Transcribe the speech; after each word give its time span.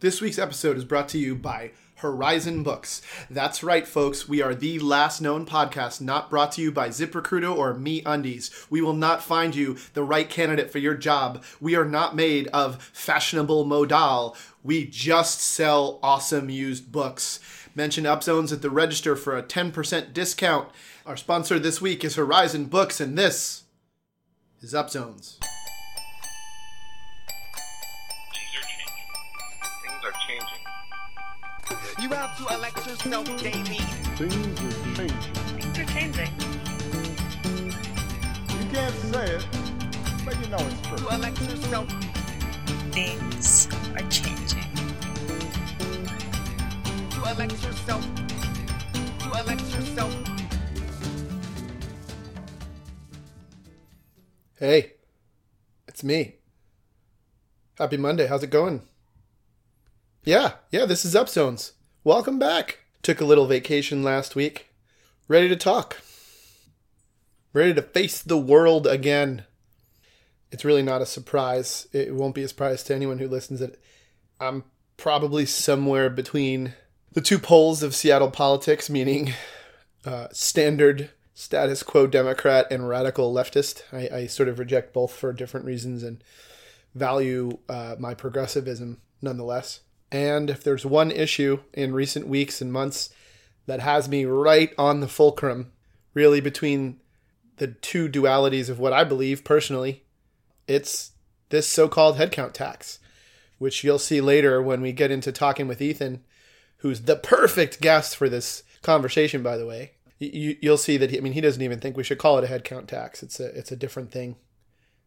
This 0.00 0.22
week's 0.22 0.38
episode 0.38 0.78
is 0.78 0.86
brought 0.86 1.10
to 1.10 1.18
you 1.18 1.34
by 1.34 1.72
Horizon 1.96 2.62
Books. 2.62 3.02
That's 3.28 3.62
right, 3.62 3.86
folks. 3.86 4.26
We 4.26 4.40
are 4.40 4.54
the 4.54 4.78
last 4.78 5.20
known 5.20 5.44
podcast 5.44 6.00
not 6.00 6.30
brought 6.30 6.52
to 6.52 6.62
you 6.62 6.72
by 6.72 6.88
ZipRecruiter 6.88 7.54
or 7.54 7.74
MeUndies. 7.74 8.66
We 8.70 8.80
will 8.80 8.94
not 8.94 9.22
find 9.22 9.54
you 9.54 9.76
the 9.92 10.02
right 10.02 10.26
candidate 10.26 10.70
for 10.70 10.78
your 10.78 10.94
job. 10.94 11.44
We 11.60 11.76
are 11.76 11.84
not 11.84 12.16
made 12.16 12.48
of 12.48 12.82
fashionable 12.82 13.66
modal. 13.66 14.38
We 14.64 14.86
just 14.86 15.42
sell 15.42 16.00
awesome 16.02 16.48
used 16.48 16.90
books. 16.90 17.38
Mention 17.74 18.04
Upzones 18.04 18.54
at 18.54 18.62
the 18.62 18.70
register 18.70 19.16
for 19.16 19.36
a 19.36 19.42
10% 19.42 20.14
discount. 20.14 20.70
Our 21.04 21.18
sponsor 21.18 21.58
this 21.58 21.82
week 21.82 22.06
is 22.06 22.14
Horizon 22.14 22.64
Books, 22.64 23.02
and 23.02 23.18
this 23.18 23.64
is 24.62 24.72
Upzones. 24.72 25.36
You 32.10 32.16
have 32.16 32.36
to 32.38 32.54
elect 32.56 32.86
yourself 32.88 33.26
daily. 33.40 33.78
Things 34.18 34.58
are 34.58 34.96
changing. 34.96 35.10
Things 35.54 35.78
are 35.78 35.84
changing. 35.84 36.32
You 38.48 38.64
can't 38.72 38.94
say 38.96 39.26
it, 39.36 39.46
but 40.24 40.34
you 40.40 40.48
know 40.48 40.58
it's 40.58 40.80
true. 40.88 40.96
To 40.98 41.14
elect 41.14 41.40
yourself. 41.40 41.88
Things 42.90 43.68
are 43.94 44.08
changing. 44.10 44.72
To 47.10 47.18
elect 47.30 47.62
yourself. 47.62 48.04
To 49.20 49.28
elect 49.40 49.62
yourself. 49.72 50.12
Hey, 54.58 54.94
it's 55.86 56.02
me. 56.02 56.38
Happy 57.78 57.96
Monday. 57.96 58.26
How's 58.26 58.42
it 58.42 58.50
going? 58.50 58.82
Yeah, 60.24 60.54
yeah, 60.72 60.86
this 60.86 61.04
is 61.04 61.14
Upzones. 61.14 61.74
Welcome 62.02 62.38
back. 62.38 62.78
Took 63.02 63.20
a 63.20 63.26
little 63.26 63.44
vacation 63.44 64.02
last 64.02 64.34
week. 64.34 64.70
Ready 65.28 65.50
to 65.50 65.56
talk. 65.56 66.00
Ready 67.52 67.74
to 67.74 67.82
face 67.82 68.22
the 68.22 68.38
world 68.38 68.86
again. 68.86 69.44
It's 70.50 70.64
really 70.64 70.82
not 70.82 71.02
a 71.02 71.06
surprise. 71.06 71.88
It 71.92 72.14
won't 72.14 72.34
be 72.34 72.42
a 72.42 72.48
surprise 72.48 72.82
to 72.84 72.94
anyone 72.94 73.18
who 73.18 73.28
listens 73.28 73.60
that 73.60 73.78
I'm 74.40 74.64
probably 74.96 75.44
somewhere 75.44 76.08
between 76.08 76.72
the 77.12 77.20
two 77.20 77.38
poles 77.38 77.82
of 77.82 77.94
Seattle 77.94 78.30
politics, 78.30 78.88
meaning 78.88 79.34
uh, 80.06 80.28
standard 80.32 81.10
status 81.34 81.82
quo 81.82 82.06
Democrat 82.06 82.66
and 82.70 82.88
radical 82.88 83.30
leftist. 83.34 83.82
I, 83.92 84.20
I 84.20 84.26
sort 84.26 84.48
of 84.48 84.58
reject 84.58 84.94
both 84.94 85.12
for 85.12 85.34
different 85.34 85.66
reasons 85.66 86.02
and 86.02 86.24
value 86.94 87.58
uh, 87.68 87.96
my 87.98 88.14
progressivism 88.14 89.02
nonetheless. 89.20 89.80
And 90.12 90.50
if 90.50 90.64
there's 90.64 90.84
one 90.84 91.10
issue 91.10 91.60
in 91.72 91.94
recent 91.94 92.26
weeks 92.26 92.60
and 92.60 92.72
months 92.72 93.10
that 93.66 93.80
has 93.80 94.08
me 94.08 94.24
right 94.24 94.72
on 94.76 95.00
the 95.00 95.08
fulcrum, 95.08 95.72
really 96.14 96.40
between 96.40 97.00
the 97.58 97.68
two 97.68 98.08
dualities 98.08 98.68
of 98.68 98.78
what 98.78 98.92
I 98.92 99.04
believe 99.04 99.44
personally, 99.44 100.04
it's 100.66 101.12
this 101.50 101.68
so 101.68 101.88
called 101.88 102.16
headcount 102.16 102.52
tax, 102.52 102.98
which 103.58 103.84
you'll 103.84 103.98
see 103.98 104.20
later 104.20 104.60
when 104.62 104.80
we 104.80 104.92
get 104.92 105.10
into 105.10 105.30
talking 105.30 105.68
with 105.68 105.82
Ethan, 105.82 106.24
who's 106.78 107.02
the 107.02 107.16
perfect 107.16 107.80
guest 107.80 108.16
for 108.16 108.28
this 108.28 108.62
conversation, 108.82 109.42
by 109.42 109.56
the 109.56 109.66
way. 109.66 109.92
You, 110.18 110.56
you'll 110.60 110.76
see 110.76 110.96
that 110.96 111.10
he, 111.10 111.18
I 111.18 111.20
mean 111.20 111.32
he 111.32 111.40
doesn't 111.40 111.62
even 111.62 111.80
think 111.80 111.96
we 111.96 112.04
should 112.04 112.18
call 112.18 112.38
it 112.38 112.44
a 112.44 112.46
headcount 112.46 112.88
tax. 112.88 113.22
It's 113.22 113.40
a 113.40 113.46
it's 113.56 113.72
a 113.72 113.76
different 113.76 114.10
thing 114.10 114.36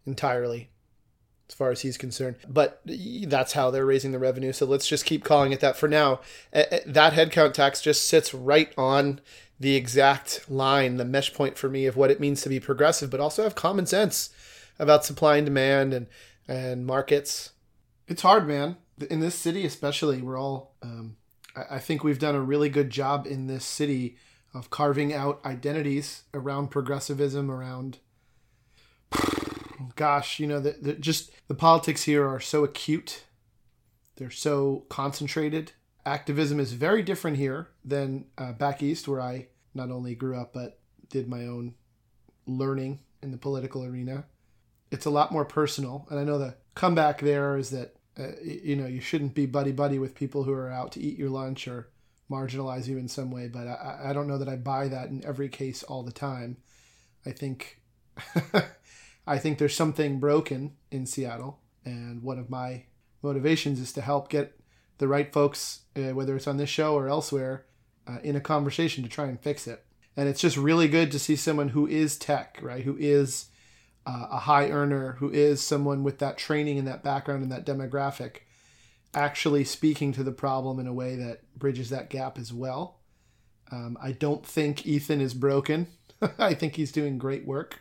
entirely 0.05 0.69
as 1.49 1.55
far 1.55 1.71
as 1.71 1.81
he's 1.81 1.97
concerned. 1.97 2.37
But 2.47 2.81
that's 2.85 3.53
how 3.53 3.69
they're 3.69 3.85
raising 3.85 4.11
the 4.11 4.19
revenue. 4.19 4.53
So 4.53 4.65
let's 4.65 4.87
just 4.87 5.05
keep 5.05 5.23
calling 5.23 5.51
it 5.51 5.59
that 5.59 5.77
for 5.77 5.87
now. 5.87 6.21
That 6.51 7.13
headcount 7.13 7.53
tax 7.53 7.81
just 7.81 8.07
sits 8.07 8.33
right 8.33 8.73
on 8.77 9.19
the 9.59 9.75
exact 9.75 10.49
line, 10.49 10.97
the 10.97 11.05
mesh 11.05 11.33
point 11.33 11.57
for 11.57 11.69
me 11.69 11.85
of 11.85 11.95
what 11.95 12.11
it 12.11 12.19
means 12.19 12.41
to 12.41 12.49
be 12.49 12.59
progressive, 12.59 13.09
but 13.09 13.19
also 13.19 13.43
have 13.43 13.55
common 13.55 13.85
sense 13.85 14.29
about 14.79 15.05
supply 15.05 15.37
and 15.37 15.45
demand 15.45 15.93
and 15.93 16.07
and 16.47 16.85
markets. 16.85 17.51
It's 18.07 18.21
hard, 18.21 18.47
man. 18.47 18.77
In 19.09 19.19
this 19.21 19.35
city, 19.35 19.65
especially, 19.65 20.21
we're 20.21 20.37
all. 20.37 20.75
Um, 20.81 21.17
I 21.69 21.79
think 21.79 22.03
we've 22.03 22.19
done 22.19 22.35
a 22.35 22.41
really 22.41 22.69
good 22.69 22.89
job 22.89 23.27
in 23.27 23.47
this 23.47 23.63
city 23.63 24.17
of 24.53 24.69
carving 24.69 25.13
out 25.13 25.39
identities 25.45 26.23
around 26.33 26.69
progressivism, 26.69 27.49
around 27.49 27.99
gosh, 29.95 30.39
you 30.39 30.47
know, 30.47 30.59
the, 30.59 30.75
the, 30.81 30.93
just 30.93 31.31
the 31.47 31.55
politics 31.55 32.03
here 32.03 32.27
are 32.27 32.39
so 32.39 32.63
acute. 32.63 33.23
They're 34.15 34.31
so 34.31 34.85
concentrated. 34.89 35.71
Activism 36.05 36.59
is 36.59 36.73
very 36.73 37.01
different 37.01 37.37
here 37.37 37.69
than 37.83 38.25
uh, 38.37 38.51
back 38.53 38.83
east, 38.83 39.07
where 39.07 39.21
I 39.21 39.47
not 39.73 39.89
only 39.89 40.15
grew 40.15 40.37
up 40.37 40.53
but 40.53 40.79
did 41.09 41.27
my 41.27 41.45
own 41.45 41.73
learning 42.45 42.99
in 43.21 43.31
the 43.31 43.37
political 43.37 43.83
arena. 43.83 44.25
It's 44.91 45.05
a 45.05 45.09
lot 45.09 45.31
more 45.31 45.45
personal, 45.45 46.07
and 46.09 46.19
I 46.19 46.23
know 46.23 46.37
the 46.37 46.55
comeback 46.75 47.21
there 47.21 47.57
is 47.57 47.69
that 47.71 47.95
uh, 48.19 48.27
you 48.43 48.75
know 48.75 48.85
you 48.85 49.01
shouldn't 49.01 49.33
be 49.33 49.45
buddy 49.45 49.71
buddy 49.71 49.97
with 49.97 50.13
people 50.13 50.43
who 50.43 50.53
are 50.53 50.69
out 50.69 50.91
to 50.93 50.99
eat 50.99 51.17
your 51.17 51.29
lunch 51.29 51.67
or 51.67 51.89
marginalize 52.29 52.87
you 52.87 52.97
in 52.97 53.07
some 53.07 53.31
way. 53.31 53.47
But 53.47 53.67
I, 53.67 54.09
I 54.09 54.13
don't 54.13 54.27
know 54.27 54.37
that 54.37 54.49
I 54.49 54.55
buy 54.55 54.87
that 54.89 55.09
in 55.09 55.25
every 55.25 55.49
case 55.49 55.83
all 55.83 56.03
the 56.03 56.11
time. 56.11 56.57
I 57.25 57.31
think 57.31 57.81
I 59.25 59.37
think 59.37 59.57
there's 59.57 59.75
something 59.75 60.19
broken 60.19 60.73
in 60.91 61.05
Seattle, 61.05 61.59
and 61.85 62.21
one 62.21 62.39
of 62.39 62.49
my 62.49 62.85
motivations 63.21 63.79
is 63.79 63.93
to 63.93 64.01
help 64.01 64.29
get 64.29 64.59
the 64.97 65.07
right 65.07 65.31
folks, 65.31 65.81
uh, 65.95 66.13
whether 66.13 66.35
it's 66.35 66.47
on 66.47 66.57
this 66.57 66.69
show 66.69 66.93
or 66.95 67.07
elsewhere, 67.07 67.65
uh, 68.07 68.17
in 68.23 68.35
a 68.35 68.41
conversation 68.41 69.03
to 69.03 69.09
try 69.09 69.25
and 69.25 69.39
fix 69.39 69.65
it. 69.65 69.85
And 70.15 70.27
it's 70.27 70.41
just 70.41 70.57
really 70.57 70.87
good 70.87 71.11
to 71.11 71.19
see 71.19 71.35
someone 71.35 71.69
who 71.69 71.87
is 71.87 72.17
tech, 72.17 72.59
right? 72.61 72.83
Who 72.83 72.97
is 72.99 73.47
uh, 74.05 74.27
a 74.31 74.39
high 74.39 74.69
earner, 74.69 75.13
who 75.13 75.31
is 75.31 75.61
someone 75.61 76.03
with 76.03 76.19
that 76.19 76.37
training 76.37 76.77
and 76.77 76.87
that 76.87 77.03
background 77.03 77.43
and 77.43 77.51
that 77.51 77.65
demographic, 77.65 78.39
actually 79.13 79.63
speaking 79.63 80.11
to 80.13 80.23
the 80.23 80.31
problem 80.31 80.79
in 80.79 80.87
a 80.87 80.93
way 80.93 81.15
that 81.15 81.41
bridges 81.57 81.89
that 81.89 82.09
gap 82.09 82.37
as 82.37 82.51
well. 82.51 82.99
Um, 83.71 83.97
I 84.01 84.11
don't 84.11 84.45
think 84.45 84.85
Ethan 84.85 85.21
is 85.21 85.33
broken. 85.33 85.87
I 86.37 86.53
think 86.53 86.75
he's 86.75 86.91
doing 86.91 87.17
great 87.17 87.47
work 87.47 87.79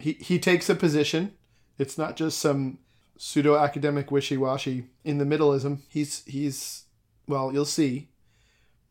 he 0.00 0.12
he 0.14 0.38
takes 0.38 0.68
a 0.68 0.74
position. 0.74 1.34
It's 1.78 1.98
not 1.98 2.16
just 2.16 2.38
some 2.38 2.78
pseudo 3.16 3.56
academic 3.56 4.10
wishy 4.10 4.36
washy 4.36 4.86
in 5.04 5.18
the 5.18 5.24
middleism. 5.24 5.80
He's 5.88 6.24
he's 6.24 6.84
well, 7.26 7.52
you'll 7.52 7.64
see, 7.64 8.08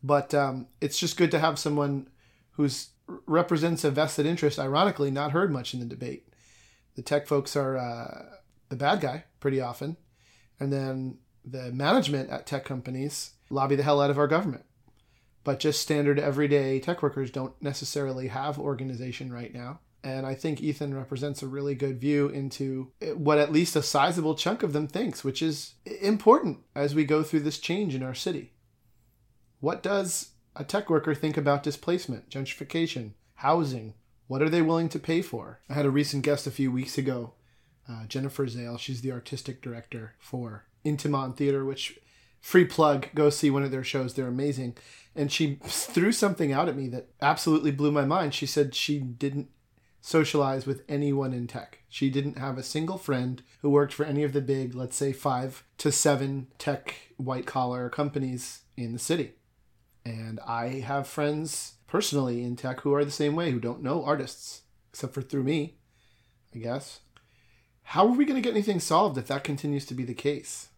but 0.03 0.33
um, 0.33 0.67
it's 0.79 0.99
just 0.99 1.17
good 1.17 1.31
to 1.31 1.39
have 1.39 1.57
someone 1.57 2.09
who's 2.51 2.89
represents 3.25 3.83
a 3.83 3.91
vested 3.91 4.25
interest. 4.25 4.59
Ironically, 4.59 5.11
not 5.11 5.31
heard 5.31 5.51
much 5.51 5.73
in 5.73 5.79
the 5.79 5.85
debate. 5.85 6.27
The 6.95 7.01
tech 7.01 7.27
folks 7.27 7.55
are 7.55 7.77
uh, 7.77 8.25
the 8.69 8.75
bad 8.75 9.01
guy 9.01 9.25
pretty 9.39 9.61
often, 9.61 9.97
and 10.59 10.71
then 10.71 11.19
the 11.45 11.71
management 11.71 12.29
at 12.29 12.45
tech 12.45 12.65
companies 12.65 13.31
lobby 13.49 13.75
the 13.75 13.83
hell 13.83 14.01
out 14.01 14.09
of 14.09 14.17
our 14.17 14.27
government. 14.27 14.65
But 15.43 15.59
just 15.59 15.81
standard 15.81 16.19
everyday 16.19 16.79
tech 16.79 17.01
workers 17.01 17.31
don't 17.31 17.59
necessarily 17.61 18.27
have 18.27 18.59
organization 18.59 19.31
right 19.31 19.53
now. 19.53 19.79
And 20.03 20.25
I 20.25 20.35
think 20.35 20.61
Ethan 20.61 20.93
represents 20.93 21.41
a 21.41 21.47
really 21.47 21.75
good 21.75 21.99
view 21.99 22.29
into 22.29 22.91
what 23.15 23.39
at 23.39 23.51
least 23.51 23.75
a 23.75 23.83
sizable 23.83 24.35
chunk 24.35 24.63
of 24.63 24.71
them 24.71 24.87
thinks, 24.87 25.23
which 25.23 25.41
is 25.41 25.73
important 25.85 26.59
as 26.75 26.95
we 26.95 27.03
go 27.03 27.23
through 27.23 27.41
this 27.41 27.59
change 27.59 27.95
in 27.95 28.03
our 28.03 28.13
city. 28.13 28.53
What 29.59 29.81
does 29.83 30.31
a 30.55 30.63
tech 30.63 30.89
worker 30.89 31.15
think 31.15 31.35
about 31.35 31.63
displacement, 31.63 32.29
gentrification, 32.29 33.13
housing? 33.35 33.95
What 34.27 34.41
are 34.41 34.49
they 34.49 34.61
willing 34.61 34.89
to 34.89 34.99
pay 34.99 35.21
for? 35.21 35.61
I 35.69 35.73
had 35.73 35.85
a 35.85 35.91
recent 35.91 36.23
guest 36.23 36.47
a 36.47 36.51
few 36.51 36.71
weeks 36.71 36.97
ago, 36.97 37.33
uh, 37.89 38.05
Jennifer 38.07 38.45
Zeyl. 38.45 38.79
She's 38.79 39.01
the 39.01 39.11
artistic 39.11 39.61
director 39.61 40.15
for 40.19 40.65
Intiman 40.85 41.35
Theater, 41.35 41.65
which 41.65 41.99
free 42.39 42.65
plug, 42.65 43.07
go 43.15 43.29
see 43.29 43.49
one 43.49 43.63
of 43.63 43.71
their 43.71 43.83
shows. 43.83 44.13
They're 44.13 44.27
amazing. 44.27 44.77
And 45.15 45.31
she 45.31 45.59
threw 45.63 46.11
something 46.11 46.51
out 46.51 46.69
at 46.69 46.77
me 46.77 46.87
that 46.89 47.09
absolutely 47.21 47.71
blew 47.71 47.91
my 47.91 48.05
mind. 48.05 48.33
She 48.33 48.45
said 48.45 48.75
she 48.75 48.99
didn't 48.99 49.49
socialize 50.07 50.65
with 50.65 50.83
anyone 50.87 51.33
in 51.33 51.47
tech. 51.47 51.79
She 51.89 52.09
didn't 52.09 52.37
have 52.37 52.57
a 52.57 52.63
single 52.63 52.97
friend 52.97 53.43
who 53.61 53.69
worked 53.69 53.93
for 53.93 54.05
any 54.05 54.23
of 54.23 54.31
the 54.31 54.39
big, 54.39 54.73
let's 54.73 54.95
say, 54.95 55.11
five 55.11 55.65
to 55.79 55.91
seven 55.91 56.47
tech 56.57 57.11
white 57.17 57.45
collar 57.45 57.89
companies 57.89 58.61
in 58.77 58.93
the 58.93 58.99
city. 58.99 59.33
And 60.05 60.39
I 60.47 60.79
have 60.79 61.09
friends 61.09 61.73
personally 61.87 62.41
in 62.41 62.55
tech 62.55 62.79
who 62.81 62.93
are 62.93 63.03
the 63.03 63.11
same 63.11 63.35
way, 63.35 63.51
who 63.51 63.59
don't 63.59 63.83
know 63.83 64.05
artists, 64.05 64.61
except 64.93 65.13
for 65.13 65.21
through 65.21 65.43
me, 65.43 65.75
I 66.55 66.59
guess. 66.59 67.01
How 67.83 68.07
are 68.07 68.15
we 68.15 68.23
going 68.23 68.41
to 68.41 68.47
get 68.47 68.55
anything 68.55 68.79
solved 68.79 69.17
if 69.17 69.27
that 69.27 69.43
continues 69.43 69.85
to 69.87 69.93
be 69.93 70.05
the 70.05 70.13
case? 70.13 70.69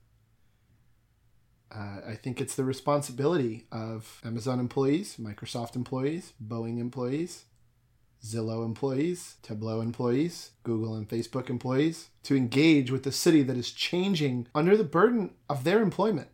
Uh, 1.72 2.00
I 2.08 2.16
think 2.16 2.42
it's 2.42 2.56
the 2.56 2.64
responsibility 2.64 3.68
of 3.72 4.22
Amazon 4.26 4.60
employees, 4.60 5.18
Microsoft 5.20 5.76
employees, 5.76 6.34
Boeing 6.44 6.80
employees, 6.80 7.46
Zillow 8.24 8.66
employees, 8.66 9.36
Tableau 9.42 9.82
employees, 9.82 10.52
Google 10.64 10.96
and 10.96 11.08
Facebook 11.08 11.50
employees 11.50 12.10
to 12.24 12.36
engage 12.36 12.92
with 12.92 13.04
the 13.04 13.12
city 13.12 13.44
that 13.44 13.58
is 13.58 13.72
changing 13.72 14.48
under 14.54 14.76
the 14.76 14.84
burden 14.84 15.32
of 15.50 15.64
their 15.64 15.82
employment. 15.82 16.30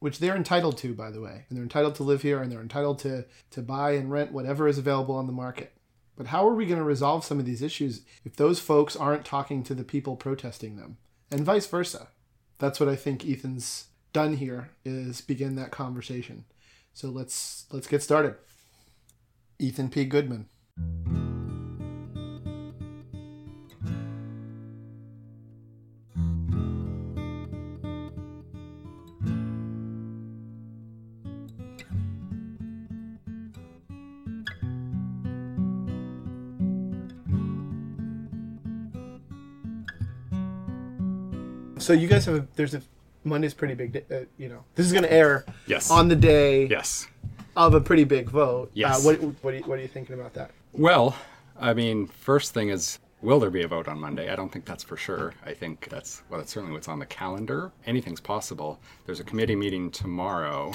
which 0.00 0.18
they're 0.18 0.36
entitled 0.36 0.78
to, 0.78 0.94
by 0.94 1.10
the 1.10 1.20
way, 1.20 1.44
and 1.48 1.56
they're 1.56 1.62
entitled 1.62 1.94
to 1.96 2.02
live 2.02 2.22
here, 2.22 2.40
and 2.40 2.50
they're 2.50 2.60
entitled 2.60 2.98
to 3.00 3.24
to 3.50 3.62
buy 3.62 3.92
and 3.92 4.10
rent 4.10 4.32
whatever 4.32 4.68
is 4.68 4.78
available 4.78 5.14
on 5.14 5.26
the 5.26 5.32
market. 5.32 5.72
But 6.16 6.28
how 6.28 6.48
are 6.48 6.54
we 6.54 6.66
going 6.66 6.78
to 6.78 6.84
resolve 6.84 7.24
some 7.24 7.38
of 7.38 7.46
these 7.46 7.62
issues 7.62 8.02
if 8.24 8.36
those 8.36 8.58
folks 8.60 8.96
aren't 8.96 9.24
talking 9.24 9.62
to 9.64 9.74
the 9.74 9.84
people 9.84 10.16
protesting 10.16 10.76
them, 10.76 10.98
and 11.30 11.40
vice 11.40 11.66
versa? 11.66 12.08
That's 12.58 12.80
what 12.80 12.88
I 12.88 12.96
think 12.96 13.26
Ethan's 13.26 13.86
done 14.12 14.36
here 14.36 14.70
is 14.84 15.20
begin 15.20 15.56
that 15.56 15.70
conversation. 15.70 16.44
So 16.92 17.08
let's 17.08 17.66
let's 17.70 17.86
get 17.86 18.02
started. 18.02 18.34
Ethan 19.58 19.90
P. 19.90 20.04
Goodman. 20.04 20.48
So 41.88 41.94
you 41.94 42.06
guys 42.06 42.26
have 42.26 42.34
a, 42.34 42.46
there's 42.54 42.74
a 42.74 42.82
Monday's 43.24 43.54
pretty 43.54 43.72
big. 43.72 44.04
Uh, 44.12 44.16
you 44.36 44.50
know, 44.50 44.62
this 44.74 44.84
is 44.84 44.92
going 44.92 45.04
to 45.04 45.10
air 45.10 45.46
Yes. 45.66 45.90
on 45.90 46.06
the 46.08 46.16
day 46.16 46.66
Yes. 46.66 47.06
of 47.56 47.72
a 47.72 47.80
pretty 47.80 48.04
big 48.04 48.28
vote. 48.28 48.70
Yes. 48.74 48.98
Uh, 48.98 49.08
what 49.08 49.22
what 49.42 49.54
are, 49.54 49.56
you, 49.56 49.62
what 49.62 49.78
are 49.78 49.80
you 49.80 49.88
thinking 49.88 50.14
about 50.14 50.34
that? 50.34 50.50
Well, 50.74 51.16
I 51.58 51.72
mean, 51.72 52.06
first 52.06 52.52
thing 52.52 52.68
is, 52.68 52.98
will 53.22 53.40
there 53.40 53.48
be 53.48 53.62
a 53.62 53.68
vote 53.68 53.88
on 53.88 53.98
Monday? 53.98 54.30
I 54.30 54.36
don't 54.36 54.52
think 54.52 54.66
that's 54.66 54.84
for 54.84 54.98
sure. 54.98 55.32
I 55.46 55.54
think 55.54 55.88
that's, 55.88 56.20
well, 56.28 56.38
that's 56.38 56.52
certainly 56.52 56.74
what's 56.74 56.88
on 56.88 56.98
the 56.98 57.06
calendar. 57.06 57.72
Anything's 57.86 58.20
possible. 58.20 58.78
There's 59.06 59.20
a 59.20 59.24
committee 59.24 59.56
meeting 59.56 59.90
tomorrow, 59.90 60.74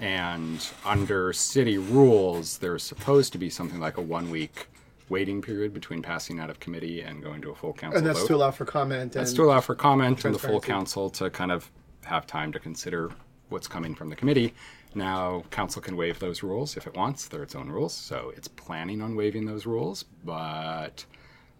and 0.00 0.66
under 0.84 1.32
city 1.32 1.78
rules, 1.78 2.58
there's 2.58 2.82
supposed 2.82 3.30
to 3.30 3.38
be 3.38 3.48
something 3.48 3.78
like 3.78 3.96
a 3.96 4.02
one 4.02 4.28
week 4.28 4.66
waiting 5.10 5.40
period 5.42 5.72
between 5.72 6.02
passing 6.02 6.38
out 6.40 6.50
of 6.50 6.60
committee 6.60 7.00
and 7.02 7.22
going 7.22 7.40
to 7.42 7.50
a 7.50 7.54
full 7.54 7.72
council 7.72 7.98
And 7.98 8.06
that's 8.06 8.20
vote. 8.20 8.28
to 8.28 8.34
allow 8.36 8.50
for 8.50 8.64
comment. 8.64 9.12
That's 9.12 9.30
and, 9.30 9.36
to 9.36 9.44
allow 9.44 9.60
for 9.60 9.74
comment 9.74 10.24
and 10.24 10.34
the 10.34 10.38
full 10.38 10.60
council 10.60 11.10
to 11.10 11.30
kind 11.30 11.52
of 11.52 11.70
have 12.04 12.26
time 12.26 12.52
to 12.52 12.58
consider 12.58 13.10
what's 13.48 13.68
coming 13.68 13.94
from 13.94 14.08
the 14.10 14.16
committee. 14.16 14.54
Now, 14.94 15.44
council 15.50 15.82
can 15.82 15.96
waive 15.96 16.18
those 16.18 16.42
rules 16.42 16.76
if 16.76 16.86
it 16.86 16.94
wants. 16.94 17.28
They're 17.28 17.42
its 17.42 17.54
own 17.54 17.68
rules, 17.68 17.92
so 17.94 18.32
it's 18.36 18.48
planning 18.48 19.02
on 19.02 19.14
waiving 19.16 19.44
those 19.46 19.66
rules. 19.66 20.02
But 20.24 21.04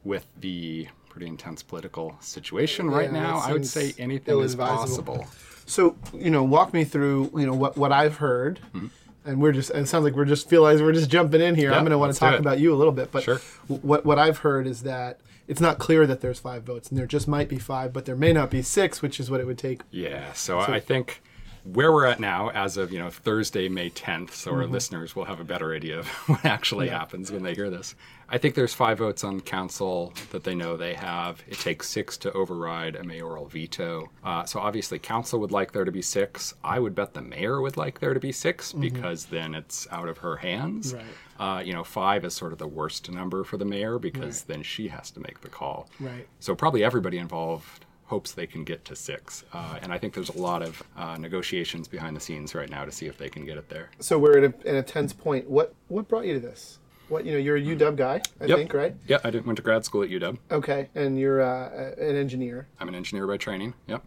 with 0.05 0.27
the 0.41 0.89
pretty 1.09 1.27
intense 1.27 1.63
political 1.63 2.17
situation 2.21 2.91
right 2.91 3.13
Yeah, 3.13 3.21
now, 3.21 3.39
I 3.39 3.53
would 3.53 3.67
say 3.67 3.95
anything 3.99 4.39
is 4.41 4.55
ill-advisable. 4.55 5.19
possible. 5.19 5.27
So 5.67 5.97
you 6.15 6.31
know, 6.31 6.43
walk 6.45 6.73
me 6.73 6.85
through 6.85 7.31
you 7.37 7.47
know 7.47 7.53
what 7.55 7.77
what 7.77 7.93
I've 7.93 8.17
heard. 8.17 8.61
Mm-hmm. 8.75 8.87
And 9.29 9.43
we're 9.43 9.53
just, 9.53 9.69
and 9.71 9.81
it 9.81 9.89
sounds 9.89 10.05
like 10.05 10.15
we're 10.15 10.25
just 10.25 10.49
feel 10.49 10.63
like 10.63 10.79
we're 10.81 10.93
just 10.93 11.11
jumping 11.11 11.43
in 11.43 11.55
here. 11.55 11.71
Yeah, 11.71 11.77
I'm 11.77 11.83
going 11.83 11.91
to 11.91 11.99
want 11.99 12.15
to 12.15 12.19
talk 12.19 12.39
about 12.39 12.59
you 12.59 12.73
a 12.73 12.77
little 12.77 12.95
bit, 12.95 13.13
but 13.13 13.23
Sure. 13.23 13.41
what 13.69 14.07
what 14.07 14.19
I've 14.19 14.39
heard 14.39 14.67
is 14.67 14.83
that 14.85 15.21
it's 15.47 15.61
not 15.61 15.79
clear 15.79 16.07
that 16.07 16.21
there's 16.23 16.39
five 16.41 16.63
votes, 16.63 16.89
and 16.89 16.99
there 16.99 17.07
just 17.07 17.29
might 17.29 17.49
be 17.49 17.59
five, 17.59 17.93
but 17.93 18.07
there 18.07 18.17
may 18.17 18.33
not 18.33 18.51
be 18.51 18.63
six, 18.63 19.03
which 19.03 19.21
is 19.21 19.31
what 19.31 19.41
it 19.41 19.47
would 19.47 19.59
take. 19.59 19.83
Yeah, 19.91 20.33
so, 20.33 20.59
I 20.61 20.81
think 20.81 21.23
where 21.65 21.93
we're 21.93 22.07
at 22.07 22.21
now, 22.21 22.51
as 22.51 22.77
of 22.77 22.93
you 22.93 22.99
know 22.99 23.11
Thursday, 23.11 23.69
May 23.69 23.91
10th, 23.91 24.31
so 24.31 24.53
our 24.53 24.67
listeners 24.67 25.15
will 25.15 25.25
have 25.25 25.41
a 25.41 25.45
better 25.45 25.75
idea 25.75 25.99
of 25.99 26.07
what 26.27 26.45
actually 26.45 26.89
happens 26.89 27.31
when 27.31 27.43
they 27.43 27.55
hear 27.55 27.71
this. 27.71 27.95
I 28.31 28.37
think 28.37 28.55
there's 28.55 28.75
five 28.75 28.99
votes 28.99 29.25
on 29.25 29.41
council 29.41 30.13
that 30.33 30.45
they 30.45 30.55
know 30.55 30.77
they 30.77 30.93
have. 30.95 31.43
It 31.49 31.59
takes 31.59 31.89
six 31.89 32.19
to 32.19 32.33
override 32.33 32.95
a 32.97 33.03
mayoral 33.03 33.47
veto. 33.47 34.11
Uh, 34.23 34.45
so 34.45 34.61
obviously, 34.61 34.99
council 34.99 35.41
would 35.41 35.51
like 35.51 35.73
there 35.73 35.87
to 35.87 35.93
be 35.93 36.03
six. 36.03 36.53
I 36.63 36.79
would 36.79 36.95
bet 36.95 37.15
the 37.15 37.23
mayor 37.23 37.63
would 37.63 37.79
like 37.79 38.01
there 38.01 38.13
to 38.13 38.21
be 38.21 38.33
6 38.33 38.73
because 38.75 39.27
then 39.27 39.55
it's 39.55 39.87
out 39.91 40.09
of 40.09 40.19
her 40.19 40.37
hands. 40.37 40.95
Right. 40.95 41.05
Uh, 41.39 41.61
you 41.61 41.73
know, 41.73 41.85
five 41.85 42.25
is 42.25 42.35
sort 42.35 42.53
of 42.53 42.59
the 42.59 42.67
worst 42.67 43.11
number 43.11 43.45
for 43.45 43.57
the 43.57 43.65
mayor 43.65 43.99
because 43.99 44.43
then 44.43 44.63
she 44.63 44.89
has 44.89 45.11
to 45.13 45.21
make 45.21 45.41
the 45.41 45.49
call. 45.49 45.89
Right. 46.01 46.27
So 46.41 46.55
probably 46.55 46.85
everybody 46.85 47.19
involved 47.19 47.87
hopes 48.09 48.33
they 48.33 48.47
can 48.47 48.65
get 48.65 48.85
to 48.87 48.97
six. 48.97 49.45
Uh, 49.53 49.79
and 49.83 49.93
I 49.93 49.99
think 49.99 50.15
there's 50.15 50.31
a 50.31 50.39
lot 50.39 50.63
of 50.63 50.83
uh, 50.97 51.17
negotiations 51.19 51.87
behind 51.89 52.17
the 52.17 52.21
scenes 52.21 52.55
right 52.55 52.69
now 52.71 52.85
to 52.85 52.91
see 52.91 53.07
if 53.07 53.17
they 53.19 53.29
can 53.29 53.45
get 53.45 53.57
it 53.59 53.69
there. 53.69 53.91
So 54.01 54.19
we're 54.19 54.39
at 54.43 54.45
a, 54.45 54.69
at 54.69 54.75
a 54.75 54.83
tense 54.83 55.13
point. 55.13 55.49
What 55.49 55.75
what 55.89 56.09
brought 56.09 56.25
you 56.27 56.35
to 56.35 56.41
this? 56.41 56.79
What 57.09 57.25
you 57.25 57.33
know, 57.33 57.39
you're 57.39 57.57
a 57.57 57.61
UW 57.63 57.97
guy, 57.97 58.21
I 58.41 58.45
Yep. 58.47 58.59
think, 58.59 58.75
right? 58.75 58.95
Yeah, 59.07 59.19
I 59.25 59.31
did, 59.31 59.47
went 59.47 59.57
to 59.57 59.63
grad 59.63 59.85
school 59.85 60.03
at 60.03 60.11
UW. 60.11 60.37
Okay, 60.51 60.89
and 60.95 61.19
you're 61.19 61.41
uh, 61.41 61.93
an 61.99 62.17
engineer. 62.17 62.67
I'm 62.81 62.89
an 62.89 62.95
engineer 62.95 63.27
by 63.27 63.37
training. 63.39 63.73
Yep. 63.87 64.03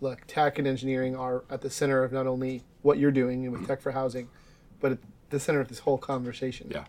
look, 0.00 0.22
tech 0.26 0.58
and 0.58 0.66
engineering 0.68 1.16
are 1.16 1.42
at 1.50 1.60
the 1.62 1.70
center 1.70 2.04
of 2.04 2.12
not 2.12 2.26
only 2.26 2.62
what 2.82 2.98
you're 2.98 3.10
doing 3.10 3.50
with 3.50 3.66
tech 3.66 3.80
for 3.80 3.92
housing, 3.92 4.28
but 4.80 4.92
at 4.92 4.98
the 5.30 5.40
center 5.40 5.60
of 5.60 5.68
this 5.68 5.80
whole 5.80 5.98
conversation. 5.98 6.68
Yeah. 6.70 6.84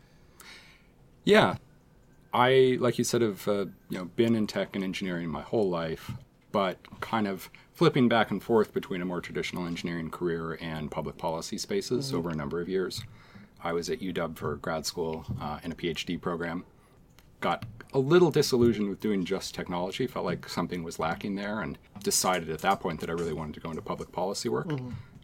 Yeah. 1.23 1.55
I, 2.33 2.77
like 2.79 2.97
you 2.97 3.03
said, 3.03 3.21
have 3.21 3.47
uh, 3.47 3.65
you 3.89 3.97
know 3.97 4.05
been 4.15 4.35
in 4.35 4.45
tech 4.47 4.75
and 4.75 4.83
engineering 4.83 5.29
my 5.29 5.41
whole 5.41 5.69
life, 5.69 6.11
but 6.57 6.79
kind 7.01 7.27
of 7.27 7.51
flipping 7.71 8.09
back 8.09 8.31
and 8.31 8.41
forth 8.41 8.73
between 8.73 8.99
a 8.99 9.05
more 9.05 9.21
traditional 9.21 9.67
engineering 9.67 10.09
career 10.09 10.57
and 10.59 10.89
public 10.89 11.15
policy 11.15 11.55
spaces 11.55 12.11
over 12.11 12.31
a 12.31 12.35
number 12.35 12.59
of 12.59 12.67
years. 12.67 13.03
I 13.63 13.73
was 13.73 13.91
at 13.91 13.99
UW 13.99 14.35
for 14.35 14.55
grad 14.55 14.83
school 14.83 15.23
uh, 15.39 15.59
in 15.63 15.71
a 15.71 15.75
PhD 15.75 16.19
program. 16.19 16.65
Got 17.41 17.63
a 17.93 17.99
little 17.99 18.31
disillusioned 18.31 18.89
with 18.89 18.99
doing 18.99 19.23
just 19.23 19.53
technology. 19.53 20.07
Felt 20.07 20.25
like 20.25 20.49
something 20.49 20.81
was 20.81 20.97
lacking 20.97 21.35
there, 21.35 21.61
and 21.61 21.77
decided 22.03 22.49
at 22.49 22.61
that 22.61 22.79
point 22.79 23.01
that 23.01 23.11
I 23.11 23.13
really 23.13 23.33
wanted 23.33 23.53
to 23.53 23.59
go 23.59 23.69
into 23.69 23.83
public 23.83 24.11
policy 24.11 24.49
work. 24.49 24.71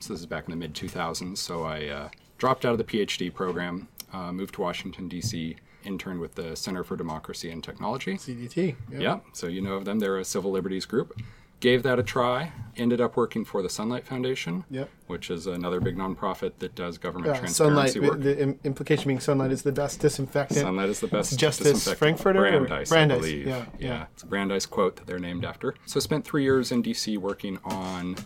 So 0.02 0.14
this 0.14 0.20
is 0.20 0.28
back 0.28 0.44
in 0.46 0.52
the 0.52 0.56
mid 0.56 0.76
2000s. 0.76 1.40
So 1.40 1.64
I 1.64 1.88
uh, 1.88 2.10
dropped 2.38 2.64
out 2.64 2.74
of 2.74 2.78
the 2.78 2.84
PhD 2.84 3.34
program, 3.34 3.88
uh, 4.14 4.32
moved 4.32 4.54
to 4.54 4.62
Washington 4.62 5.08
D.C., 5.08 5.56
interned 5.86 6.20
with 6.20 6.36
the 6.36 6.56
Center 6.56 6.84
for 6.84 6.96
Democracy 6.96 7.50
and 7.52 7.64
Technology. 7.64 8.16
CDT. 8.18 8.76
Yeah, 8.92 9.20
so 9.34 9.48
you 9.48 9.62
know 9.62 9.74
of 9.74 9.86
them. 9.86 10.00
They're 10.00 10.18
a 10.18 10.26
civil 10.26 10.52
liberties 10.52 10.86
group. 10.86 11.20
Gave 11.60 11.84
that 11.84 11.98
a 11.98 12.04
try. 12.04 12.52
Ended 12.76 13.00
up 13.00 13.16
working 13.16 13.46
for 13.46 13.62
the 13.62 13.70
Sunlight 13.70 14.06
Foundation, 14.06 14.66
Yep. 14.70 14.90
which 15.08 15.30
is 15.30 15.48
another 15.48 15.80
big 15.80 15.96
nonprofit 15.96 16.54
that 16.60 16.76
does 16.76 16.98
government 16.98 17.32
Uh, 17.38 17.46
sunlight. 17.48 17.94
transparency 17.94 18.00
work. 18.02 18.22
The 18.22 18.42
im- 18.44 18.60
implication 18.66 19.08
being 19.08 19.22
sunlight 19.22 19.52
is 19.52 19.62
the 19.62 19.72
best 19.72 20.02
disinfectant. 20.02 20.60
Sunlight 20.60 20.90
is 20.90 21.00
the 21.00 21.08
best. 21.08 21.40
Justice 21.40 21.68
disinfectant. 21.68 22.00
Frankfurter 22.00 22.40
or- 22.46 22.50
Brandeis, 22.66 22.90
Brandeis, 22.90 23.18
I 23.18 23.22
believe. 23.22 23.48
yeah, 23.48 23.66
yeah. 23.80 24.06
it's 24.14 24.24
a 24.24 24.26
Brandeis 24.26 24.66
quote 24.66 24.98
that 24.98 25.08
they're 25.08 25.20
named 25.20 25.46
after. 25.46 25.74
So 25.86 26.02
spent 26.02 26.26
three 26.26 26.44
years 26.44 26.70
in 26.70 26.82
D.C. 26.82 27.16
working 27.18 27.60
on 27.64 28.18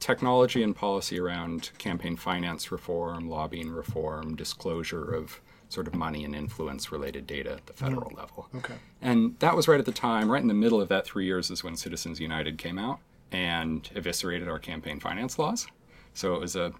technology 0.00 0.62
and 0.62 0.74
policy 0.74 1.18
around 1.20 1.70
campaign 1.76 2.16
finance 2.16 2.72
reform, 2.72 3.28
lobbying 3.28 3.68
reform, 3.70 4.34
disclosure 4.36 5.12
of 5.12 5.40
sort 5.68 5.86
of 5.86 5.94
money 5.94 6.24
and 6.24 6.34
influence 6.34 6.90
related 6.90 7.26
data 7.26 7.52
at 7.52 7.66
the 7.66 7.72
federal 7.72 8.10
level. 8.16 8.48
Okay. 8.56 8.74
And 9.02 9.38
that 9.40 9.54
was 9.54 9.68
right 9.68 9.78
at 9.78 9.86
the 9.86 9.92
time, 9.92 10.30
right 10.30 10.40
in 10.40 10.48
the 10.48 10.54
middle 10.54 10.80
of 10.80 10.88
that 10.88 11.04
three 11.04 11.26
years 11.26 11.50
is 11.50 11.62
when 11.62 11.76
Citizens 11.76 12.20
United 12.20 12.58
came 12.58 12.78
out 12.78 13.00
and 13.32 13.88
eviscerated 13.94 14.48
our 14.48 14.58
campaign 14.58 14.98
finance 14.98 15.38
laws. 15.38 15.66
So 16.14 16.34
it 16.34 16.40
was 16.40 16.56
a 16.56 16.72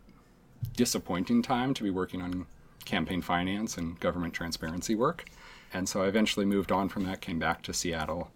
disappointing 0.75 1.43
time 1.43 1.75
to 1.75 1.83
be 1.83 1.91
working 1.91 2.23
on 2.23 2.47
campaign 2.85 3.21
finance 3.21 3.77
and 3.77 4.01
government 4.01 4.33
transparency 4.33 4.95
work. 4.95 5.27
And 5.75 5.87
so 5.89 6.03
I 6.03 6.07
eventually 6.07 6.47
moved 6.47 6.73
on 6.73 6.89
from 6.89 7.05
that, 7.05 7.21
came 7.21 7.39
back 7.39 7.63
to 7.65 7.75
Seattle, 7.75 8.31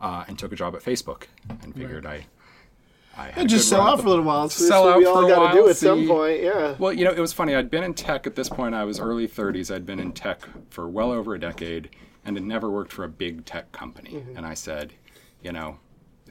uh, 0.00 0.24
and 0.28 0.38
took 0.38 0.52
a 0.52 0.56
job 0.56 0.74
at 0.74 0.82
Facebook 0.82 1.24
and 1.62 1.74
figured 1.74 2.04
I. 2.04 2.14
I 2.14 2.26
had 3.14 3.48
just 3.48 3.68
sell 3.68 3.82
out 3.82 4.00
for 4.00 4.06
a 4.06 4.10
little 4.10 4.24
while. 4.24 4.48
So 4.48 4.64
Sell 4.64 4.84
what 4.84 4.98
we 4.98 5.06
out 5.06 5.14
all 5.16 5.28
got 5.28 5.52
to 5.52 5.58
do 5.58 5.68
at 5.68 5.76
some 5.76 6.06
point. 6.06 6.42
Yeah. 6.42 6.74
well, 6.78 6.92
you 6.92 7.04
know, 7.04 7.12
it 7.12 7.20
was 7.20 7.32
funny. 7.32 7.54
I'd 7.54 7.70
been 7.70 7.84
in 7.84 7.94
tech 7.94 8.26
at 8.26 8.34
this 8.34 8.48
point. 8.48 8.74
I 8.74 8.84
was 8.84 8.98
early 9.00 9.28
30s. 9.28 9.74
I'd 9.74 9.86
been 9.86 10.00
in 10.00 10.12
tech 10.12 10.40
for 10.70 10.88
well 10.88 11.10
over 11.12 11.34
a 11.34 11.40
decade 11.40 11.90
and 12.24 12.36
had 12.36 12.44
never 12.44 12.70
worked 12.70 12.92
for 12.92 13.04
a 13.04 13.08
big 13.08 13.44
tech 13.44 13.70
company. 13.72 14.22
And 14.36 14.44
I 14.46 14.54
said, 14.54 14.92
you 15.42 15.52
know, 15.52 15.78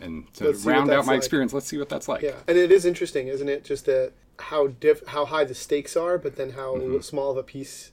and 0.01 0.31
to 0.33 0.43
Mm-hmm. 0.43 0.51
Let's 0.51 0.65
round 0.65 0.91
out 0.91 1.05
my 1.05 1.13
like. 1.13 1.17
experience, 1.19 1.53
let's 1.53 1.67
see 1.67 1.77
what 1.77 1.89
that's 1.89 2.07
like. 2.07 2.21
Yeah, 2.23 2.35
and 2.47 2.57
it 2.57 2.71
is 2.71 2.85
interesting, 2.85 3.27
isn't 3.27 3.47
it? 3.47 3.63
Just 3.63 3.85
that 3.85 4.13
how 4.39 4.67
diff, 4.67 5.05
how 5.07 5.25
high 5.25 5.43
the 5.43 5.53
stakes 5.53 5.95
are, 5.95 6.17
but 6.17 6.35
then 6.35 6.51
how 6.51 6.75
Mm-hmm. 6.75 6.99
small 7.01 7.31
of 7.31 7.37
a 7.37 7.43
piece 7.43 7.91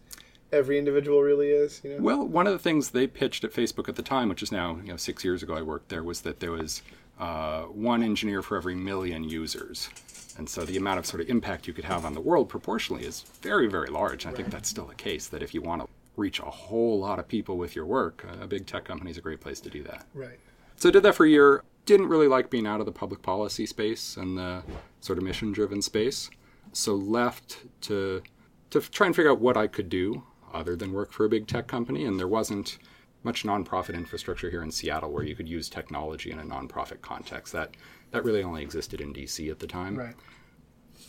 every 0.51 0.79
individual 0.79 1.21
really 1.23 1.51
is. 1.51 1.81
You 1.85 1.91
know. 1.91 2.03
Well, 2.03 2.27
one 2.27 2.47
of 2.47 2.53
the 2.55 2.59
things 2.59 2.91
they 2.91 3.07
pitched 3.07 3.45
at 3.45 3.53
Facebook 3.53 3.89
at 3.89 3.97
the 3.97 4.03
time, 4.03 4.29
which 4.31 4.43
is 4.43 4.51
now 4.51 4.81
you 4.83 4.89
know 4.89 4.97
six 4.97 5.23
years 5.25 5.43
ago, 5.43 5.55
I 5.55 5.63
worked 5.63 5.91
there, 5.91 6.03
was 6.03 6.23
that 6.23 6.41
there 6.41 6.53
was 6.53 6.83
uh, 7.21 7.65
one 7.65 8.03
engineer 8.03 8.43
for 8.43 8.57
every 8.57 8.75
million 8.75 9.23
users, 9.23 9.91
and 10.39 10.49
so 10.49 10.65
the 10.65 10.77
amount 10.77 10.99
of 10.99 11.07
sort 11.07 11.21
of 11.21 11.29
impact 11.29 11.69
you 11.69 11.75
could 11.75 11.85
have 11.85 12.05
on 12.05 12.15
the 12.15 12.21
world 12.21 12.49
proportionally 12.49 13.05
is 13.05 13.23
very, 13.43 13.69
very 13.69 13.89
large. 13.89 14.27
I 14.27 14.33
think 14.33 14.51
that's 14.51 14.69
still 14.69 14.87
the 14.87 14.95
case. 14.95 15.27
That 15.29 15.43
if 15.43 15.53
you 15.55 15.61
want 15.61 15.83
to 15.83 15.89
reach 16.17 16.41
a 16.41 16.45
whole 16.45 16.99
lot 16.99 17.19
of 17.19 17.29
people 17.29 17.59
with 17.59 17.77
your 17.77 17.85
work, 17.85 18.27
a 18.41 18.47
big 18.47 18.67
tech 18.67 18.85
company 18.85 19.11
is 19.11 19.19
a 19.19 19.21
great 19.21 19.41
place 19.41 19.61
to 19.61 19.71
do 19.71 19.83
that. 19.85 20.07
Right. 20.15 20.39
So 20.77 20.89
I 20.89 20.93
did 20.93 21.03
that 21.03 21.15
for 21.15 21.27
a 21.27 21.29
year. 21.29 21.63
Didn't 21.85 22.09
really 22.09 22.27
like 22.29 22.51
being 22.51 22.67
out 22.67 22.81
of 22.81 22.87
the 22.87 22.93
public 22.93 23.21
policy 23.23 23.67
space 23.67 24.17
and 24.17 24.39
the 24.39 24.63
sort 25.01 25.19
of 25.19 25.25
mission 25.25 25.53
driven 25.53 25.83
space. 25.83 26.31
So 26.73 26.95
left 26.95 27.59
to 27.83 28.23
to 28.71 28.81
try 28.81 29.07
and 29.09 29.17
figure 29.17 29.31
out 29.31 29.41
what 29.41 29.57
I 29.57 29.67
could 29.67 29.89
do 29.89 30.23
other 30.55 30.77
than 30.77 30.93
work 30.93 31.13
for 31.13 31.25
a 31.25 31.29
big 31.29 31.47
tech 31.47 31.67
company. 31.67 32.05
And 32.05 32.19
there 32.19 32.29
wasn't 32.29 32.79
much 33.23 33.45
nonprofit 33.45 33.95
infrastructure 33.95 34.51
here 34.51 34.63
in 34.63 34.71
Seattle 34.71 35.13
where 35.13 35.25
you 35.25 35.35
could 35.35 35.49
use 35.49 35.69
technology 35.69 36.31
in 36.31 36.39
a 36.39 36.45
nonprofit 36.45 37.03
context. 37.03 37.53
That 37.53 37.77
that 38.11 38.25
really 38.25 38.43
only 38.43 38.63
existed 38.63 39.01
in 39.01 39.13
DC 39.13 39.51
at 39.51 39.59
the 39.59 39.67
time. 39.67 39.97
Right. 39.97 40.15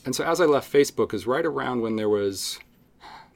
And 0.05 0.15
so 0.15 0.23
as 0.23 0.41
I 0.41 0.45
left 0.45 0.71
Facebook 0.71 1.13
is 1.13 1.27
right 1.27 1.45
around 1.45 1.81
when 1.81 1.95
there 1.95 2.09
was 2.09 2.59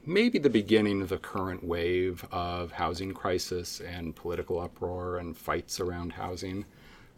maybe 0.04 0.38
the 0.38 0.50
beginning 0.50 1.02
of 1.02 1.08
the 1.08 1.18
current 1.18 1.64
wave 1.64 2.24
of 2.30 2.72
housing 2.72 3.12
crisis 3.12 3.80
and 3.80 4.14
political 4.14 4.60
uproar 4.60 5.18
and 5.18 5.36
fights 5.36 5.80
around 5.80 6.12
housing. 6.12 6.64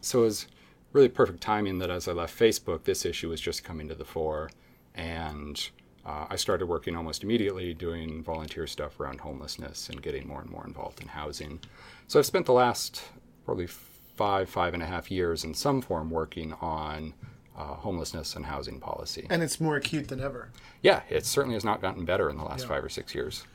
So 0.01 0.21
it 0.21 0.25
was 0.25 0.47
really 0.91 1.09
perfect 1.09 1.41
timing 1.41 1.77
that 1.79 1.91
as 1.91 2.07
I 2.07 2.13
left 2.13 2.37
Facebook, 2.37 2.83
this 2.83 3.05
issue 3.05 3.29
was 3.29 3.39
just 3.39 3.63
coming 3.63 3.87
to 3.89 3.95
the 3.95 4.05
fore. 4.05 4.49
And 4.95 5.69
uh, 6.05 6.25
I 6.29 6.35
started 6.35 6.67
working 6.67 6.95
almost 6.95 7.23
immediately 7.23 7.73
doing 7.73 8.23
volunteer 8.23 8.67
stuff 8.67 8.99
around 8.99 9.19
homelessness 9.21 9.89
and 9.89 10.01
getting 10.01 10.27
more 10.27 10.41
and 10.41 10.49
more 10.49 10.65
involved 10.65 11.01
in 11.01 11.07
housing. 11.07 11.59
So 12.07 12.19
I've 12.19 12.25
spent 12.25 12.45
the 12.45 12.53
last 12.53 13.03
probably 13.45 13.67
five, 13.67 14.49
five 14.49 14.73
and 14.73 14.83
a 14.83 14.85
half 14.85 15.11
years 15.11 15.43
in 15.43 15.53
some 15.53 15.81
form 15.81 16.09
working 16.09 16.53
on 16.61 17.13
uh, 17.57 17.75
homelessness 17.75 18.35
and 18.35 18.45
housing 18.45 18.79
policy. 18.79 19.27
And 19.29 19.43
it's 19.43 19.59
more 19.59 19.75
acute 19.75 20.07
than 20.07 20.21
ever. 20.21 20.49
Yeah, 20.81 21.01
it 21.09 21.25
certainly 21.25 21.55
has 21.55 21.65
not 21.65 21.81
gotten 21.81 22.05
better 22.05 22.29
in 22.29 22.37
the 22.37 22.43
last 22.43 22.67
five 22.67 22.83
or 22.83 22.89
six 22.89 23.13
years. 23.13 23.45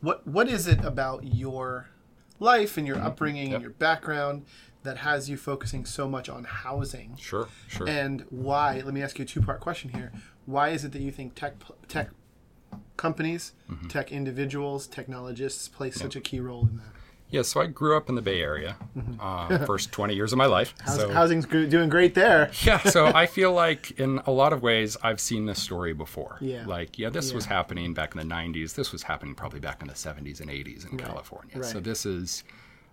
What 0.00 0.26
What 0.26 0.48
is 0.48 0.66
it 0.66 0.84
about 0.84 1.22
your 1.24 1.88
life 2.40 2.76
and 2.76 2.86
your 2.86 2.98
upbringing 2.98 3.54
and 3.54 3.62
your 3.62 3.70
background 3.70 4.44
that 4.82 4.98
has 4.98 5.30
you 5.30 5.36
focusing 5.36 5.84
so 5.84 6.08
much 6.08 6.28
on 6.28 6.44
housing? 6.44 7.16
Sure, 7.16 7.48
sure. 7.68 7.88
And 7.88 8.24
why? 8.30 8.82
Let 8.84 8.94
me 8.94 9.02
ask 9.02 9.18
you 9.18 9.24
a 9.24 9.26
two 9.26 9.40
part 9.42 9.60
question 9.60 9.90
here. 9.90 10.12
Why 10.46 10.70
is 10.70 10.84
it 10.84 10.92
that 10.92 11.02
you 11.02 11.10
think 11.12 11.34
tech 11.34 11.54
tech 11.88 12.10
companies, 12.96 13.52
Mm-hmm. 13.70 13.88
tech 13.88 14.12
individuals, 14.12 14.86
technologists 14.86 15.68
play 15.68 15.90
such 15.90 16.14
a 16.16 16.20
key 16.20 16.40
role 16.40 16.68
in 16.70 16.76
that? 16.78 16.84
yeah, 17.30 17.40
so 17.40 17.62
I 17.62 17.66
grew 17.66 17.96
up 17.96 18.10
in 18.10 18.14
the 18.14 18.20
Bay 18.20 18.42
Area, 18.42 18.76
uh, 19.18 19.64
first 19.64 19.90
20 19.90 20.14
years 20.14 20.32
of 20.32 20.36
my 20.38 20.44
life. 20.44 20.74
House, 20.80 20.96
so, 20.96 21.08
housing's 21.10 21.46
doing 21.46 21.88
great 21.88 22.14
there. 22.14 22.50
yeah, 22.62 22.78
so 22.80 23.06
I 23.06 23.24
feel 23.24 23.52
like 23.54 23.92
in 23.98 24.20
a 24.26 24.30
lot 24.30 24.52
of 24.52 24.60
ways 24.62 24.98
I've 25.02 25.18
seen 25.18 25.46
this 25.46 25.62
story 25.62 25.94
before. 25.94 26.36
Yeah. 26.42 26.66
Like, 26.66 26.98
yeah, 26.98 27.08
this 27.08 27.32
was 27.32 27.46
happening 27.46 27.94
back 27.94 28.14
in 28.14 28.18
the 28.28 28.34
90s. 28.34 28.74
This 28.74 28.92
was 28.92 29.02
happening 29.04 29.34
probably 29.34 29.60
back 29.60 29.80
in 29.80 29.88
the 29.88 29.94
70s 29.94 30.40
and 30.42 30.50
80s 30.50 30.90
in 30.90 30.98
California. 30.98 31.64
So 31.64 31.80
this 31.80 32.04
is 32.04 32.44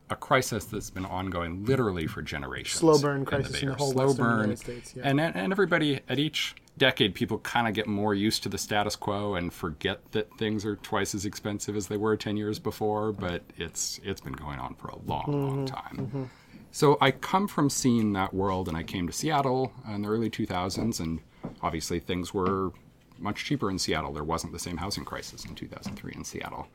a 0.09 0.15
crisis 0.15 0.65
that's 0.65 0.89
been 0.89 1.05
ongoing 1.05 1.65
literally 1.65 2.07
for 2.07 2.21
generations. 2.21 2.79
Slow 2.79 2.99
burn 2.99 3.17
in 3.17 3.25
crisis 3.25 3.61
in 3.61 3.69
the 3.69 3.75
whole 3.75 3.91
Slow 3.91 4.07
Western 4.07 4.25
burn. 4.25 4.39
United 4.41 4.59
States, 4.59 4.93
yeah. 4.95 5.03
And, 5.05 5.21
and 5.21 5.51
everybody 5.51 6.01
at 6.09 6.17
each 6.17 6.55
decade, 6.77 7.13
people 7.13 7.37
kind 7.39 7.67
of 7.67 7.73
get 7.73 7.85
more 7.85 8.15
used 8.15 8.41
to 8.43 8.49
the 8.49 8.57
status 8.57 8.95
quo 8.95 9.35
and 9.35 9.53
forget 9.53 10.11
that 10.13 10.35
things 10.37 10.65
are 10.65 10.77
twice 10.77 11.13
as 11.13 11.25
expensive 11.25 11.75
as 11.75 11.87
they 11.87 11.97
were 11.97 12.17
10 12.17 12.37
years 12.37 12.57
before. 12.57 13.11
But 13.11 13.43
it's 13.57 13.99
it's 14.03 14.21
been 14.21 14.33
going 14.33 14.59
on 14.59 14.75
for 14.75 14.87
a 14.87 14.97
long, 15.05 15.25
long 15.27 15.65
mm-hmm. 15.67 15.75
time. 15.75 15.97
Mm-hmm. 15.97 16.23
So 16.71 16.97
I 17.01 17.11
come 17.11 17.47
from 17.47 17.69
seeing 17.69 18.13
that 18.13 18.33
world, 18.33 18.67
and 18.67 18.77
I 18.77 18.83
came 18.83 19.07
to 19.07 19.13
Seattle 19.13 19.73
in 19.87 20.03
the 20.03 20.09
early 20.09 20.29
2000s, 20.29 20.99
and 20.99 21.19
obviously 21.61 21.99
things 21.99 22.33
were 22.33 22.71
much 23.17 23.43
cheaper 23.43 23.69
in 23.69 23.79
Seattle. 23.79 24.13
There 24.13 24.23
wasn't 24.23 24.53
the 24.53 24.59
same 24.59 24.77
housing 24.77 25.03
crisis 25.05 25.45
in 25.45 25.55
2003 25.55 26.13
in 26.15 26.23
Seattle. 26.23 26.67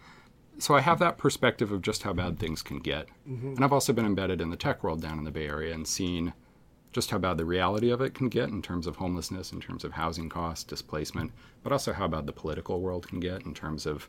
So 0.59 0.75
I 0.75 0.81
have 0.81 0.99
that 1.01 1.19
perspective 1.19 1.73
of 1.73 1.83
just 1.83 2.05
how 2.05 2.13
bad 2.13 2.39
things 2.39 2.63
can 2.63 2.79
get. 2.79 3.09
And 3.57 3.65
I've 3.65 3.73
also 3.73 3.93
been 3.93 4.07
embedded 4.07 4.41
in 4.41 4.51
the 4.51 4.57
tech 4.57 4.85
world 4.85 5.03
down 5.03 5.19
in 5.19 5.25
the 5.25 5.31
Bay 5.31 5.47
Area 5.47 5.75
and 5.75 5.87
seen 5.87 6.33
just 6.93 7.11
how 7.11 7.19
bad 7.19 7.37
the 7.39 7.45
reality 7.45 7.91
of 7.91 8.01
it 8.01 8.15
can 8.15 8.29
get 8.29 8.49
in 8.51 8.63
terms 8.63 8.87
of 8.87 8.97
homelessness, 8.97 9.53
in 9.53 9.61
terms 9.61 9.85
of 9.85 9.93
housing 9.93 10.29
costs, 10.29 10.63
displacement, 10.63 11.33
but 11.63 11.73
also 11.73 11.93
how 11.93 12.07
bad 12.07 12.27
the 12.27 12.33
political 12.33 12.81
world 12.81 13.09
can 13.09 13.19
get 13.19 13.43
in 13.43 13.53
terms 13.53 13.85
of 13.85 14.09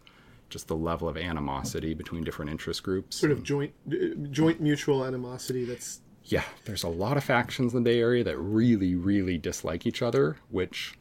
just 0.49 0.67
the 0.67 0.75
level 0.75 1.09
of 1.09 1.17
animosity 1.17 1.95
between 1.95 2.23
different 2.23 2.51
interest 2.51 2.83
groups. 2.83 3.15
Sort 3.15 3.31
of 3.31 3.41
joint 3.41 3.73
uh, 3.91 4.15
joint 4.29 4.61
mutual 4.61 5.03
animosity. 5.03 5.65
That's 5.65 6.01
Yeah, 6.23 6.43
there's 6.65 6.83
a 6.83 6.87
lot 6.87 7.17
of 7.17 7.23
factions 7.23 7.73
in 7.73 7.83
the 7.83 7.89
Bay 7.89 7.99
Area 7.99 8.23
that 8.23 8.37
really, 8.37 8.93
really 8.93 9.39
dislike 9.39 9.87
each 9.87 10.03
other, 10.03 10.37
which 10.49 10.97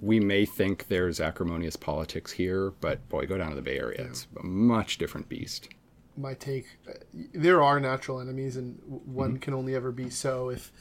we 0.00 0.20
may 0.20 0.44
think 0.44 0.88
there's 0.88 1.20
acrimonious 1.20 1.76
politics 1.76 2.32
here, 2.32 2.70
but 2.80 3.08
boy, 3.08 3.26
go 3.26 3.38
down 3.38 3.50
to 3.50 3.56
the 3.56 3.62
Bay 3.62 3.78
Area. 3.78 4.02
It's 4.08 4.26
a 4.38 4.44
much 4.44 4.98
different 4.98 5.28
beast. 5.28 5.68
my 6.16 6.34
take. 6.34 6.66
Uh, 6.88 6.92
There 7.32 7.62
are 7.62 7.80
natural 7.80 8.20
enemies, 8.20 8.56
and 8.56 8.78
one 8.86 9.30
Mm-hmm. 9.32 9.38
can 9.40 9.54
only 9.54 9.74
ever 9.74 9.90
be 9.92 10.10
so 10.10 10.48
if, 10.50 10.72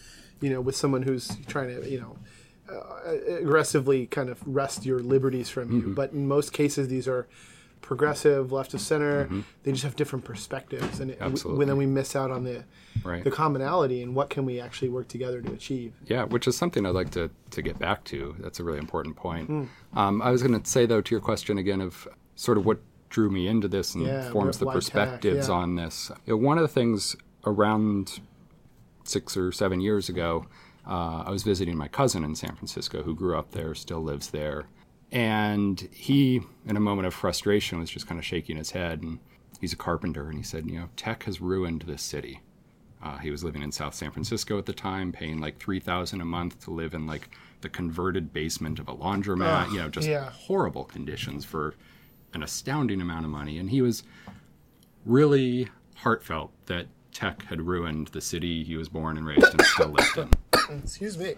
you 0.41 0.50
know, 0.50 0.62
with 0.62 0.75
someone 0.75 1.03
who's 1.03 1.36
trying 1.48 1.70
to, 1.70 1.89
you 1.89 2.00
know, 2.01 2.17
uh, 2.70 3.12
aggressively 3.39 4.05
kind 4.08 4.29
of 4.29 4.41
wrest 4.46 4.86
your 4.86 5.00
liberties 5.01 5.50
from 5.50 5.70
Mm-hmm. 5.70 5.89
you. 5.89 5.96
But 5.96 6.12
in 6.12 6.27
most 6.27 6.53
cases, 6.53 6.88
these 6.88 7.08
are 7.08 7.27
progressive, 7.83 8.51
left 8.51 8.73
of 8.73 8.81
center. 8.81 9.29
They 9.61 9.71
just 9.71 9.83
have 9.83 9.95
different 9.95 10.25
perspectives, 10.25 10.99
and 10.99 11.11
Mm-hmm. 11.11 11.63
Then 11.63 11.77
we 11.77 11.85
miss 11.85 12.15
out 12.15 12.31
on 12.31 12.43
the 12.43 12.63
Right. 13.03 13.23
the 13.23 13.31
commonality 13.31 14.01
and 14.03 14.15
what 14.15 14.29
can 14.29 14.45
we 14.45 14.59
actually 14.61 14.89
work 14.89 15.07
together 15.07 15.41
to 15.41 15.51
achieve. 15.51 15.93
Yeah, 16.05 16.23
which 16.25 16.47
is 16.47 16.55
something 16.55 16.85
I'd 16.85 16.95
like 16.95 17.09
to, 17.11 17.29
to 17.51 17.61
get 17.61 17.77
back 17.79 18.03
to. 18.05 18.35
That's 18.39 18.59
a 18.59 18.63
really 18.63 18.77
important 18.79 19.15
point. 19.15 19.49
Um, 19.95 20.21
I 20.21 20.29
was 20.31 20.41
going 20.43 20.59
to 20.59 20.69
say, 20.69 20.85
though, 20.85 21.01
to 21.01 21.11
your 21.15 21.19
question 21.21 21.57
again 21.57 21.81
of 21.81 22.07
sort 22.35 22.57
of 22.57 22.65
what 22.65 22.79
drew 23.09 23.29
me 23.29 23.47
into 23.47 23.67
this 23.67 23.93
and 23.95 24.05
Yeah, 24.05 24.31
forms 24.31 24.57
the 24.59 24.65
why 24.65 24.73
tech, 24.73 24.77
perspectives 24.81 25.47
yeah. 25.49 25.53
on 25.55 25.75
this. 25.75 26.11
You 26.25 26.33
know, 26.33 26.37
one 26.37 26.57
of 26.57 26.61
the 26.61 26.67
things 26.67 27.15
around 27.45 28.19
six 29.03 29.35
or 29.35 29.51
seven 29.51 29.81
years 29.81 30.07
ago, 30.07 30.45
uh, 30.87 31.23
I 31.25 31.31
was 31.31 31.43
visiting 31.43 31.75
my 31.77 31.87
cousin 31.87 32.23
in 32.23 32.35
San 32.35 32.55
Francisco 32.55 33.03
who 33.03 33.15
grew 33.15 33.37
up 33.37 33.51
there, 33.51 33.73
still 33.75 34.01
lives 34.03 34.29
there. 34.29 34.65
And 35.13 35.79
he, 35.91 36.41
in 36.65 36.75
a 36.75 36.79
moment 36.79 37.05
of 37.05 37.13
frustration, 37.13 37.79
was 37.79 37.91
just 37.91 38.08
kind 38.08 38.17
of 38.17 38.25
shaking 38.25 38.58
his 38.58 38.72
head. 38.72 39.03
And 39.03 39.20
he's 39.62 39.72
a 39.72 39.77
carpenter. 39.77 40.27
And 40.27 40.38
he 40.38 40.43
said, 40.43 40.65
You 40.65 40.79
know, 40.79 40.89
tech 40.98 41.24
has 41.24 41.39
ruined 41.39 41.84
this 41.84 42.01
city. 42.01 42.41
Uh, 43.01 43.20
he 43.20 43.29
was 43.29 43.43
living 43.43 43.62
in 43.62 43.72
South 43.72 43.93
San 43.93 44.12
Francisco 44.12 44.58
at 44.58 44.65
the 44.65 44.74
time, 44.74 45.12
paying 45.12 45.39
like 45.39 45.60
three 45.60 45.79
thousand 45.79 46.22
a 46.22 46.25
month 46.25 46.63
to 46.63 46.72
live 46.72 46.93
in 46.93 47.05
like 47.05 47.29
the 47.62 47.70
converted 47.70 48.34
basement 48.34 48.79
of 48.79 48.88
a 48.88 48.96
laundromat. 48.96 49.72
you 49.72 49.77
know, 49.77 49.88
just 49.88 50.08
yeah. 50.08 50.32
horrible 50.32 50.86
conditions 50.86 51.46
for 51.46 51.75
an 52.34 52.41
astounding 52.41 53.00
amount 53.00 53.24
of 53.24 53.32
money. 53.32 53.60
And 53.60 53.70
he 53.70 53.82
was 53.82 54.03
really 55.05 55.70
heartfelt 55.98 56.51
that 56.65 56.88
tech 57.12 57.43
had 57.43 57.62
ruined 57.62 58.08
the 58.08 58.22
city 58.22 58.63
he 58.63 58.75
was 58.75 58.89
born 58.89 59.17
and 59.17 59.27
raised 59.27 59.43
and 59.43 59.62
still 59.62 59.89
lived 59.89 60.17
in. 60.17 60.79
Excuse 60.79 61.17
me. 61.20 61.36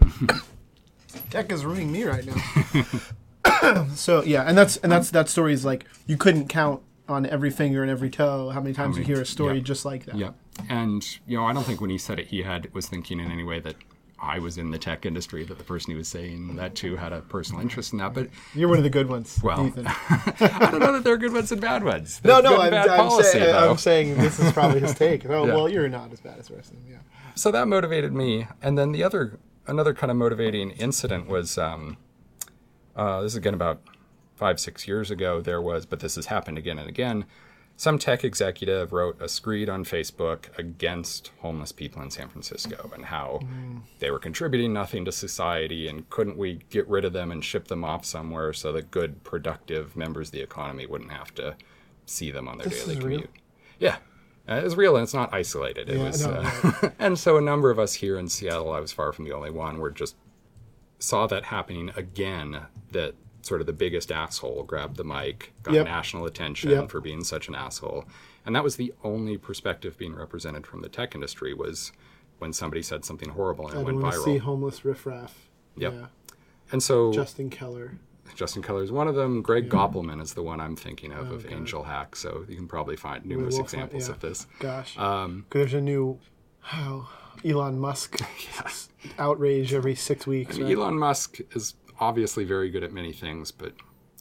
Tech 1.30 1.52
is 1.52 1.66
ruining 1.66 1.92
me 1.92 2.04
right 2.04 2.26
now. 2.26 2.36
so 3.96 4.24
yeah, 4.24 4.44
and 4.44 4.58
that's 4.58 4.78
and 4.78 4.92
that's 4.92 5.12
that 5.12 5.30
story 5.30 5.54
is 5.54 5.66
like 5.66 5.86
you 6.08 6.18
couldn't 6.18 6.48
count 6.48 6.82
on 7.08 7.26
every 7.26 7.52
finger 7.52 7.82
and 7.82 7.92
every 7.92 8.10
toe 8.10 8.50
how 8.50 8.60
many 8.60 8.74
times 8.74 8.98
you 8.98 9.04
hear 9.04 9.22
a 9.22 9.26
story 9.26 9.58
yeah. 9.58 9.64
just 9.64 9.86
like 9.86 10.06
that. 10.06 10.16
Yeah. 10.16 10.32
And, 10.70 11.06
you 11.28 11.38
know, 11.38 11.46
I 11.46 11.54
don't 11.54 11.64
think 11.64 11.82
when 11.82 11.90
he 11.90 11.98
said 11.98 12.20
it, 12.20 12.28
he 12.28 12.42
had 12.42 12.74
was 12.74 12.88
thinking 12.88 13.20
in 13.20 13.32
any 13.32 13.44
way 13.44 13.60
that 13.60 13.76
I 14.20 14.40
was 14.40 14.58
in 14.58 14.72
the 14.72 14.78
tech 14.78 15.06
industry, 15.06 15.44
that 15.44 15.58
the 15.58 15.64
person 15.64 15.92
he 15.92 15.98
was 15.98 16.08
saying 16.08 16.56
that 16.56 16.74
to 16.76 16.96
had 16.96 17.14
a 17.14 17.22
personal 17.22 17.62
interest 17.62 17.92
in 17.92 18.00
that. 18.00 18.14
But 18.14 18.30
You're 18.54 18.70
one 18.70 18.78
of 18.78 18.84
the 18.84 18.90
good 18.90 19.08
ones, 19.08 19.40
Well, 19.44 19.68
Ethan. 19.68 19.86
I 20.10 20.70
don't 20.72 20.80
know 20.80 20.94
that 20.94 21.04
there 21.04 21.14
are 21.14 21.18
good 21.18 21.34
ones 21.34 21.52
and 21.52 21.62
bad 21.62 21.84
ones. 21.84 22.22
No, 22.24 22.42
There's 22.42 22.44
no, 22.46 22.50
good 22.52 22.66
I'm, 22.66 22.72
bad 22.72 22.90
I'm, 22.90 22.98
policy, 22.98 23.40
say- 23.40 23.52
I'm 23.52 23.78
saying 23.78 24.18
this 24.18 24.40
is 24.40 24.52
probably 24.54 24.80
his 24.80 24.94
take. 24.96 25.26
Oh, 25.30 25.46
Yeah. 25.46 25.54
well, 25.54 25.70
you're 25.70 25.90
not 25.90 26.12
as 26.12 26.22
bad 26.22 26.40
as 26.40 26.48
the 26.48 26.56
rest 26.56 26.72
of 26.72 26.78
them. 26.78 26.86
Yeah. 26.90 26.98
so 27.36 27.52
that 27.52 27.68
motivated 27.68 28.14
me 28.14 28.48
and 28.62 28.78
then 28.78 28.94
the 28.94 29.04
other 29.04 29.40
another 29.68 29.94
kind 29.94 30.12
of 30.12 30.18
motivating 30.18 30.72
incident 30.72 31.28
was 31.28 31.58
um, 31.58 31.98
uh, 32.96 33.22
this 33.22 33.34
is 33.34 33.38
again 33.38 33.54
about 33.54 33.82
five 34.36 34.60
six 34.60 34.88
years 34.88 35.10
ago 35.12 35.40
there 35.40 35.62
was 35.62 35.86
but 35.86 36.00
this 36.02 36.16
has 36.16 36.26
happened 36.28 36.58
again 36.58 36.78
and 36.80 36.90
again. 36.90 37.26
Some 37.78 38.00
tech 38.00 38.24
executive 38.24 38.94
wrote 38.94 39.22
a 39.22 39.28
screed 39.28 39.68
on 39.68 39.84
facebook 39.84 40.58
against 40.58 41.32
homeless 41.42 41.74
people 41.74 42.02
in 42.02 42.10
san 42.10 42.30
francisco 42.30 42.90
and 42.94 43.04
how 43.04 43.42
they 44.00 44.10
were 44.12 44.20
contributing 44.20 44.72
nothing 44.72 45.04
to 45.04 45.12
society 45.12 45.86
and 45.90 46.10
couldn't 46.10 46.38
we 46.38 46.60
get 46.70 46.88
rid 46.88 47.04
of 47.04 47.12
them 47.12 47.32
and 47.34 47.44
ship 47.44 47.68
them 47.68 47.84
off 47.84 48.06
somewhere 48.06 48.54
so 48.54 48.72
that 48.72 48.92
good 48.92 49.26
productive 49.26 49.98
members 49.98 50.30
of 50.30 50.32
the 50.32 50.42
economy 50.42 50.86
wouldn't 50.86 51.12
have 51.12 51.36
to 51.36 51.54
see 52.06 52.32
them 52.32 52.48
on 52.48 52.58
their 52.60 52.68
This 52.68 52.86
daily 52.86 52.98
is 52.98 53.04
real? 53.04 53.20
commute 53.20 53.30
yeah. 53.80 53.98
Uh, 54.48 54.62
it's 54.64 54.76
real 54.76 54.96
and 54.96 55.04
it's 55.04 55.14
not 55.14 55.34
isolated. 55.34 55.90
It 55.90 55.98
Yeah, 55.98 56.04
was, 56.04 56.26
no, 56.26 56.32
uh, 56.34 56.90
and 57.00 57.18
so 57.18 57.36
a 57.36 57.42
number 57.42 57.72
of 57.72 57.80
us 57.80 57.96
here 57.96 58.18
in 58.20 58.30
Seattle, 58.30 58.72
I 58.72 58.80
was 58.80 58.92
far 58.94 59.12
from 59.12 59.26
the 59.26 59.34
only 59.34 59.50
one, 59.50 59.80
were 59.80 59.90
just 59.90 60.16
saw 61.06 61.28
that 61.28 61.46
happening 61.46 61.92
again. 61.96 62.62
That 62.92 63.14
sort 63.42 63.62
of 63.62 63.68
the 63.68 63.74
biggest 63.74 64.12
asshole 64.12 64.64
grabbed 64.64 64.98
the 64.98 65.04
mic, 65.04 65.54
got 65.62 65.76
Yep. 65.76 65.86
national 65.86 66.26
attention 66.26 66.72
Yep. 66.72 66.90
for 66.90 67.00
being 67.00 67.24
such 67.24 67.48
an 67.48 67.54
asshole, 67.56 68.06
and 68.46 68.56
that 68.56 68.64
was 68.64 68.76
the 68.78 68.92
only 69.04 69.38
perspective 69.38 69.98
being 69.98 70.16
represented 70.16 70.66
from 70.66 70.82
the 70.82 70.90
tech 70.90 71.14
industry 71.14 71.54
was 71.54 71.92
when 72.40 72.52
somebody 72.54 72.82
said 72.82 73.06
something 73.06 73.30
horrible 73.30 73.68
and 73.68 73.78
I 73.78 73.82
it 73.82 73.86
went 73.86 74.14
to 74.14 74.20
see 74.22 74.38
homeless 74.38 74.84
riffraff. 74.84 75.48
Yep. 75.78 75.94
Yeah. 75.94 76.06
And 76.72 76.82
so 76.82 77.12
Justin 77.14 77.50
Keller. 77.52 77.98
Justin 78.34 78.64
Keller 78.64 78.82
is 78.84 78.92
one 78.92 79.08
of 79.08 79.14
them. 79.16 79.44
Greg 79.44 79.70
Gopman 79.70 80.20
is 80.22 80.34
the 80.34 80.42
one 80.42 80.60
I'm 80.60 80.76
thinking 80.76 81.14
of 81.14 81.32
of 81.32 81.44
AngelHack. 81.46 82.16
So 82.16 82.46
you 82.50 82.56
can 82.56 82.68
probably 82.68 82.96
find 82.96 83.24
numerous 83.26 83.54
will 83.58 83.66
find- 83.66 83.84
examples 83.84 84.08
yeah. 84.10 84.16
of 84.16 84.20
this. 84.22 84.48
Gosh. 84.60 84.98
Um, 84.98 85.46
'Cause 85.50 85.60
there's 85.60 85.74
a 85.76 85.82
new 85.82 86.20
how 86.62 87.08
Elon 87.44 87.80
Musk 87.80 88.20
yes. 88.56 88.90
outrage 89.20 89.74
every 89.74 89.96
six 89.96 90.26
weeks. 90.28 90.58
right? 90.58 90.72
Elon 90.72 90.98
Musk 90.98 91.40
is 91.56 91.76
obviously 92.00 92.44
very 92.44 92.70
good 92.70 92.84
at 92.84 92.92
many 92.92 93.12
things, 93.14 93.52
but 93.52 93.74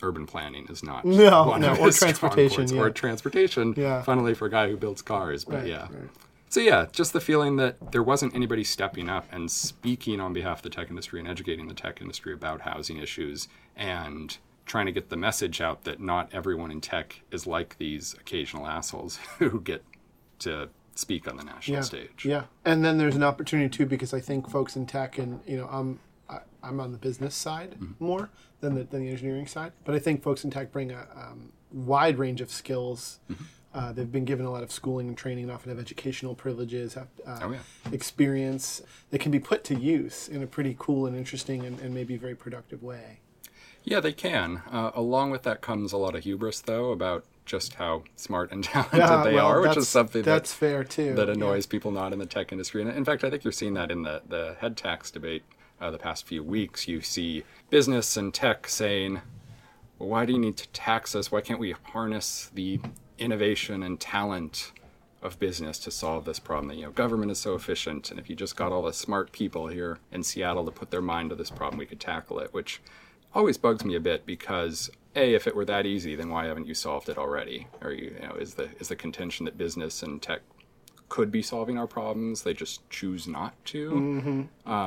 urban 0.03 0.27
planning 0.27 0.67
is 0.71 0.83
not. 0.83 1.05
No, 1.05 1.57
no, 1.57 1.77
or 1.77 1.91
transportation, 1.91 2.69
yeah. 2.69 2.81
Or 2.81 2.91
transportation. 2.91 3.75
Yeah. 3.77 4.03
Funnily 4.03 4.35
for 4.35 4.47
a 4.47 4.51
guy 4.51 4.69
who 4.69 4.77
builds 4.77 5.03
cars, 5.03 5.45
but 5.45 5.57
Right, 5.61 5.67
yeah. 5.67 5.83
right. 5.91 6.11
So 6.49 6.61
yeah, 6.61 6.87
just 6.93 7.13
the 7.13 7.21
feeling 7.21 7.57
that 7.57 7.91
there 7.91 8.03
wasn't 8.03 8.33
anybody 8.35 8.63
stepping 8.63 9.09
up 9.09 9.27
and 9.33 9.51
speaking 9.51 10.21
on 10.21 10.33
behalf 10.33 10.59
of 10.59 10.63
the 10.63 10.71
tech 10.71 10.89
industry 10.89 11.19
and 11.19 11.29
educating 11.29 11.67
the 11.67 11.75
tech 11.75 12.01
industry 12.01 12.33
about 12.33 12.61
housing 12.61 12.99
issues 12.99 13.49
and 13.75 14.37
trying 14.65 14.87
to 14.87 14.93
get 14.93 15.09
the 15.11 15.17
message 15.17 15.61
out 15.61 15.83
that 15.83 15.99
not 16.01 16.29
everyone 16.33 16.71
in 16.71 16.81
tech 16.81 17.23
is 17.33 17.45
like 17.47 17.77
these 17.79 18.15
occasional 18.21 18.67
assholes 18.69 19.17
who 19.39 19.61
get 19.61 19.83
to 20.39 20.69
speak 20.95 21.29
on 21.29 21.37
the 21.37 21.45
national 21.45 21.79
yeah, 21.79 21.83
stage. 21.83 22.25
Yeah, 22.25 22.45
and 22.65 22.85
then 22.85 22.99
there's 22.99 23.17
an 23.17 23.23
opportunity 23.23 23.69
too 23.69 23.87
because 23.87 24.15
I 24.15 24.21
think 24.21 24.49
folks 24.51 24.77
in 24.77 24.87
tech 24.87 25.19
and 25.19 25.41
you 25.47 25.57
know 25.57 25.69
I'm 25.71 26.01
I, 26.29 26.39
I'm 26.63 26.81
on 26.81 26.93
the 26.93 26.99
business 26.99 27.35
side 27.35 27.77
more 27.99 28.31
than 28.61 28.75
the, 28.75 28.85
than 28.85 29.05
the 29.05 29.11
engineering 29.11 29.47
side, 29.47 29.73
but 29.85 29.95
I 29.95 29.99
think 29.99 30.23
folks 30.23 30.45
in 30.45 30.51
tech 30.51 30.73
bring 30.73 30.91
a 30.91 31.07
um, 31.17 31.53
wide 31.73 32.19
range 32.19 32.41
of 32.41 32.51
skills. 32.51 33.19
Uh, 33.75 33.93
they've 33.93 34.13
been 34.13 34.25
given 34.25 34.47
a 34.47 34.51
lot 34.53 34.63
of 34.63 34.71
schooling 34.71 35.09
and 35.09 35.19
training, 35.19 35.43
and 35.43 35.53
often 35.53 35.69
have 35.69 35.81
educational 35.81 36.33
privileges, 36.33 36.95
have 36.95 37.09
uh, 37.27 37.41
Oh, 37.43 37.51
yeah. 37.51 37.59
experience 37.93 38.83
that 39.11 39.21
can 39.21 39.33
be 39.33 39.41
put 39.41 39.65
to 39.65 39.75
use 39.75 40.29
in 40.29 40.45
a 40.45 40.47
pretty 40.47 40.77
cool 40.79 41.07
and 41.07 41.17
interesting 41.17 41.65
and, 41.67 41.81
and 41.81 41.93
maybe 41.93 42.17
very 42.17 42.37
productive 42.37 42.85
way. 42.85 43.19
Yeah, 43.83 43.99
they 43.99 44.13
can. 44.13 44.63
Uh, 44.71 44.93
along 44.95 45.33
with 45.33 45.43
that 45.43 45.61
comes 45.61 45.93
a 45.93 45.97
lot 45.97 46.15
of 46.15 46.23
hubris, 46.23 46.61
though, 46.61 46.93
about 46.93 47.25
just 47.45 47.75
how 47.75 48.05
smart 48.17 48.53
and 48.53 48.65
talented 48.65 48.99
Yeah, 48.99 49.23
they 49.25 49.35
well, 49.35 49.47
are, 49.47 49.61
which 49.61 49.77
is 49.77 49.89
something 49.89 50.23
that's 50.23 50.53
that, 50.53 50.59
fair 50.59 50.85
too. 50.85 51.15
that 51.15 51.29
yeah. 51.29 51.35
annoys 51.35 51.67
people 51.67 51.91
not 51.91 52.13
in 52.13 52.19
the 52.19 52.27
tech 52.27 52.53
industry. 52.53 52.83
And 52.83 52.91
in 52.91 53.05
fact, 53.05 53.25
I 53.25 53.31
think 53.31 53.45
you're 53.45 53.53
seeing 53.53 53.75
that 53.75 53.91
in 53.91 54.03
the, 54.03 54.23
the 54.29 54.57
head 54.61 54.77
tax 54.77 55.11
debate 55.11 55.43
uh, 55.81 55.91
the 55.91 55.99
past 55.99 56.27
few 56.27 56.43
weeks. 56.43 56.89
You 56.89 57.01
see 57.01 57.45
business 57.71 58.17
and 58.17 58.33
tech 58.33 58.69
saying, 58.69 59.21
well, 59.99 60.09
why 60.09 60.27
do 60.27 60.33
you 60.33 60.39
need 60.39 60.57
to 60.57 60.69
tax 60.69 61.15
us? 61.15 61.31
Why 61.31 61.41
can't 61.41 61.61
we 61.61 61.73
harness 61.73 62.51
the 62.55 62.81
innovation 63.19 63.83
and 63.83 64.01
talent 64.01 64.73
of 65.23 65.39
business 65.39 65.79
to 65.81 65.91
solve 65.91 66.25
this 66.25 66.39
problem? 66.39 66.69
that 66.69 66.77
You 66.77 66.85
know, 66.85 66.91
government 66.91 67.31
is 67.31 67.39
so 67.39 67.55
efficient, 67.55 68.11
and 68.11 68.19
if 68.19 68.29
you 68.29 68.37
just 68.37 68.57
got 68.57 68.73
all 68.73 68.83
the 68.83 68.93
smart 68.93 69.33
people 69.33 69.69
here 69.69 69.99
in 70.11 70.23
Seattle 70.23 70.65
to 70.65 70.71
put 70.71 70.91
their 70.91 71.03
mind 71.03 71.31
to 71.31 71.37
this 71.37 71.51
problem, 71.51 71.79
we 71.79 71.87
could 71.87 72.01
tackle 72.01 72.39
it. 72.41 72.53
Which 72.53 72.81
always 73.35 73.59
bugs 73.59 73.85
me 73.85 73.95
a 73.95 74.01
bit 74.01 74.27
because 74.27 74.91
a, 75.17 75.35
if 75.35 75.47
it 75.47 75.55
were 75.55 75.65
that 75.65 75.87
easy, 75.87 76.15
then 76.17 76.31
why 76.31 76.47
haven't 76.47 76.67
you 76.67 76.75
solved 76.75 77.09
it 77.09 77.19
already? 77.19 77.69
Or 77.83 77.93
you, 77.93 78.17
you 78.21 78.29
know, 78.29 78.35
is 78.35 78.55
the 78.55 78.69
is 78.81 78.89
the 78.89 78.97
contention 78.97 79.45
that 79.47 79.57
business 79.57 80.03
and 80.03 80.21
tech 80.21 80.41
could 81.09 81.31
be 81.31 81.43
solving 81.43 81.79
our 81.79 81.87
problems, 81.87 82.43
they 82.43 82.55
just 82.55 82.89
choose 82.91 83.29
not 83.29 83.53
to? 83.67 83.91
Mm-hmm. 83.91 84.43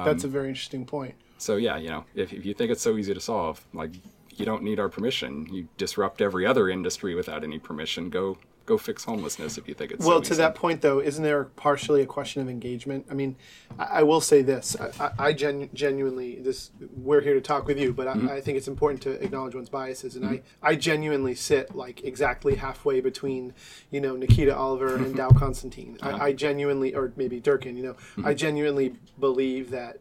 That's 0.05 0.23
a 0.23 0.27
um, 0.27 0.33
very 0.33 0.49
interesting 0.49 0.85
point. 0.85 1.15
So 1.37 1.55
yeah, 1.55 1.77
you 1.77 1.89
know, 1.89 2.05
if, 2.15 2.33
if 2.33 2.45
you 2.45 2.53
think 2.53 2.71
it's 2.71 2.81
so 2.81 2.97
easy 2.97 3.13
to 3.13 3.19
solve, 3.19 3.65
like 3.73 3.91
you 4.37 4.45
don't 4.45 4.63
need 4.63 4.79
our 4.79 4.89
permission. 4.89 5.47
You 5.51 5.67
disrupt 5.77 6.21
every 6.21 6.45
other 6.45 6.69
industry 6.69 7.15
without 7.15 7.43
any 7.43 7.59
permission. 7.59 8.09
Go 8.09 8.37
go 8.67 8.77
fix 8.77 9.05
homelessness 9.05 9.57
if 9.57 9.67
you 9.67 9.73
think 9.73 9.91
it's 9.93 10.05
Well, 10.05 10.17
so 10.17 10.21
to 10.21 10.33
easy. 10.33 10.41
that 10.43 10.53
point, 10.53 10.81
though, 10.81 10.99
isn't 10.99 11.23
there 11.23 11.45
partially 11.45 12.01
a 12.03 12.05
question 12.05 12.41
of 12.41 12.49
engagement? 12.49 13.07
I 13.09 13.15
mean, 13.15 13.35
I, 13.79 13.85
I 13.85 14.03
will 14.03 14.21
say 14.21 14.43
this: 14.43 14.75
I, 14.79 15.05
I 15.05 15.27
I 15.27 15.33
genu- 15.33 15.69
genuinely, 15.73 16.35
this 16.35 16.69
we're 16.95 17.21
here 17.21 17.33
to 17.33 17.41
talk 17.41 17.65
with 17.65 17.79
you, 17.79 17.93
but 17.93 18.07
I, 18.07 18.13
mm-hmm. 18.13 18.29
I 18.29 18.41
think 18.41 18.57
it's 18.57 18.67
important 18.67 19.01
to 19.03 19.11
acknowledge 19.23 19.55
one's 19.55 19.69
biases, 19.69 20.15
and 20.15 20.25
I, 20.25 20.33
mm-hmm. 20.33 20.65
I 20.65 20.75
genuinely 20.75 21.33
sit 21.33 21.75
like 21.75 22.03
exactly 22.03 22.55
halfway 22.55 23.01
between, 23.01 23.53
you 23.89 24.01
know, 24.01 24.15
Nikita 24.15 24.55
Oliver 24.55 24.95
and 24.95 25.07
mm-hmm. 25.07 25.15
Dow 25.15 25.29
Constantine. 25.29 25.97
I, 26.01 26.27
I 26.27 26.33
genuinely, 26.33 26.93
or 26.93 27.13
maybe 27.15 27.39
Durkin, 27.39 27.77
you 27.77 27.83
know, 27.83 27.95
I 28.23 28.33
genuinely 28.33 28.95
believe 29.19 29.71
that 29.71 29.99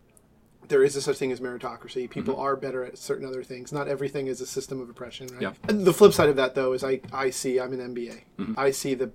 there 0.69 0.83
is 0.85 0.97
a 0.97 1.03
such 1.03 1.17
thing 1.19 1.33
as 1.33 1.41
meritocracy. 1.41 2.09
People 2.11 2.37
are 2.37 2.57
better 2.57 2.85
at 2.85 2.99
certain 2.99 3.27
other 3.27 3.43
things. 3.43 3.73
Not 3.73 3.89
everything 3.89 4.27
is 4.27 4.41
a 4.41 4.47
system 4.47 4.81
of 4.81 4.89
oppression, 4.91 5.29
right? 5.29 5.43
Yeah. 5.43 5.53
And 5.69 5.85
the 5.85 5.93
flip 5.93 6.13
side 6.13 6.29
of 6.29 6.37
that, 6.37 6.55
though, 6.55 6.73
is 6.73 6.83
I, 6.85 7.01
I 7.13 7.31
see 7.31 7.59
I'm 7.61 7.73
an 7.73 7.95
MBA. 7.95 8.23
I 8.57 8.71
see 8.71 8.95
the 8.95 9.11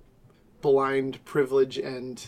blind 0.60 1.24
privilege 1.24 1.76
and 1.78 2.24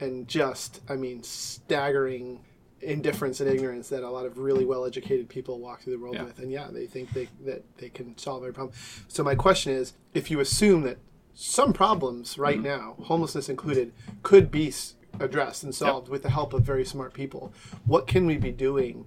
and 0.00 0.28
just 0.28 0.80
I 0.88 0.96
mean 0.96 1.22
staggering 1.22 2.40
indifference 2.82 3.40
and 3.40 3.50
ignorance 3.50 3.90
that 3.90 4.02
a 4.02 4.08
lot 4.10 4.24
of 4.24 4.38
really 4.38 4.64
well 4.64 4.86
educated 4.86 5.28
people 5.28 5.58
walk 5.60 5.82
through 5.82 5.92
the 5.94 5.98
world 5.98 6.14
Yeah. 6.14 6.24
with. 6.24 6.38
And 6.38 6.50
yeah, 6.50 6.68
they 6.70 6.86
think 6.86 7.12
they 7.12 7.28
that 7.44 7.62
they 7.78 7.88
can 7.90 8.16
solve 8.16 8.42
every 8.42 8.54
problem. 8.54 8.74
So 9.08 9.22
my 9.22 9.34
question 9.34 9.72
is, 9.72 9.92
if 10.14 10.30
you 10.30 10.40
assume 10.40 10.82
that 10.82 10.98
some 11.34 11.72
problems 11.72 12.38
right 12.38 12.56
Mm-hmm. 12.56 12.64
now, 12.64 12.96
homelessness 13.04 13.48
included, 13.48 13.92
could 14.22 14.50
be 14.50 14.68
s- 14.68 14.94
addressed 15.20 15.62
and 15.62 15.74
solved 15.74 16.08
with 16.08 16.22
the 16.22 16.30
help 16.30 16.52
of 16.52 16.62
very 16.62 16.84
smart 16.84 17.12
people, 17.12 17.52
what 17.84 18.06
can 18.06 18.26
we 18.26 18.36
be 18.36 18.50
doing 18.50 19.06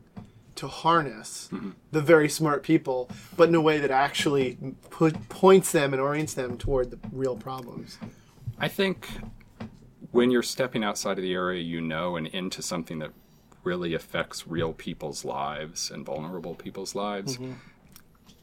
to 0.55 0.67
harness 0.67 1.49
Mm-hmm. 1.51 1.71
the 1.91 2.01
very 2.01 2.29
smart 2.29 2.63
people, 2.63 3.09
but 3.35 3.49
in 3.49 3.55
a 3.55 3.61
way 3.61 3.79
that 3.79 3.91
actually 3.91 4.57
put, 4.89 5.27
points 5.29 5.71
them 5.71 5.93
and 5.93 6.01
orients 6.01 6.33
them 6.35 6.57
toward 6.57 6.91
the 6.91 6.99
real 7.11 7.35
problems? 7.35 7.97
I 8.59 8.67
think 8.67 9.07
when 10.11 10.29
you're 10.29 10.43
stepping 10.43 10.83
outside 10.83 11.17
of 11.17 11.23
the 11.23 11.33
area 11.33 11.61
you 11.61 11.81
know 11.81 12.15
and 12.15 12.27
into 12.27 12.61
something 12.61 12.99
that 12.99 13.11
really 13.63 13.93
affects 13.95 14.47
real 14.47 14.73
people's 14.73 15.25
lives 15.25 15.89
and 15.89 16.05
vulnerable 16.05 16.53
people's 16.53 16.93
lives, 16.93 17.39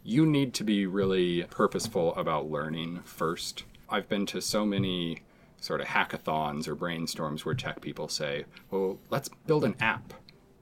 you 0.02 0.26
need 0.26 0.52
to 0.54 0.64
be 0.64 0.86
really 0.86 1.44
purposeful 1.44 2.14
about 2.16 2.50
learning 2.50 3.00
first. 3.04 3.64
I've 3.88 4.08
been 4.08 4.26
to 4.26 4.40
so 4.40 4.64
many 4.66 5.20
sort 5.60 5.80
of 5.80 5.86
hackathons 5.88 6.66
or 6.66 6.74
brainstorms 6.74 7.44
where 7.44 7.54
tech 7.54 7.80
people 7.80 8.08
say, 8.08 8.44
well, 8.70 8.98
let's 9.10 9.28
build 9.46 9.64
an 9.64 9.74
app 9.80 10.14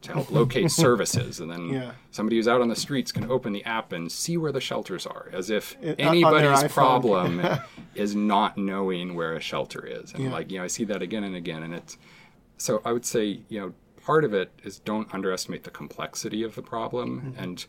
to 0.02 0.12
help 0.12 0.30
locate 0.30 0.70
services. 0.84 1.40
And 1.40 1.50
then 1.50 1.68
Yeah. 1.70 1.92
somebody 2.10 2.36
who's 2.36 2.48
out 2.48 2.60
on 2.60 2.68
the 2.68 2.76
streets 2.76 3.10
can 3.12 3.30
open 3.30 3.52
the 3.52 3.64
app 3.64 3.92
and 3.92 4.10
see 4.10 4.36
where 4.36 4.52
the 4.52 4.60
shelters 4.60 5.06
are, 5.06 5.28
as 5.32 5.50
if 5.50 5.76
on 5.76 5.82
their 5.82 6.00
anybody's 6.00 6.72
problem 6.72 7.40
is 7.94 8.14
not 8.14 8.58
knowing 8.58 9.14
where 9.14 9.34
a 9.34 9.40
shelter 9.40 9.84
is. 9.86 10.12
And 10.14 10.24
Yeah. 10.24 10.32
like, 10.32 10.50
you 10.50 10.58
know, 10.58 10.64
I 10.64 10.68
see 10.68 10.84
that 10.84 11.00
again 11.02 11.24
and 11.24 11.34
again. 11.36 11.62
And 11.62 11.74
it's 11.74 11.96
so 12.56 12.82
I 12.84 12.92
would 12.92 13.06
say, 13.06 13.40
you 13.48 13.60
know, 13.60 13.74
part 14.04 14.24
of 14.24 14.34
it 14.34 14.52
is 14.64 14.78
don't 14.80 15.12
underestimate 15.14 15.62
the 15.64 15.70
complexity 15.70 16.42
of 16.42 16.54
the 16.56 16.62
problem 16.62 17.20
Mm-hmm. 17.20 17.42
and 17.42 17.66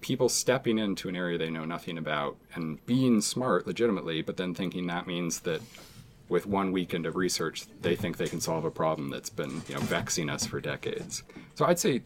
people 0.00 0.28
stepping 0.28 0.78
into 0.78 1.08
an 1.08 1.16
area 1.16 1.38
they 1.38 1.48
know 1.48 1.64
nothing 1.64 1.96
about 1.96 2.36
and 2.54 2.84
being 2.84 3.20
smart 3.22 3.66
legitimately, 3.66 4.20
but 4.22 4.36
then 4.36 4.54
thinking 4.54 4.86
that 4.86 5.06
means 5.06 5.40
that 5.40 5.62
with 6.28 6.46
one 6.46 6.72
weekend 6.72 7.06
of 7.06 7.16
research, 7.16 7.66
they 7.82 7.94
think 7.94 8.16
they 8.16 8.26
can 8.26 8.40
solve 8.40 8.64
a 8.64 8.70
problem 8.70 9.10
that's 9.10 9.30
been, 9.30 9.62
you 9.68 9.74
know, 9.74 9.80
vexing 9.80 10.28
us 10.28 10.46
for 10.46 10.60
decades. 10.60 11.22
So 11.54 11.66
I'd 11.66 11.78
say 11.78 12.02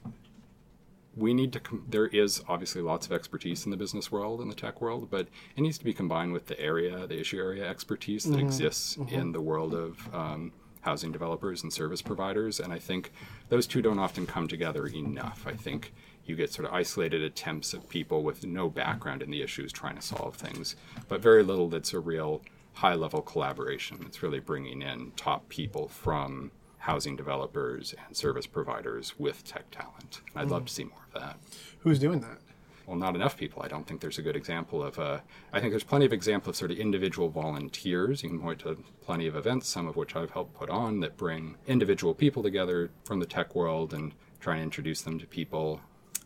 we 1.18 1.34
need 1.34 1.52
to 1.52 1.60
com- 1.60 1.84
there 1.88 2.06
is 2.06 2.42
obviously 2.48 2.80
lots 2.80 3.06
of 3.06 3.12
expertise 3.12 3.64
in 3.64 3.70
the 3.70 3.76
business 3.76 4.10
world 4.12 4.40
and 4.40 4.50
the 4.50 4.54
tech 4.54 4.80
world 4.80 5.08
but 5.10 5.26
it 5.56 5.60
needs 5.60 5.76
to 5.78 5.84
be 5.84 5.92
combined 5.92 6.32
with 6.32 6.46
the 6.46 6.58
area 6.60 7.06
the 7.06 7.18
issue 7.18 7.38
area 7.38 7.68
expertise 7.68 8.24
that 8.24 8.38
exists 8.38 8.96
in 9.10 9.32
the 9.32 9.40
world 9.40 9.74
of 9.74 10.14
um, 10.14 10.52
housing 10.82 11.10
developers 11.10 11.62
and 11.64 11.72
service 11.72 12.00
providers 12.00 12.60
and 12.60 12.72
i 12.72 12.78
think 12.78 13.10
those 13.48 13.66
two 13.66 13.82
don't 13.82 13.98
often 13.98 14.26
come 14.26 14.46
together 14.46 14.86
enough. 14.86 15.44
I 15.46 15.54
think 15.54 15.92
you 16.26 16.36
get 16.36 16.52
sort 16.52 16.68
of 16.68 16.74
isolated 16.74 17.22
attempts 17.22 17.72
of 17.72 17.88
people 17.88 18.22
with 18.22 18.44
no 18.44 18.68
background 18.68 19.22
in 19.22 19.30
the 19.30 19.42
issues 19.42 19.72
trying 19.72 19.96
to 19.96 20.02
solve 20.02 20.36
things 20.36 20.76
but 21.08 21.20
very 21.20 21.42
little 21.42 21.68
that's 21.68 21.94
a 21.94 21.98
real 21.98 22.42
high 22.78 22.94
level 22.94 23.20
collaboration 23.20 23.98
it's 24.06 24.22
really 24.22 24.38
bringing 24.38 24.82
in 24.82 25.10
top 25.16 25.48
people 25.48 25.88
from 25.88 26.52
housing 26.78 27.16
developers 27.16 27.92
and 28.06 28.16
service 28.16 28.46
providers 28.46 29.14
with 29.18 29.44
tech 29.44 29.68
talent. 29.72 30.20
I'd 30.36 30.48
love 30.48 30.66
to 30.66 30.72
see 30.72 30.84
more 30.84 31.04
of 31.12 31.20
that. 31.20 31.38
Who's 31.80 31.98
doing 31.98 32.20
that? 32.20 32.38
Well, 32.86 32.96
not 32.96 33.16
enough 33.16 33.36
people. 33.36 33.62
I 33.62 33.68
don't 33.68 33.84
think 33.84 34.00
there's 34.00 34.18
a 34.18 34.22
good 34.22 34.36
example 34.36 34.82
of. 34.82 34.96
Uh, 34.96 35.18
I 35.52 35.58
think 35.60 35.72
there's 35.72 35.84
plenty 35.84 36.06
of 36.06 36.12
examples 36.12 36.54
of 36.54 36.58
sort 36.58 36.70
of 36.70 36.78
individual 36.78 37.28
volunteers. 37.28 38.22
You 38.22 38.30
can 38.30 38.40
point 38.40 38.60
to 38.60 38.78
plenty 39.02 39.26
of 39.26 39.34
events, 39.34 39.68
some 39.68 39.88
of 39.88 39.96
which 39.96 40.14
I've 40.14 40.30
helped 40.30 40.54
put 40.54 40.70
on, 40.70 41.00
that 41.00 41.16
bring 41.16 41.56
individual 41.66 42.14
people 42.14 42.42
together 42.44 42.90
from 43.04 43.18
the 43.18 43.26
tech 43.26 43.56
world 43.56 43.92
and 43.92 44.14
try 44.40 44.54
and 44.54 44.62
introduce 44.62 45.02
them 45.02 45.18
to 45.18 45.26
people 45.26 45.80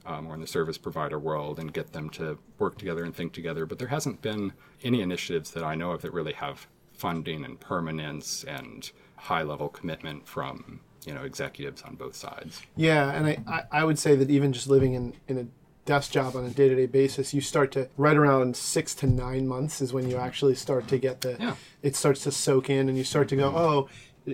um, 0.07 0.27
or 0.27 0.35
in 0.35 0.41
the 0.41 0.47
service 0.47 0.79
provider 0.79 1.19
world 1.19 1.59
and 1.59 1.73
get 1.73 1.93
them 1.93 2.11
to 2.11 2.39
work 2.59 2.79
together 2.79 3.05
and 3.05 3.15
think 3.15 3.33
together. 3.33 3.67
But 3.67 3.79
there 3.79 3.89
hasn't 3.89 4.23
been 4.23 4.53
any 4.83 5.01
initiatives 5.01 5.51
that 5.53 5.63
I 5.63 5.75
know 5.75 5.93
of 5.93 6.03
that 6.03 6.13
really 6.13 6.33
have 6.35 6.67
funding 6.93 7.45
and 7.45 7.59
permanence 7.59 8.45
and 8.45 8.91
high 9.17 9.43
level 9.43 9.69
commitment 9.69 10.27
from 10.27 10.81
you 11.07 11.15
know 11.15 11.23
executives 11.23 11.83
on 11.83 11.95
both 11.95 12.15
sides. 12.15 12.63
Yeah, 12.77 13.11
and 13.13 13.27
I, 13.47 13.65
I, 13.71 13.85
would 13.85 13.99
say 13.99 14.15
that 14.17 14.31
even 14.31 14.53
just 14.53 14.69
living 14.69 14.95
in, 14.95 15.15
in 15.27 15.39
a 15.39 15.47
desk 15.85 16.13
job 16.13 16.37
on 16.37 16.45
a 16.45 16.51
day 16.51 16.69
to 16.69 16.77
day 16.77 16.87
basis, 16.87 17.35
you 17.35 17.41
start 17.41 17.73
to 17.73 17.89
right 17.97 18.17
around 18.17 18.57
six 18.57 18.95
to 18.97 19.07
nine 19.07 19.49
months 19.49 19.81
is 19.81 19.93
when 19.93 20.09
you 20.09 20.17
actually 20.17 20.55
start 20.55 20.87
to 20.89 20.99
get 20.99 21.21
the 21.23 21.37
Yeah. 21.41 21.57
it 21.83 21.97
starts 21.97 22.23
to 22.25 22.31
soak 22.31 22.71
in 22.71 22.89
and 22.89 22.97
you 22.97 23.05
start 23.05 23.29
to 23.31 23.37
go, 23.37 23.53
Oh, 23.55 23.89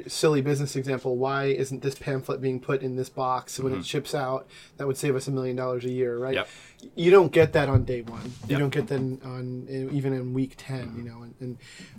silly 0.06 0.40
business 0.40 0.76
example, 0.76 1.16
why 1.16 1.46
isn't 1.46 1.82
this 1.82 1.94
pamphlet 1.94 2.40
being 2.40 2.60
put 2.60 2.82
in 2.82 2.96
this 2.96 3.08
box 3.08 3.58
when 3.58 3.72
it 3.72 3.76
mm-hmm. 3.76 3.82
ships 3.82 4.14
out? 4.14 4.46
That 4.76 4.86
would 4.86 4.96
save 4.96 5.16
us 5.16 5.28
a 5.28 5.30
million 5.30 5.56
dollars 5.56 5.84
a 5.84 5.90
year, 5.90 6.18
right? 6.18 6.34
Yep. 6.34 6.48
You 6.94 7.10
don't 7.10 7.32
get 7.32 7.52
that 7.54 7.68
on 7.68 7.84
day 7.84 8.02
one. 8.02 8.32
You 8.48 8.58
don't 8.58 8.70
get 8.70 8.86
that 8.88 8.98
on 8.98 9.66
even 9.92 10.12
in 10.12 10.32
week 10.32 10.54
ten. 10.56 10.88
Mm-hmm. 10.88 10.98
You 10.98 11.04
know, 11.10 11.22
and, 11.22 11.34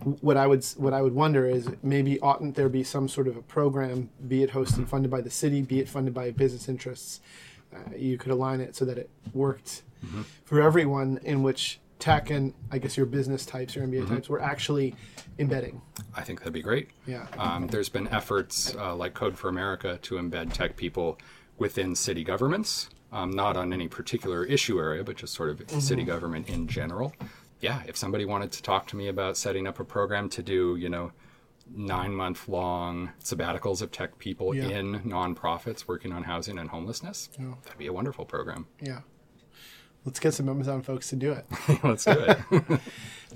and 0.03 0.17
what 0.21 0.37
I 0.37 0.47
would 0.47 0.63
what 0.77 0.93
I 0.93 1.01
would 1.01 1.13
wonder 1.13 1.45
is 1.45 1.69
maybe 1.83 2.19
oughtn't 2.21 2.55
there 2.55 2.69
be 2.69 2.83
some 2.83 3.07
sort 3.07 3.27
of 3.27 3.35
a 3.35 3.41
program, 3.41 4.09
be 4.27 4.43
it 4.43 4.51
hosted 4.51 4.73
mm-hmm. 4.73 4.85
funded 4.85 5.11
by 5.11 5.21
the 5.21 5.31
city, 5.31 5.61
be 5.61 5.79
it 5.79 5.89
funded 5.89 6.13
by 6.13 6.31
business 6.31 6.69
interests, 6.69 7.21
uh, 7.75 7.95
you 7.95 8.17
could 8.17 8.31
align 8.31 8.61
it 8.61 8.75
so 8.75 8.85
that 8.85 8.97
it 8.97 9.09
worked 9.33 9.83
for 10.45 10.61
everyone, 10.61 11.19
in 11.23 11.43
which 11.43 11.79
tech 11.99 12.29
and 12.29 12.53
I 12.71 12.77
guess 12.79 12.95
your 12.97 13.05
business 13.05 13.45
types, 13.45 13.75
your 13.75 13.85
MBA 13.85 14.07
types, 14.07 14.29
were 14.29 14.41
actually 14.41 14.95
embedding. 15.37 15.81
I 16.15 16.21
think 16.23 16.39
that'd 16.39 16.53
be 16.53 16.61
great. 16.61 16.89
Yeah. 17.05 17.27
Um, 17.37 17.67
there's 17.67 17.89
been 17.89 18.07
efforts 18.07 18.73
uh, 18.75 18.95
like 18.95 19.13
Code 19.13 19.37
for 19.37 19.49
America 19.49 19.99
to 20.03 20.15
embed 20.15 20.53
tech 20.53 20.75
people 20.77 21.19
within 21.57 21.93
city 21.95 22.23
governments, 22.23 22.89
um, 23.11 23.31
not 23.31 23.57
on 23.57 23.73
any 23.73 23.87
particular 23.87 24.45
issue 24.45 24.79
area, 24.79 25.03
but 25.03 25.17
just 25.17 25.33
sort 25.33 25.49
of 25.49 25.81
city 25.81 26.03
government 26.03 26.49
in 26.49 26.67
general. 26.67 27.13
Yeah, 27.59 27.81
if 27.85 27.97
somebody 27.97 28.23
wanted 28.23 28.53
to 28.53 28.63
talk 28.63 28.87
to 28.87 28.95
me 28.95 29.09
about 29.09 29.35
setting 29.35 29.67
up 29.67 29.79
a 29.81 29.83
program 29.83 30.29
to 30.29 30.41
do, 30.41 30.77
you 30.77 30.87
know, 30.87 31.11
nine 31.75 32.15
month 32.15 32.47
long 32.47 33.11
sabbaticals 33.21 33.81
of 33.81 33.91
tech 33.91 34.17
people 34.17 34.55
Yeah. 34.55 34.69
in 34.69 35.01
nonprofits 35.01 35.87
working 35.87 36.13
on 36.13 36.23
housing 36.23 36.57
and 36.57 36.69
homelessness, 36.69 37.29
that'd 37.63 37.77
be 37.77 37.87
a 37.87 37.93
wonderful 37.93 38.23
program. 38.25 38.65
Yeah. 38.81 39.01
Let's 40.05 40.19
get 40.19 40.33
some 40.33 40.49
Amazon 40.49 40.81
folks 40.81 41.09
to 41.09 41.15
do 41.15 41.33
it. 41.33 41.45
Let's 41.83 42.05
do 42.05 42.11
it. 42.11 42.79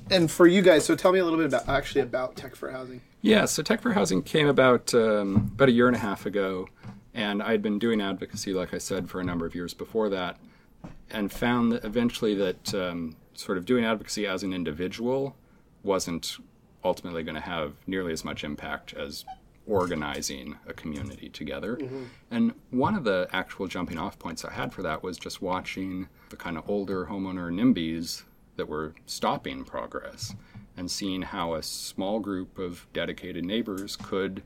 And 0.10 0.30
for 0.30 0.48
you 0.48 0.62
guys, 0.62 0.86
so 0.86 0.96
tell 0.96 1.12
me 1.12 1.20
a 1.20 1.24
little 1.24 1.40
bit 1.40 1.48
about 1.48 1.70
actually 1.70 2.02
about 2.02 2.36
tech 2.36 2.56
for 2.56 2.72
housing. 2.72 3.02
Yeah, 3.22 3.46
so 3.46 3.64
Tech 3.64 3.82
for 3.82 3.94
Housing 3.94 4.22
came 4.22 4.48
about 4.48 4.94
um, 4.94 5.52
about 5.54 5.70
a 5.70 5.72
year 5.72 5.88
and 5.88 5.96
a 5.96 6.00
half 6.00 6.26
ago, 6.26 6.68
and 7.14 7.42
I'd 7.42 7.62
been 7.62 7.80
doing 7.80 8.02
advocacy, 8.02 8.54
like 8.54 8.74
I 8.74 8.80
said, 8.80 9.10
for 9.10 9.22
a 9.22 9.24
number 9.24 9.46
of 9.46 9.56
years 9.56 9.74
before 9.74 10.10
that, 10.10 10.38
and 11.10 11.32
found 11.32 11.72
that 11.72 11.86
eventually 11.86 12.36
that 12.36 12.74
um, 12.74 13.16
sort 13.34 13.58
of 13.58 13.66
doing 13.66 13.86
advocacy 13.86 14.28
as 14.28 14.44
an 14.44 14.52
individual 14.52 15.38
wasn't 15.84 16.38
ultimately 16.84 17.24
going 17.24 17.36
to 17.36 17.42
have 17.42 17.76
nearly 17.88 18.12
as 18.12 18.26
much 18.26 18.44
impact 18.44 18.94
as 18.94 19.24
organizing 19.68 20.58
a 20.68 20.74
community 20.74 21.30
together. 21.30 21.78
Mm-hmm. 21.78 22.04
And 22.32 22.54
one 22.72 22.96
of 22.96 23.04
the 23.04 23.28
actual 23.32 23.68
jumping 23.68 23.98
off 23.98 24.20
points 24.20 24.44
I 24.44 24.52
had 24.52 24.74
for 24.74 24.82
that 24.82 25.04
was 25.04 25.18
just 25.18 25.42
watching 25.42 26.08
the 26.30 26.36
kind 26.36 26.58
of 26.58 26.70
older 26.70 27.06
homeowner 27.06 27.52
NIMBYs 27.52 28.24
that 28.58 28.68
were 28.68 28.94
stopping 29.06 29.64
progress 29.64 30.36
and 30.76 30.90
seeing 30.90 31.22
how 31.22 31.54
a 31.54 31.64
small 31.64 32.20
group 32.20 32.58
of 32.58 32.86
dedicated 32.94 33.46
neighbors 33.46 33.96
could 33.96 34.44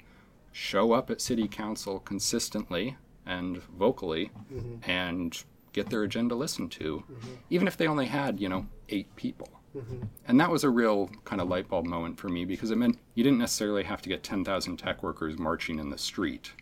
show 0.52 0.92
up 0.92 1.10
at 1.10 1.22
city 1.22 1.48
council 1.48 2.00
consistently 2.00 2.98
and 3.26 3.62
vocally 3.64 4.32
mm-hmm. 4.52 4.90
and 4.90 5.44
get 5.74 5.90
their 5.90 6.04
agenda 6.04 6.34
listened 6.36 6.72
to, 6.72 7.04
mm-hmm. 7.12 7.34
even 7.50 7.68
if 7.68 7.78
they 7.78 7.88
only 7.88 8.08
had, 8.08 8.40
you 8.40 8.50
know, 8.50 8.66
eight 8.90 9.14
people. 9.16 9.50
Mm-hmm. 9.76 10.04
And 10.28 10.40
that 10.40 10.50
was 10.50 10.64
a 10.64 10.70
real 10.70 11.10
kind 11.26 11.42
of 11.42 11.50
light 11.50 11.68
bulb 11.68 11.86
moment 11.86 12.18
for 12.18 12.30
me 12.30 12.46
because 12.46 12.72
it 12.72 12.78
meant 12.78 13.00
you 13.16 13.24
didn't 13.24 13.40
necessarily 13.40 13.84
have 13.84 14.02
to 14.02 14.10
get 14.10 14.24
10,000 14.24 14.78
tech 14.78 15.04
workers 15.04 15.38
marching 15.38 15.80
in 15.80 15.90
the 15.90 15.98
street 15.98 16.54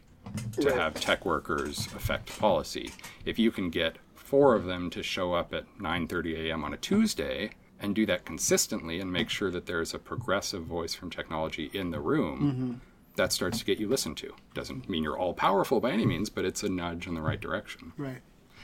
to 0.59 0.73
have 0.73 0.95
tech 0.95 1.25
workers 1.25 1.87
affect 1.95 2.37
policy. 2.39 2.91
If 3.25 3.37
you 3.39 3.51
can 3.51 3.69
get 3.69 3.97
four 4.15 4.55
of 4.55 4.65
them 4.65 4.89
to 4.89 5.03
show 5.03 5.33
up 5.33 5.53
at 5.53 5.65
9:30 5.79 6.47
a.m. 6.47 6.63
on 6.63 6.73
a 6.73 6.77
Tuesday 6.77 7.51
and 7.79 7.93
do 7.93 8.05
that 8.07 8.25
consistently 8.25 8.99
and 8.99 9.11
make 9.11 9.29
sure 9.29 9.51
that 9.51 9.65
there's 9.65 9.93
a 9.93 9.99
progressive 9.99 10.63
voice 10.63 10.95
from 10.95 11.09
technology 11.09 11.69
in 11.73 11.91
the 11.91 11.99
room, 11.99 12.39
mm-hmm. 12.39 12.73
that 13.17 13.33
starts 13.33 13.59
to 13.59 13.65
get 13.65 13.79
you 13.79 13.87
listened 13.87 14.17
to. 14.17 14.33
Doesn't 14.53 14.89
mean 14.89 15.03
you're 15.03 15.17
all 15.17 15.33
powerful 15.33 15.79
by 15.79 15.91
any 15.91 16.05
means, 16.05 16.29
but 16.29 16.45
it's 16.45 16.63
a 16.63 16.69
nudge 16.69 17.05
in 17.05 17.13
the 17.13 17.21
right 17.21 17.39
direction. 17.39 17.91
Right. 17.97 18.21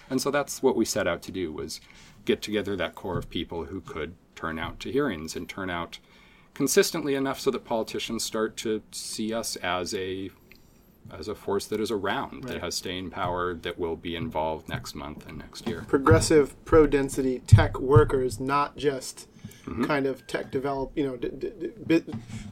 And 0.09 0.21
so 0.21 0.31
that's 0.31 0.63
what 0.63 0.75
we 0.75 0.85
set 0.85 1.07
out 1.07 1.21
to 1.23 1.31
do 1.31 1.51
was 1.51 1.81
get 2.25 2.41
together 2.41 2.75
that 2.75 2.95
core 2.95 3.17
of 3.17 3.29
people 3.29 3.65
who 3.65 3.81
could 3.81 4.15
turn 4.35 4.57
out 4.59 4.79
to 4.81 4.91
hearings 4.91 5.35
and 5.35 5.47
turn 5.47 5.69
out 5.69 5.99
consistently 6.53 7.15
enough 7.15 7.39
so 7.39 7.51
that 7.51 7.65
politicians 7.65 8.23
start 8.23 8.57
to 8.57 8.81
see 8.91 9.33
us 9.33 9.55
as 9.57 9.93
a 9.93 10.29
as 11.17 11.27
a 11.27 11.35
force 11.35 11.65
that 11.65 11.81
is 11.81 11.91
around, 11.91 12.43
that 12.45 12.61
has 12.61 12.75
staying 12.75 13.09
power, 13.09 13.53
that 13.55 13.77
will 13.77 13.95
be 13.97 14.15
involved 14.15 14.69
next 14.69 14.95
month 14.95 15.27
and 15.27 15.37
next 15.39 15.67
year. 15.67 15.83
Progressive, 15.87 16.55
pro 16.63 16.87
density 16.87 17.39
tech 17.47 17.79
workers, 17.79 18.39
not 18.39 18.77
just 18.77 19.27
Mm-hmm. 19.65 19.85
kind 19.85 20.07
of 20.07 20.25
tech 20.25 20.49
develop, 20.49 20.91
you 20.95 21.03
know, 21.05 21.15
d- 21.17 21.29
d- 21.37 21.51
d- 21.85 22.03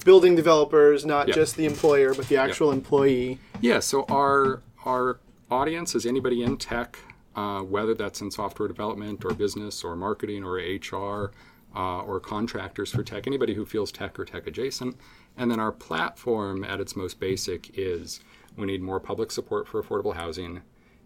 building 0.05 0.35
developers, 0.35 1.07
not 1.07 1.27
Yep. 1.27 1.35
just 1.35 1.55
the 1.55 1.65
employer, 1.65 2.13
but 2.13 2.27
the 2.27 2.37
actual 2.37 2.71
employee. 2.71 3.39
Yeah, 3.61 3.79
so 3.79 4.03
our 4.09 4.61
our 4.85 5.19
audience 5.49 5.95
is 5.95 6.05
anybody 6.05 6.43
in 6.43 6.57
tech, 6.57 6.99
uh, 7.35 7.61
whether 7.61 7.95
that's 7.95 8.21
in 8.21 8.29
software 8.29 8.67
development 8.67 9.25
or 9.25 9.33
business 9.33 9.83
or 9.83 9.95
marketing 9.95 10.43
or 10.43 10.57
HR 10.57 11.31
uh, 11.75 12.01
or 12.01 12.19
contractors 12.19 12.91
for 12.91 13.03
tech, 13.03 13.27
anybody 13.27 13.53
who 13.53 13.65
feels 13.65 13.91
tech 13.91 14.19
or 14.19 14.25
tech 14.25 14.47
adjacent. 14.47 14.97
And 15.37 15.49
then 15.49 15.59
our 15.59 15.71
platform 15.71 16.63
at 16.63 16.79
its 16.79 16.95
most 16.95 17.19
basic 17.19 17.77
is 17.77 18.19
we 18.57 18.65
need 18.65 18.81
more 18.81 18.99
public 18.99 19.31
support 19.31 19.67
for 19.67 19.81
affordable 19.81 20.15
housing 20.15 20.61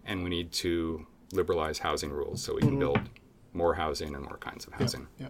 and 0.05 0.23
we 0.23 0.29
need 0.29 0.51
to 0.51 1.05
liberalize 1.31 1.79
housing 1.79 2.11
rules 2.11 2.41
so 2.43 2.55
we 2.55 2.61
can 2.61 2.77
build 2.79 2.99
more 3.53 3.73
housing 3.73 4.15
and 4.15 4.23
more 4.23 4.37
kinds 4.37 4.65
of 4.65 4.73
housing. 4.73 5.07
Yeah. 5.19 5.27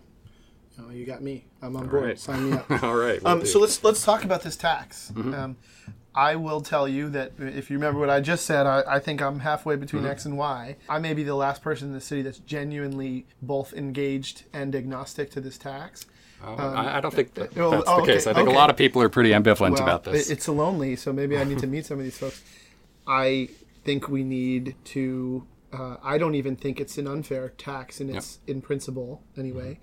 Oh, 0.79 0.89
you 0.89 1.05
got 1.05 1.21
me. 1.21 1.45
I'm 1.61 1.75
on 1.75 1.87
board. 1.87 2.03
right. 2.03 2.19
Sign 2.19 2.49
me 2.49 2.57
up. 2.57 2.71
All 2.83 2.95
right. 2.95 3.21
will 3.21 3.29
Um, 3.29 3.45
so 3.45 3.59
let's 3.59 3.83
let's 3.83 4.03
talk 4.03 4.23
about 4.23 4.41
this 4.41 4.55
tax. 4.55 5.11
Mm-hmm. 5.13 5.33
Um, 5.33 5.57
I 6.15 6.35
will 6.35 6.61
tell 6.61 6.87
you 6.87 7.09
that 7.09 7.31
if 7.39 7.71
you 7.71 7.77
remember 7.77 7.99
what 7.99 8.09
I 8.09 8.19
just 8.21 8.45
said, 8.45 8.67
I, 8.67 8.83
I 8.87 8.99
think 8.99 9.21
I'm 9.21 9.39
halfway 9.39 9.75
between 9.75 10.03
Mm-hmm. 10.03 10.11
X 10.11 10.25
and 10.25 10.37
Y. 10.37 10.75
I 10.87 10.99
may 10.99 11.13
be 11.13 11.23
the 11.23 11.35
last 11.35 11.61
person 11.61 11.87
in 11.87 11.93
the 11.93 12.01
city 12.01 12.21
that's 12.21 12.39
genuinely 12.39 13.25
both 13.41 13.73
engaged 13.73 14.43
and 14.53 14.75
agnostic 14.75 15.31
to 15.31 15.41
this 15.41 15.57
tax. 15.57 16.05
Oh, 16.45 16.55
I, 16.55 16.97
I 16.97 17.01
don't 17.01 17.13
think 17.13 17.33
that, 17.35 17.51
that's 17.53 17.57
oh, 17.57 18.01
the 18.01 18.05
case. 18.05 18.27
okay, 18.27 18.31
I 18.31 18.33
think 18.33 18.47
okay. 18.49 18.55
a 18.55 18.59
lot 18.59 18.69
of 18.69 18.75
people 18.77 19.01
are 19.01 19.09
pretty 19.09 19.29
ambivalent 19.31 19.71
Well, 19.73 19.83
about 19.83 20.03
this. 20.03 20.29
It's 20.29 20.47
lonely, 20.47 20.95
so 20.97 21.13
maybe 21.13 21.37
I 21.37 21.45
need 21.45 21.59
to 21.59 21.67
meet 21.67 21.85
some 21.85 21.97
of 21.99 22.03
these 22.03 22.17
folks. 22.17 22.43
I 23.07 23.49
think 23.85 24.07
we 24.09 24.23
need 24.23 24.75
to. 24.85 25.47
Uh, 25.71 25.95
I 26.03 26.17
don't 26.17 26.35
even 26.35 26.55
think 26.55 26.79
it's 26.79 26.97
an 26.97 27.07
unfair 27.07 27.49
tax 27.57 27.99
in 28.01 28.13
its 28.15 28.39
in 28.45 28.61
principle 28.61 29.23
anyway. 29.37 29.79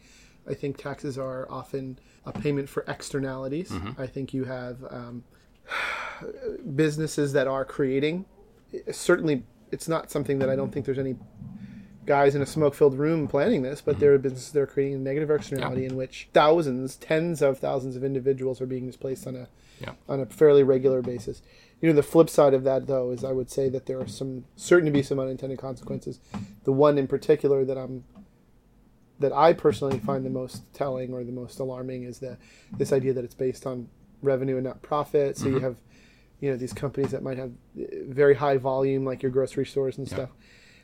I 0.48 0.54
think 0.54 0.76
taxes 0.76 1.18
are 1.18 1.50
often 1.50 1.98
a 2.26 2.32
payment 2.32 2.68
for 2.68 2.84
externalities. 2.86 3.72
I 3.98 4.06
think 4.06 4.32
you 4.34 4.44
have 4.44 4.84
um, 4.90 5.24
businesses 6.76 7.32
that 7.32 7.46
are 7.46 7.64
creating. 7.64 8.26
Certainly, 8.90 9.44
it's 9.70 9.88
not 9.88 10.10
something 10.10 10.38
that 10.38 10.50
I 10.50 10.56
don't 10.56 10.72
think 10.72 10.86
there's 10.86 10.98
any 10.98 11.16
guys 12.06 12.34
in 12.34 12.42
a 12.42 12.46
smoke-filled 12.46 12.98
room 12.98 13.28
planning 13.28 13.62
this, 13.62 13.80
but 13.80 13.92
mm-hmm. 13.92 14.00
there 14.00 14.14
are 14.14 14.18
businesses 14.18 14.50
that 14.52 14.60
are 14.60 14.66
creating 14.66 14.94
a 14.94 14.98
negative 14.98 15.30
externality 15.30 15.84
in 15.84 15.96
which 15.96 16.28
thousands, 16.32 16.96
tens 16.96 17.42
of 17.42 17.58
thousands 17.58 17.94
of 17.94 18.02
individuals 18.02 18.60
are 18.60 18.66
being 18.66 18.86
displaced 18.86 19.26
on 19.26 19.36
a 19.36 19.48
Yeah. 19.80 19.92
on 20.08 20.20
a 20.20 20.26
fairly 20.26 20.62
regular 20.62 21.02
basis. 21.02 21.42
You 21.80 21.88
know, 21.88 21.94
the 21.94 22.02
flip 22.02 22.28
side 22.28 22.52
of 22.52 22.64
that, 22.64 22.86
though, 22.86 23.10
is 23.10 23.24
I 23.24 23.32
would 23.32 23.50
say 23.50 23.68
that 23.70 23.86
there 23.86 24.00
are 24.00 24.06
some 24.06 24.44
certain 24.56 24.86
to 24.86 24.92
be 24.92 25.02
some 25.02 25.18
unintended 25.18 25.58
consequences. 25.58 26.20
The 26.64 26.72
one 26.72 26.98
in 26.98 27.06
particular 27.06 27.64
that 27.64 27.78
I'm 27.78 28.04
that 29.20 29.32
I 29.32 29.52
personally 29.52 29.98
find 29.98 30.24
the 30.24 30.30
most 30.30 30.62
telling 30.72 31.12
or 31.12 31.22
the 31.22 31.32
most 31.32 31.60
alarming 31.60 32.04
is 32.04 32.18
the 32.18 32.38
this 32.76 32.92
idea 32.92 33.12
that 33.12 33.24
it's 33.24 33.34
based 33.34 33.66
on 33.66 33.88
revenue 34.22 34.56
and 34.56 34.64
not 34.64 34.82
profit. 34.82 35.36
So 35.36 35.48
you 35.48 35.60
have 35.60 35.76
you 36.40 36.50
know 36.50 36.56
these 36.56 36.72
companies 36.72 37.10
that 37.10 37.22
might 37.22 37.36
have 37.38 37.50
uh, 37.78 37.84
very 38.08 38.34
high 38.34 38.56
volume, 38.56 39.04
like 39.04 39.22
your 39.22 39.30
grocery 39.32 39.66
stores 39.66 39.98
and 39.98 40.08
stuff. 40.08 40.30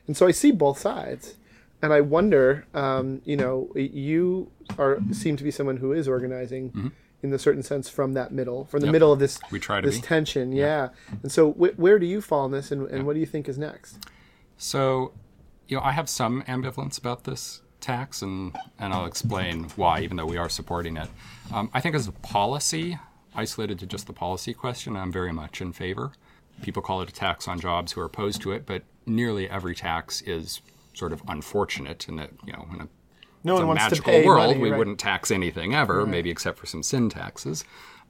And 0.07 0.17
so 0.17 0.27
I 0.27 0.31
see 0.31 0.53
both 0.53 0.79
sides, 0.79 1.35
and 1.83 1.93
I 1.93 2.01
wonder, 2.01 2.67
um, 2.75 3.23
you 3.25 3.37
know, 3.37 3.71
you 3.75 4.51
are 4.79 4.99
seem 5.13 5.37
to 5.37 5.45
be 5.45 5.51
someone 5.51 5.79
who 5.79 5.93
is 5.93 6.07
organizing 6.09 6.93
in 7.23 7.33
a 7.33 7.39
certain 7.39 7.63
sense 7.63 7.89
from 7.89 8.13
that 8.13 8.31
middle, 8.33 8.67
from 8.67 8.81
the 8.81 8.87
Yep. 8.87 8.93
middle 8.93 9.13
of 9.13 9.19
this 9.19 9.39
We 9.51 9.59
try 9.59 9.81
to 9.81 9.87
this 9.89 9.97
be. 9.97 10.03
tension, 10.07 10.53
yeah. 10.53 10.91
And 11.23 11.33
so, 11.33 11.53
wh- 11.53 11.77
where 11.79 11.99
do 11.99 12.05
you 12.07 12.21
fall 12.21 12.45
in 12.47 12.53
this, 12.53 12.71
and, 12.71 12.87
and 12.91 13.07
what 13.07 13.15
do 13.15 13.21
you 13.21 13.27
think 13.27 13.49
is 13.49 13.57
next? 13.59 13.99
So, 14.59 15.13
you 15.69 15.77
know, 15.77 15.83
I 15.83 15.93
have 15.93 16.09
some 16.09 16.43
ambivalence 16.43 16.99
about 16.99 17.25
this 17.25 17.63
tax, 17.81 18.23
and 18.23 18.55
and 18.79 18.93
I'll 18.93 19.07
explain 19.07 19.65
why, 19.77 20.01
even 20.03 20.17
though 20.19 20.27
we 20.27 20.37
are 20.37 20.49
supporting 20.51 20.97
it. 20.97 21.09
Um, 21.53 21.71
I 21.75 21.81
think 21.81 21.95
as 21.95 22.07
a 22.07 22.13
policy, 22.13 22.99
isolated 23.37 23.79
to 23.81 23.87
just 23.87 24.07
the 24.07 24.13
policy 24.13 24.55
question, 24.55 24.97
I'm 24.97 25.13
very 25.13 25.33
much 25.33 25.61
in 25.61 25.73
favor. 25.73 26.13
People 26.63 26.83
call 26.83 27.03
it 27.03 27.09
a 27.09 27.13
tax 27.13 27.47
on 27.47 27.61
jobs 27.61 27.93
who 27.93 28.01
are 28.01 28.07
opposed 28.07 28.41
to 28.43 28.53
it, 28.53 28.65
but 28.67 28.83
nearly 29.05 29.49
every 29.49 29.75
tax 29.75 30.23
is 30.23 30.63
sort 30.95 31.13
of 31.13 31.23
unfortunate 31.29 32.09
in 32.09 32.17
that, 32.17 32.31
you 32.47 32.53
know, 32.53 32.67
in 32.73 32.81
a 32.81 32.89
No 33.45 33.55
one 33.55 33.63
a 33.63 33.67
wants 33.67 33.85
to 33.85 33.91
magical 33.91 34.13
pay 34.13 34.25
world, 34.25 34.49
money, 34.49 34.61
we 34.61 34.71
right? 34.71 34.79
wouldn't 34.79 34.99
tax 34.99 35.31
anything 35.31 35.75
ever, 35.75 36.07
maybe 36.07 36.31
except 36.31 36.59
for 36.59 36.67
some 36.67 36.83
sin 36.83 37.11
taxes. 37.11 37.65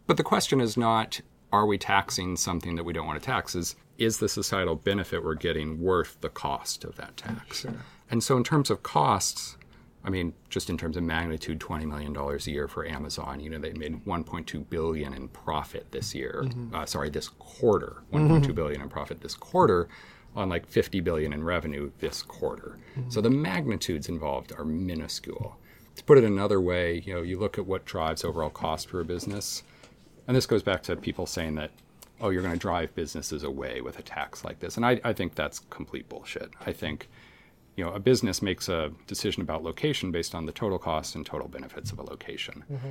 But 0.06 0.16
the 0.16 0.22
question 0.22 0.60
is 0.60 0.76
not 0.76 1.20
are 1.52 1.66
we 1.66 1.78
taxing 1.78 2.36
something 2.36 2.76
that 2.76 2.84
we 2.84 2.92
don't 2.92 3.06
want 3.06 3.20
to 3.20 3.24
tax? 3.26 3.54
Is 3.54 3.76
is 3.98 4.18
the 4.18 4.28
societal 4.28 4.76
benefit 4.76 5.24
we're 5.24 5.34
getting 5.34 5.80
worth 5.80 6.20
the 6.20 6.28
cost 6.28 6.84
of 6.84 6.96
that 6.96 7.16
tax? 7.16 7.64
And 8.10 8.22
so, 8.22 8.36
in 8.36 8.44
terms 8.44 8.70
of 8.70 8.82
costs, 8.82 9.55
I 10.06 10.08
mean, 10.08 10.32
just 10.48 10.70
in 10.70 10.78
terms 10.78 10.96
of 10.96 11.02
magnitude, 11.02 11.58
twenty 11.58 11.84
million 11.84 12.12
dollars 12.12 12.46
a 12.46 12.52
year 12.52 12.68
for 12.68 12.86
Amazon. 12.86 13.40
You 13.40 13.50
know, 13.50 13.58
they 13.58 13.72
made 13.72 14.06
one 14.06 14.22
point 14.22 14.46
two 14.46 14.60
billion 14.60 15.12
in 15.12 15.28
profit 15.28 15.90
this 15.90 16.14
year. 16.14 16.44
Mm-hmm. 16.44 16.74
Uh, 16.74 16.86
sorry, 16.86 17.10
this 17.10 17.28
quarter, 17.28 18.04
one 18.10 18.28
point 18.28 18.44
two 18.44 18.52
billion 18.52 18.80
in 18.80 18.88
profit 18.88 19.20
this 19.20 19.34
quarter, 19.34 19.88
on 20.36 20.48
like 20.48 20.64
fifty 20.66 21.00
billion 21.00 21.32
in 21.32 21.42
revenue 21.42 21.90
this 21.98 22.22
quarter. 22.22 22.78
Mm-hmm. 22.96 23.10
So 23.10 23.20
the 23.20 23.30
magnitudes 23.30 24.08
involved 24.08 24.52
are 24.56 24.64
minuscule. 24.64 25.56
To 25.96 26.04
put 26.04 26.18
it 26.18 26.24
another 26.24 26.60
way, 26.60 27.02
you 27.04 27.14
know, 27.14 27.22
you 27.22 27.38
look 27.38 27.58
at 27.58 27.66
what 27.66 27.84
drives 27.84 28.24
overall 28.24 28.50
cost 28.50 28.88
for 28.88 29.00
a 29.00 29.04
business, 29.04 29.64
and 30.28 30.36
this 30.36 30.46
goes 30.46 30.62
back 30.62 30.82
to 30.84 30.94
people 30.94 31.26
saying 31.26 31.56
that, 31.56 31.70
oh, 32.20 32.28
you're 32.28 32.42
going 32.42 32.54
to 32.54 32.60
drive 32.60 32.94
businesses 32.94 33.42
away 33.42 33.80
with 33.80 33.98
a 33.98 34.02
tax 34.02 34.44
like 34.44 34.60
this, 34.60 34.76
and 34.76 34.86
I, 34.86 35.00
I 35.02 35.12
think 35.12 35.34
that's 35.34 35.58
complete 35.70 36.08
bullshit. 36.08 36.50
I 36.64 36.72
think 36.72 37.08
you 37.76 37.84
know, 37.84 37.92
a 37.92 38.00
business 38.00 38.42
makes 38.42 38.68
a 38.68 38.90
decision 39.06 39.42
about 39.42 39.62
location 39.62 40.10
based 40.10 40.34
on 40.34 40.46
the 40.46 40.52
total 40.52 40.78
costs 40.78 41.14
and 41.14 41.24
total 41.24 41.46
benefits 41.46 41.92
of 41.92 41.98
a 41.98 42.02
location. 42.02 42.64
Mm-hmm. 42.72 42.90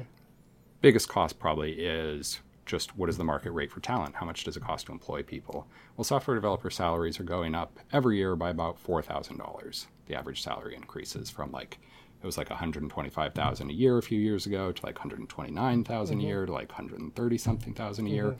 Biggest 0.81 1.09
cost 1.09 1.39
probably 1.39 1.73
is 1.73 2.39
just 2.65 2.95
what 2.97 3.09
is 3.09 3.17
the 3.17 3.23
market 3.23 3.51
rate 3.51 3.71
for 3.71 3.79
talent? 3.79 4.15
How 4.15 4.25
much 4.25 4.43
does 4.43 4.57
it 4.57 4.63
cost 4.63 4.85
to 4.87 4.91
employ 4.91 5.23
people? 5.23 5.67
Well, 5.97 6.03
software 6.03 6.35
developer 6.35 6.69
salaries 6.69 7.19
are 7.19 7.23
going 7.23 7.55
up 7.55 7.79
every 7.91 8.17
year 8.17 8.35
by 8.35 8.51
about 8.51 8.79
four 8.79 9.01
thousand 9.01 9.37
dollars. 9.37 9.87
The 10.05 10.15
average 10.15 10.41
salary 10.41 10.75
increases 10.75 11.29
from 11.29 11.51
like 11.51 11.79
it 12.21 12.25
was 12.25 12.37
like 12.37 12.49
125,000 12.49 13.69
a 13.69 13.73
year 13.73 13.97
a 13.99 14.01
few 14.01 14.19
years 14.19 14.47
ago 14.47 14.71
to 14.71 14.85
like 14.85 14.95
129,000 14.95 15.85
a 15.85 16.17
mm-hmm. 16.17 16.27
year 16.27 16.45
to 16.45 16.51
like 16.51 16.69
130 16.69 17.37
something 17.37 17.73
thousand 17.73 18.07
a 18.07 18.09
year. 18.09 18.25
Mm-hmm. 18.29 18.39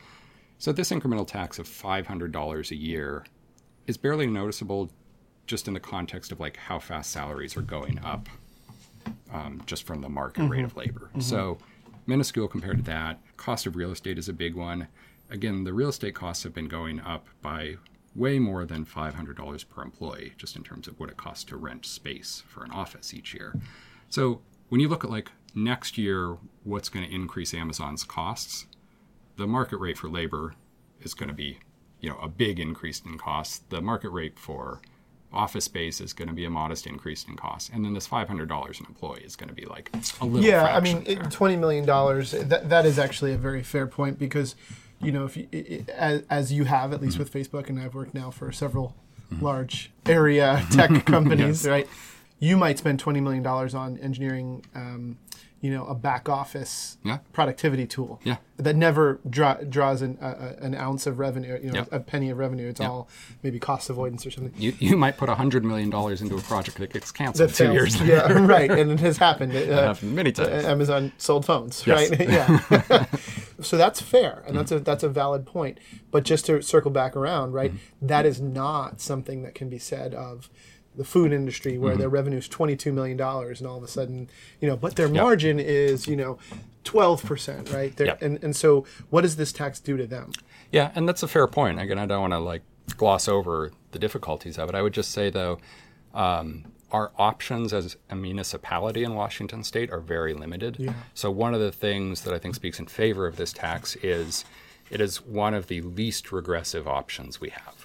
So 0.58 0.72
this 0.72 0.90
incremental 0.90 1.26
tax 1.26 1.60
of 1.60 1.68
$500 1.68 2.70
a 2.70 2.74
year 2.74 3.24
is 3.86 3.96
barely 3.96 4.26
noticeable 4.26 4.90
just 5.46 5.68
in 5.68 5.74
the 5.74 5.80
context 5.80 6.32
of 6.32 6.40
like 6.40 6.56
how 6.56 6.78
fast 6.78 7.10
salaries 7.10 7.56
are 7.56 7.62
going 7.62 7.98
up 8.00 8.28
um, 9.32 9.62
just 9.66 9.84
from 9.84 10.00
the 10.00 10.08
market 10.08 10.42
rate 10.48 10.64
of 10.64 10.76
labor. 10.76 11.10
So 11.18 11.58
minuscule 12.06 12.48
compared 12.48 12.78
to 12.78 12.82
that. 12.84 13.20
Cost 13.36 13.66
of 13.66 13.76
real 13.76 13.92
estate 13.92 14.18
is 14.18 14.28
a 14.28 14.32
big 14.32 14.54
one. 14.54 14.88
Again, 15.30 15.64
the 15.64 15.72
real 15.72 15.88
estate 15.88 16.14
costs 16.14 16.44
have 16.44 16.54
been 16.54 16.68
going 16.68 17.00
up 17.00 17.26
by 17.42 17.76
way 18.14 18.38
more 18.38 18.64
than 18.64 18.84
$500 18.84 19.68
per 19.68 19.82
employee, 19.82 20.32
just 20.38 20.56
in 20.56 20.62
terms 20.62 20.88
of 20.88 20.98
what 20.98 21.10
it 21.10 21.16
costs 21.16 21.44
to 21.44 21.56
rent 21.56 21.84
space 21.84 22.42
for 22.48 22.64
an 22.64 22.70
office 22.70 23.12
each 23.12 23.34
year. 23.34 23.54
So 24.08 24.40
when 24.68 24.80
you 24.80 24.88
look 24.88 25.04
at 25.04 25.10
like 25.10 25.30
next 25.54 25.98
year, 25.98 26.38
what's 26.64 26.88
going 26.88 27.06
to 27.06 27.14
increase 27.14 27.52
Amazon's 27.52 28.04
costs, 28.04 28.66
the 29.36 29.46
market 29.46 29.78
rate 29.78 29.98
for 29.98 30.08
labor 30.08 30.54
is 31.00 31.12
going 31.12 31.28
to 31.28 31.34
be, 31.34 31.58
you 32.00 32.08
know, 32.08 32.18
a 32.18 32.28
big 32.28 32.58
increase 32.58 33.02
in 33.04 33.18
costs. 33.18 33.60
The 33.68 33.82
market 33.82 34.10
rate 34.10 34.38
for 34.38 34.80
office 35.36 35.64
space 35.64 36.00
is 36.00 36.12
going 36.12 36.28
to 36.28 36.34
be 36.34 36.44
a 36.44 36.50
modest 36.50 36.86
increase 36.86 37.24
in 37.28 37.36
cost, 37.36 37.70
and 37.72 37.84
then 37.84 37.94
this 37.94 38.06
five 38.06 38.26
hundred 38.26 38.48
dollars 38.48 38.80
an 38.80 38.86
employee 38.88 39.22
is 39.22 39.36
going 39.36 39.48
to 39.48 39.54
be 39.54 39.66
like 39.66 39.90
a 40.20 40.24
little. 40.24 40.44
yeah 40.44 40.64
i 40.76 40.80
mean 40.80 41.02
it, 41.06 41.30
20 41.30 41.56
million 41.56 41.84
dollars 41.84 42.32
that, 42.32 42.68
that 42.68 42.84
is 42.86 42.98
actually 42.98 43.32
a 43.32 43.36
very 43.36 43.62
fair 43.62 43.86
point 43.86 44.18
because 44.18 44.56
you 45.00 45.12
know 45.12 45.24
if 45.24 45.36
you, 45.36 45.46
i 45.52 45.56
i 45.58 45.84
as, 45.98 46.22
as 46.30 46.52
you 46.52 46.64
have 46.64 46.92
at 46.92 47.00
least 47.00 47.18
with 47.18 47.32
facebook 47.32 47.68
and 47.68 47.78
i've 47.78 47.94
worked 47.94 48.14
now 48.14 48.30
for 48.30 48.50
several 48.50 48.94
large 49.40 49.90
area 50.06 50.64
tech 50.70 51.04
companies 51.14 51.66
right 51.66 51.88
you 52.38 52.56
might 52.56 52.78
spend 52.78 52.98
20 52.98 53.20
million 53.20 53.42
dollars 53.42 53.74
on 53.74 53.98
engineering 53.98 54.64
um, 54.74 55.18
you 55.62 55.70
know 55.70 55.86
a 55.86 55.94
back 55.94 56.28
office 56.28 56.98
Yeah. 57.02 57.18
productivity 57.32 57.86
tool 57.86 58.20
Yeah. 58.24 58.36
that 58.58 58.76
never 58.76 59.18
draw, 59.28 59.54
draws 59.54 60.02
an, 60.02 60.18
a- 60.20 60.54
an 60.60 60.74
ounce 60.74 61.06
of 61.06 61.18
revenue 61.18 61.58
you 61.62 61.70
know 61.70 61.78
Yep. 61.80 61.88
a 61.92 62.00
penny 62.00 62.28
of 62.30 62.36
revenue 62.38 62.68
it's 62.68 62.78
Yep. 62.80 62.90
all 62.90 63.08
maybe 63.42 63.58
cost 63.58 63.88
avoidance 63.88 64.26
or 64.26 64.30
something 64.30 64.52
you, 64.56 64.74
you 64.78 64.96
might 64.98 65.16
put 65.16 65.28
hundred 65.30 65.64
million 65.64 65.88
dollars 65.90 66.20
into 66.20 66.36
a 66.36 66.40
project 66.42 66.76
that 66.78 66.92
gets 66.92 67.10
canceled 67.10 67.48
that 67.48 67.54
two 67.56 67.64
fails. 67.64 67.74
years 67.74 68.00
later. 68.00 68.12
yeah 68.12 68.46
right 68.56 68.70
and 68.70 68.90
it 68.90 69.00
has 69.00 69.16
happened 69.16 69.54
uh, 69.56 69.82
happened 69.86 70.14
many 70.14 70.30
times. 70.30 70.64
uh, 70.64 70.68
Amazon 70.68 71.12
sold 71.16 71.46
phones, 71.46 71.82
Yes. 71.86 72.10
right? 72.10 72.20
yeah. 72.28 73.06
so 73.60 73.76
that's 73.78 74.00
fair, 74.00 74.42
and 74.46 74.56
that's 74.56 74.70
a 74.72 74.78
that's 74.80 75.02
a 75.02 75.08
valid 75.08 75.46
point. 75.46 75.78
But 76.10 76.24
just 76.24 76.46
to 76.46 76.62
circle 76.62 76.90
back 76.90 77.16
around, 77.16 77.52
right? 77.52 77.72
that 78.02 78.26
is 78.26 78.40
not 78.40 79.00
something 79.00 79.42
that 79.42 79.54
can 79.54 79.68
be 79.70 79.78
said 79.78 80.14
of 80.14 80.50
the 80.96 81.04
food 81.04 81.32
industry, 81.32 81.78
where 81.78 81.96
their 81.96 82.08
revenue 82.08 82.38
is 82.38 82.48
twenty 82.48 82.76
two 82.76 82.92
million 82.92 83.16
dollars, 83.16 83.60
and 83.60 83.68
all 83.68 83.76
of 83.76 83.82
a 83.82 83.88
sudden, 83.88 84.28
you 84.60 84.68
know, 84.68 84.76
but 84.76 84.96
their 84.96 85.08
margin 85.08 85.58
is 85.58 86.06
you 86.06 86.16
know 86.16 86.38
twelve 86.84 87.22
percent, 87.24 87.72
right? 87.72 87.98
Yep. 87.98 88.22
And 88.22 88.42
and 88.42 88.56
so, 88.56 88.86
what 89.10 89.22
does 89.22 89.36
this 89.36 89.52
tax 89.52 89.80
do 89.80 89.96
to 89.96 90.06
them? 90.06 90.32
Yeah, 90.72 90.90
and 90.94 91.08
that's 91.08 91.22
a 91.22 91.28
fair 91.28 91.46
point. 91.46 91.80
Again, 91.80 91.98
I 91.98 92.06
don't 92.06 92.20
want 92.20 92.32
to 92.32 92.38
like 92.38 92.62
gloss 92.96 93.28
over 93.28 93.72
the 93.92 93.98
difficulties 93.98 94.58
of 94.58 94.68
it. 94.68 94.74
I 94.74 94.82
would 94.82 94.94
just 94.94 95.10
say 95.10 95.30
though, 95.30 95.58
um, 96.14 96.64
our 96.92 97.12
options 97.18 97.72
as 97.72 97.96
a 98.10 98.16
municipality 98.16 99.04
in 99.04 99.14
Washington 99.14 99.64
State 99.64 99.90
are 99.90 100.00
very 100.00 100.34
limited. 100.34 100.76
yeah. 100.78 100.92
So 101.14 101.30
one 101.30 101.54
of 101.54 101.60
the 101.60 101.72
things 101.72 102.22
that 102.22 102.32
I 102.32 102.38
think 102.38 102.54
speaks 102.54 102.78
in 102.78 102.86
favor 102.86 103.26
of 103.26 103.36
this 103.36 103.52
tax 103.52 103.96
is 103.96 104.44
it 104.90 105.00
is 105.00 105.20
one 105.20 105.52
of 105.54 105.66
the 105.66 105.80
least 105.82 106.30
regressive 106.32 106.86
options 106.86 107.40
we 107.40 107.50
have. 107.50 107.75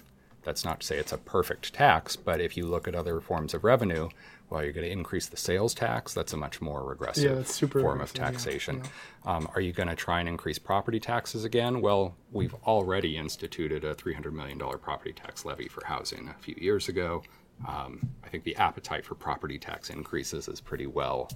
That's 0.44 0.66
not 0.66 0.82
to 0.82 0.88
say 0.88 0.98
it's 0.98 1.12
a 1.12 1.18
perfect 1.18 1.74
tax, 1.74 2.16
but 2.16 2.42
if 2.42 2.58
you 2.58 2.66
look 2.66 2.88
at 2.88 2.96
other 2.96 3.20
forms 3.20 3.54
of 3.54 3.64
revenue, 3.64 4.10
well, 4.50 4.64
you're 4.64 4.74
going 4.74 4.86
to 4.86 4.92
increase 4.92 5.28
the 5.28 5.38
sales 5.38 5.74
tax. 5.74 6.14
That's 6.14 6.34
a 6.34 6.38
much 6.38 6.62
more 6.62 6.84
regressive 6.84 7.24
Yeah, 7.24 7.68
form 7.68 8.02
of 8.02 8.14
regressive, 8.14 8.18
yeah, 8.18 8.26
taxation. 8.26 8.84
Um, 9.26 9.48
are 9.56 9.62
you 9.62 9.72
going 9.72 9.88
to 9.88 9.96
try 9.96 10.20
and 10.20 10.28
increase 10.28 10.60
property 10.60 11.00
taxes 11.00 11.46
again? 11.46 11.80
Well, 11.80 12.16
we've 12.32 12.54
already 12.66 13.18
instituted 13.18 13.84
a 13.86 13.96
$300 13.96 14.34
million 14.34 14.60
property 14.60 15.14
tax 15.14 15.46
levy 15.46 15.70
for 15.70 15.86
housing 15.86 16.28
a 16.28 16.34
few 16.42 16.56
years 16.58 16.90
ago. 16.90 17.24
Um, 17.68 18.10
I 18.24 18.28
think 18.28 18.44
the 18.44 18.56
appetite 18.58 19.06
for 19.06 19.16
property 19.16 19.58
tax 19.58 19.90
increases 19.90 20.48
is 20.48 20.60
pretty 20.60 20.88
well 20.88 21.30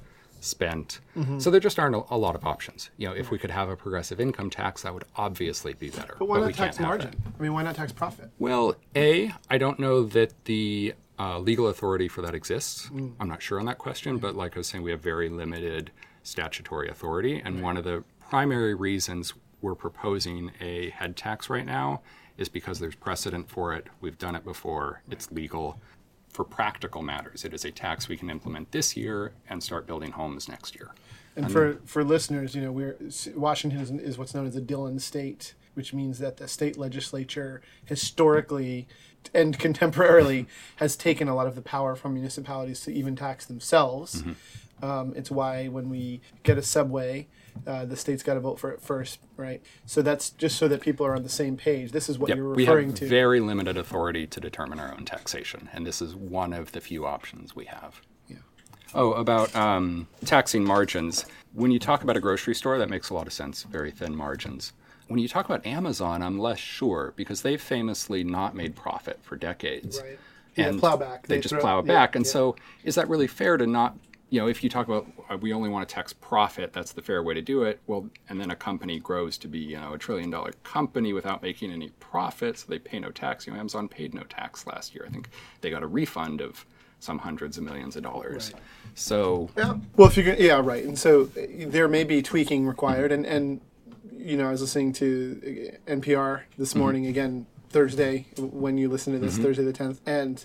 spent. 0.45 0.99
Mm-hmm. 1.17 1.39
So 1.39 1.49
there 1.49 1.59
just 1.59 1.79
aren't 1.79 1.95
a, 1.95 2.03
a 2.09 2.17
lot 2.17 2.35
of 2.35 2.45
options. 2.45 2.89
You 2.97 3.09
know, 3.09 3.15
if 3.15 3.31
we 3.31 3.37
could 3.37 3.51
have 3.51 3.69
a 3.69 3.75
progressive 3.75 4.19
income 4.19 4.49
tax, 4.49 4.83
that 4.83 4.93
would 4.93 5.05
obviously 5.15 5.73
be 5.73 5.89
better. 5.89 6.15
But 6.19 6.27
why 6.27 6.39
we 6.39 6.45
not 6.45 6.53
tax 6.53 6.79
margin? 6.79 7.15
I 7.37 7.41
mean, 7.41 7.53
why 7.53 7.63
not 7.63 7.75
tax 7.75 7.91
profit? 7.91 8.29
Well, 8.39 8.75
A, 8.95 9.33
I 9.49 9.57
don't 9.57 9.79
know 9.79 10.03
that 10.03 10.33
the 10.45 10.93
uh, 11.17 11.39
legal 11.39 11.67
authority 11.67 12.07
for 12.07 12.21
that 12.21 12.35
exists. 12.35 12.89
I'm 13.19 13.27
not 13.27 13.41
sure 13.41 13.59
on 13.59 13.65
that 13.65 13.77
question, 13.77 14.17
but 14.17 14.35
like 14.35 14.55
I 14.55 14.59
was 14.59 14.67
saying, 14.67 14.83
we 14.83 14.91
have 14.91 15.01
very 15.01 15.29
limited 15.29 15.91
statutory 16.23 16.89
authority. 16.89 17.41
And 17.43 17.61
one 17.61 17.77
of 17.77 17.83
the 17.83 18.03
primary 18.29 18.73
reasons 18.73 19.33
we're 19.61 19.75
proposing 19.75 20.51
a 20.59 20.89
head 20.91 21.15
tax 21.15 21.49
right 21.49 21.65
now 21.65 22.01
is 22.37 22.49
because 22.49 22.79
there's 22.79 22.95
precedent 22.95 23.49
for 23.49 23.73
it. 23.73 23.87
We've 24.01 24.17
done 24.17 24.35
it 24.35 24.43
before, 24.43 25.01
it's 25.09 25.31
legal. 25.31 25.79
For 26.35 26.43
practical 26.43 27.01
matters, 27.01 27.45
it 27.45 27.53
is 27.53 27.63
a 27.63 27.71
tax 27.71 28.09
we 28.09 28.17
can 28.17 28.29
implement 28.29 28.73
this 28.73 28.97
year 28.97 29.31
and 29.49 29.63
start 29.63 29.87
building 29.87 30.11
homes 30.11 30.49
next 30.49 30.75
year. 30.75 30.89
And 31.37 31.49
for, 31.49 31.79
for 31.85 32.03
listeners, 32.03 32.53
you 32.53 32.61
know, 32.61 32.73
we're 32.73 32.97
Washington 33.33 33.79
is, 33.79 33.89
is 33.89 34.17
what's 34.17 34.33
known 34.33 34.45
as 34.45 34.53
a 34.53 34.59
Dillon 34.59 34.99
state, 34.99 35.53
which 35.75 35.93
means 35.93 36.19
that 36.19 36.35
the 36.35 36.49
state 36.49 36.77
legislature 36.77 37.61
historically 37.85 38.85
and 39.33 39.57
contemporarily 39.57 40.47
has 40.75 40.97
taken 40.97 41.29
a 41.29 41.35
lot 41.35 41.47
of 41.47 41.55
the 41.55 41.61
power 41.61 41.95
from 41.95 42.15
municipalities 42.15 42.81
to 42.81 42.91
even 42.91 43.15
tax 43.15 43.45
themselves. 43.45 44.21
Um, 44.83 45.13
it's 45.15 45.31
why 45.31 45.69
when 45.69 45.89
we 45.89 46.19
get 46.43 46.57
a 46.57 46.61
subway, 46.61 47.27
uh, 47.65 47.85
the 47.85 47.95
state's 47.95 48.23
got 48.23 48.35
to 48.35 48.39
vote 48.39 48.59
for 48.59 48.71
it 48.71 48.81
first, 48.81 49.19
right? 49.37 49.61
So 49.85 50.01
that's 50.01 50.29
just 50.31 50.57
so 50.57 50.67
that 50.67 50.81
people 50.81 51.05
are 51.05 51.15
on 51.15 51.23
the 51.23 51.29
same 51.29 51.57
page. 51.57 51.91
This 51.91 52.09
is 52.09 52.19
what 52.19 52.29
Yep, 52.29 52.37
you're 52.37 52.47
referring 52.49 52.65
to. 52.65 52.85
we 52.85 52.89
have 52.91 52.99
to. 52.99 53.07
very 53.07 53.39
limited 53.39 53.77
authority 53.77 54.27
to 54.27 54.39
determine 54.39 54.79
our 54.79 54.91
own 54.93 55.05
taxation, 55.05 55.69
and 55.73 55.85
this 55.85 56.01
is 56.01 56.15
one 56.15 56.53
of 56.53 56.71
the 56.73 56.81
few 56.81 57.05
options 57.05 57.55
we 57.55 57.65
have. 57.65 58.01
Yeah. 58.27 58.37
Oh, 58.93 59.13
about 59.13 59.55
um, 59.55 60.07
taxing 60.25 60.63
margins. 60.63 61.25
When 61.53 61.71
you 61.71 61.79
talk 61.79 62.03
about 62.03 62.17
a 62.17 62.21
grocery 62.21 62.55
store, 62.55 62.77
that 62.77 62.89
makes 62.89 63.09
a 63.09 63.13
lot 63.13 63.27
of 63.27 63.33
sense. 63.33 63.63
Very 63.63 63.91
thin 63.91 64.15
margins. 64.15 64.73
When 65.07 65.19
you 65.19 65.27
talk 65.27 65.45
about 65.45 65.65
Amazon, 65.65 66.21
I'm 66.23 66.39
less 66.39 66.57
sure 66.59 67.13
because 67.15 67.41
they've 67.43 67.61
famously 67.61 68.23
not 68.23 68.55
made 68.55 68.75
profit 68.75 69.19
for 69.21 69.35
decades. 69.35 70.01
Right. 70.01 70.17
Yeah, 70.55 70.67
And 70.69 70.79
plow 70.79 70.95
back. 70.97 71.27
They, 71.27 71.35
They 71.35 71.41
just 71.41 71.51
throw- 71.53 71.61
plow 71.61 71.79
it 71.79 71.85
yeah, 71.85 71.93
back. 71.93 72.15
And 72.15 72.25
yeah. 72.25 72.31
so, 72.31 72.55
is 72.83 72.95
that 72.95 73.07
really 73.09 73.27
fair 73.27 73.57
to 73.57 73.67
not? 73.67 73.95
You 74.29 74.41
know, 74.41 74.47
if 74.47 74.63
you 74.63 74.69
talk 74.69 74.87
about 74.87 75.07
uh, 75.29 75.37
we 75.37 75.53
only 75.53 75.69
want 75.69 75.87
to 75.87 75.93
tax 75.93 76.13
profit, 76.13 76.73
that's 76.73 76.93
the 76.93 77.01
fair 77.01 77.21
way 77.21 77.33
to 77.33 77.41
do 77.41 77.63
it. 77.63 77.79
Well, 77.87 78.09
and 78.27 78.39
then 78.41 78.49
a 78.51 78.55
company 78.55 78.99
grows 78.99 79.37
to 79.39 79.47
be 79.47 79.59
you 79.59 79.77
know 79.77 79.93
a 79.93 79.97
trillion 79.97 80.29
dollar 80.29 80.53
company 80.63 81.13
without 81.13 81.41
making 81.41 81.71
any 81.71 81.89
profit, 81.99 82.57
so 82.57 82.65
they 82.67 82.79
pay 82.79 82.99
no 82.99 83.11
tax. 83.11 83.45
You 83.45 83.53
know, 83.53 83.59
Amazon 83.59 83.87
paid 83.87 84.13
no 84.13 84.23
tax 84.23 84.65
last 84.65 84.95
year. 84.95 85.05
I 85.07 85.11
think 85.11 85.29
they 85.61 85.69
got 85.69 85.83
a 85.83 85.87
refund 85.87 86.41
of 86.41 86.65
some 86.99 87.19
hundreds 87.19 87.57
of 87.57 87.63
millions 87.63 87.95
of 87.95 88.03
dollars. 88.03 88.53
So 88.95 89.49
Yeah. 89.57 89.77
Well, 89.95 90.07
if 90.07 90.17
you're 90.17 90.25
gonna, 90.25 90.37
yeah, 90.39 90.59
right. 90.63 90.83
And 90.83 90.97
so 90.97 91.29
uh, 91.37 91.41
there 91.67 91.87
may 91.87 92.03
be 92.03 92.21
tweaking 92.21 92.65
required. 92.65 93.11
And 93.11 93.25
and 93.25 93.61
you 94.17 94.37
know, 94.37 94.47
I 94.47 94.51
was 94.51 94.61
listening 94.61 94.93
to 94.93 95.71
uh, 95.87 95.91
NPR 95.91 96.41
this 96.57 96.73
morning 96.73 97.05
again 97.05 97.45
Thursday 97.69 98.25
when 98.37 98.77
you 98.77 98.89
listen 98.89 99.13
to 99.13 99.19
this 99.19 99.37
Thursday 99.37 99.63
the 99.63 99.73
tenth, 99.73 100.01
and 100.05 100.43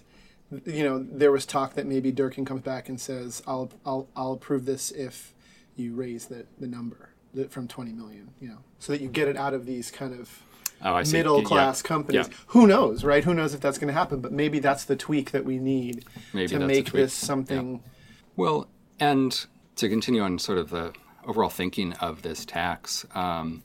you 0.64 0.82
know 0.82 1.04
there 1.10 1.32
was 1.32 1.46
talk 1.46 1.74
that 1.74 1.86
maybe 1.86 2.10
Durkin 2.12 2.44
comes 2.44 2.62
back 2.62 2.88
and 2.88 3.00
says, 3.00 3.42
"I'll 3.46 3.70
I'll 3.84 4.08
I'll 4.16 4.32
approve 4.32 4.64
this 4.64 4.90
if 4.90 5.32
you 5.76 5.94
raise 5.94 6.26
the 6.26 6.46
the 6.58 6.66
number 6.66 7.10
from 7.48 7.68
twenty 7.68 7.92
million, 7.92 8.30
you 8.40 8.48
know, 8.48 8.58
so 8.78 8.92
that 8.92 9.00
you 9.00 9.08
get 9.08 9.28
it 9.28 9.36
out 9.36 9.54
of 9.54 9.66
these 9.66 9.90
kind 9.90 10.12
of 10.18 10.42
oh, 10.82 10.94
I 10.94 11.02
see. 11.04 11.16
middle 11.16 11.40
Yeah, 11.40 11.46
class 11.48 11.82
companies. 11.82 12.28
yeah. 12.28 12.36
Who 12.48 12.66
knows, 12.66 13.04
right? 13.04 13.22
Who 13.22 13.34
knows 13.34 13.54
if 13.54 13.60
that's 13.60 13.78
going 13.78 13.88
to 13.88 13.94
happen? 13.94 14.20
But 14.20 14.32
maybe 14.32 14.58
that's 14.58 14.84
the 14.84 14.96
tweak 14.96 15.30
that 15.30 15.44
we 15.44 15.58
need 15.58 16.04
Maybe 16.32 16.48
to 16.48 16.58
make 16.60 16.92
this 16.92 17.12
something. 17.12 17.82
Well, 18.36 18.68
and 18.98 19.46
to 19.76 19.88
continue 19.88 20.22
on 20.22 20.38
sort 20.38 20.58
of 20.58 20.70
the 20.70 20.92
overall 21.26 21.50
thinking 21.50 21.92
of 21.94 22.22
this 22.22 22.44
tax, 22.44 23.06
um, 23.14 23.62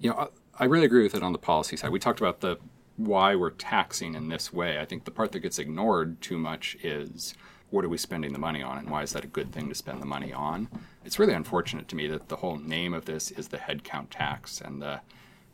you 0.00 0.10
know, 0.10 0.16
I, 0.16 0.64
I 0.64 0.64
really 0.64 0.86
agree 0.86 1.02
with 1.02 1.14
it 1.14 1.22
on 1.22 1.32
the 1.32 1.38
policy 1.38 1.76
side. 1.76 1.90
We 1.90 1.98
talked 1.98 2.20
about 2.20 2.40
the 2.40 2.56
why 2.96 3.34
we're 3.34 3.50
taxing 3.50 4.14
in 4.14 4.28
this 4.28 4.52
way. 4.52 4.78
I 4.78 4.84
think 4.84 5.04
the 5.04 5.10
part 5.10 5.32
that 5.32 5.40
gets 5.40 5.58
ignored 5.58 6.20
too 6.20 6.38
much 6.38 6.76
is 6.82 7.34
what 7.70 7.84
are 7.84 7.88
we 7.88 7.98
spending 7.98 8.32
the 8.32 8.38
money 8.38 8.62
on 8.62 8.78
and 8.78 8.88
why 8.88 9.02
is 9.02 9.12
that 9.12 9.24
a 9.24 9.28
good 9.28 9.52
thing 9.52 9.68
to 9.68 9.74
spend 9.74 10.00
the 10.00 10.06
money 10.06 10.32
on? 10.32 10.68
It's 11.04 11.18
really 11.18 11.34
unfortunate 11.34 11.88
to 11.88 11.96
me 11.96 12.06
that 12.08 12.28
the 12.28 12.36
whole 12.36 12.56
name 12.56 12.94
of 12.94 13.04
this 13.04 13.30
is 13.30 13.48
the 13.48 13.58
headcount 13.58 14.06
tax 14.10 14.60
and 14.60 14.80
the 14.80 15.00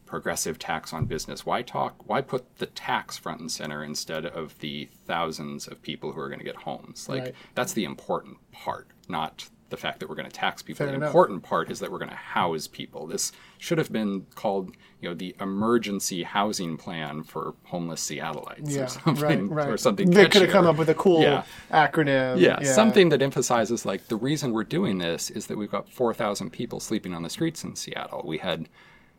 progressive 0.06 0.58
tax 0.58 0.92
on 0.92 1.06
business. 1.06 1.46
Why 1.46 1.62
talk? 1.62 2.06
Why 2.06 2.20
put 2.20 2.58
the 2.58 2.66
tax 2.66 3.16
front 3.16 3.40
and 3.40 3.50
center 3.50 3.82
instead 3.82 4.26
of 4.26 4.58
the 4.58 4.88
thousands 5.06 5.66
of 5.66 5.80
people 5.80 6.12
who 6.12 6.20
are 6.20 6.28
going 6.28 6.38
to 6.38 6.44
get 6.44 6.56
homes? 6.56 7.08
Like 7.08 7.22
Right. 7.22 7.34
that's 7.54 7.72
the 7.72 7.84
important 7.84 8.36
part, 8.52 8.88
not 9.08 9.48
the 9.72 9.76
fact 9.76 9.98
that 9.98 10.08
we're 10.08 10.14
going 10.14 10.28
to 10.28 10.32
tax 10.32 10.62
people. 10.62 10.78
Fair 10.84 10.88
the 10.92 10.94
enough. 10.94 11.08
important 11.08 11.42
part 11.42 11.68
is 11.72 11.80
that 11.80 11.90
we're 11.90 11.98
going 11.98 12.10
to 12.10 12.14
house 12.14 12.68
people. 12.68 13.08
This 13.08 13.32
should 13.58 13.78
have 13.78 13.90
been 13.90 14.26
called, 14.36 14.76
you 15.00 15.08
know, 15.08 15.14
the 15.14 15.34
emergency 15.40 16.22
housing 16.22 16.76
plan 16.76 17.24
for 17.24 17.54
homeless 17.64 18.08
Seattleites 18.08 18.70
Yeah, 18.70 18.84
or 18.84 18.88
something, 18.88 19.48
right, 19.48 19.64
right. 19.64 19.68
or 19.68 19.76
something. 19.76 20.10
They 20.10 20.28
could 20.28 20.42
have 20.42 20.50
come 20.52 20.66
up 20.66 20.76
with 20.76 20.90
a 20.90 20.94
cool 20.94 21.22
Yeah. 21.22 21.42
acronym. 21.72 22.38
Yeah, 22.38 22.62
something 22.62 23.08
that 23.08 23.20
emphasizes 23.22 23.84
like 23.84 24.06
the 24.06 24.16
reason 24.16 24.52
we're 24.52 24.62
doing 24.64 24.98
this 24.98 25.30
is 25.30 25.48
that 25.48 25.58
we've 25.58 25.70
got 25.70 25.88
4,000 25.90 26.50
people 26.50 26.78
sleeping 26.78 27.14
on 27.14 27.22
the 27.22 27.30
streets 27.30 27.64
in 27.64 27.74
Seattle. 27.74 28.22
We 28.24 28.38
had 28.38 28.68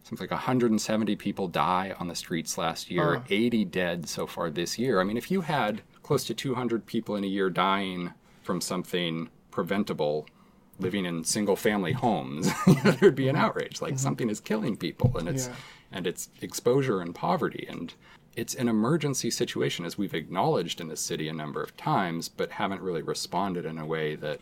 something 0.04 0.26
like 0.26 0.32
170 0.32 1.16
people 1.16 1.48
die 1.48 1.96
on 2.00 2.08
the 2.08 2.16
streets 2.16 2.58
last 2.58 2.92
year, 2.92 3.24
80 3.30 3.66
dead 3.66 4.08
so 4.08 4.28
far 4.28 4.50
this 4.50 4.78
year. 4.78 5.02
I 5.02 5.04
mean, 5.04 5.18
if 5.18 5.32
you 5.32 5.42
had 5.42 5.82
close 6.04 6.24
to 6.26 6.34
200 6.34 6.86
people 6.86 7.16
in 7.16 7.24
a 7.24 7.28
year 7.28 7.50
dying 7.50 8.12
from 8.44 8.60
something 8.60 9.30
preventable, 9.52 10.28
living 10.79 11.05
in 11.05 11.23
single 11.23 11.55
family 11.55 11.93
homes, 11.93 12.49
there'd 12.83 13.15
be 13.15 13.27
an 13.27 13.36
mm-hmm. 13.36 13.45
outrage. 13.45 13.81
Like 13.81 13.93
mm-hmm. 13.93 13.99
something 13.99 14.29
is 14.29 14.39
killing 14.39 14.75
people 14.75 15.17
and 15.17 15.27
it's 15.27 15.47
Yeah. 15.47 15.55
and 15.91 16.07
it's 16.07 16.29
exposure 16.41 17.01
and 17.01 17.13
poverty 17.13 17.65
and 17.69 17.93
it's 18.36 18.55
an 18.55 18.67
emergency 18.67 19.29
situation 19.29 19.86
as 19.86 19.97
we've 19.97 20.13
acknowledged 20.13 20.81
in 20.81 20.88
this 20.88 21.01
city 21.01 21.27
a 21.27 21.33
number 21.33 21.62
of 21.62 21.75
times 21.77 22.29
but 22.29 22.51
haven't 22.51 22.81
really 22.81 23.01
responded 23.01 23.65
in 23.65 23.77
a 23.77 23.86
way 23.86 24.15
that 24.15 24.39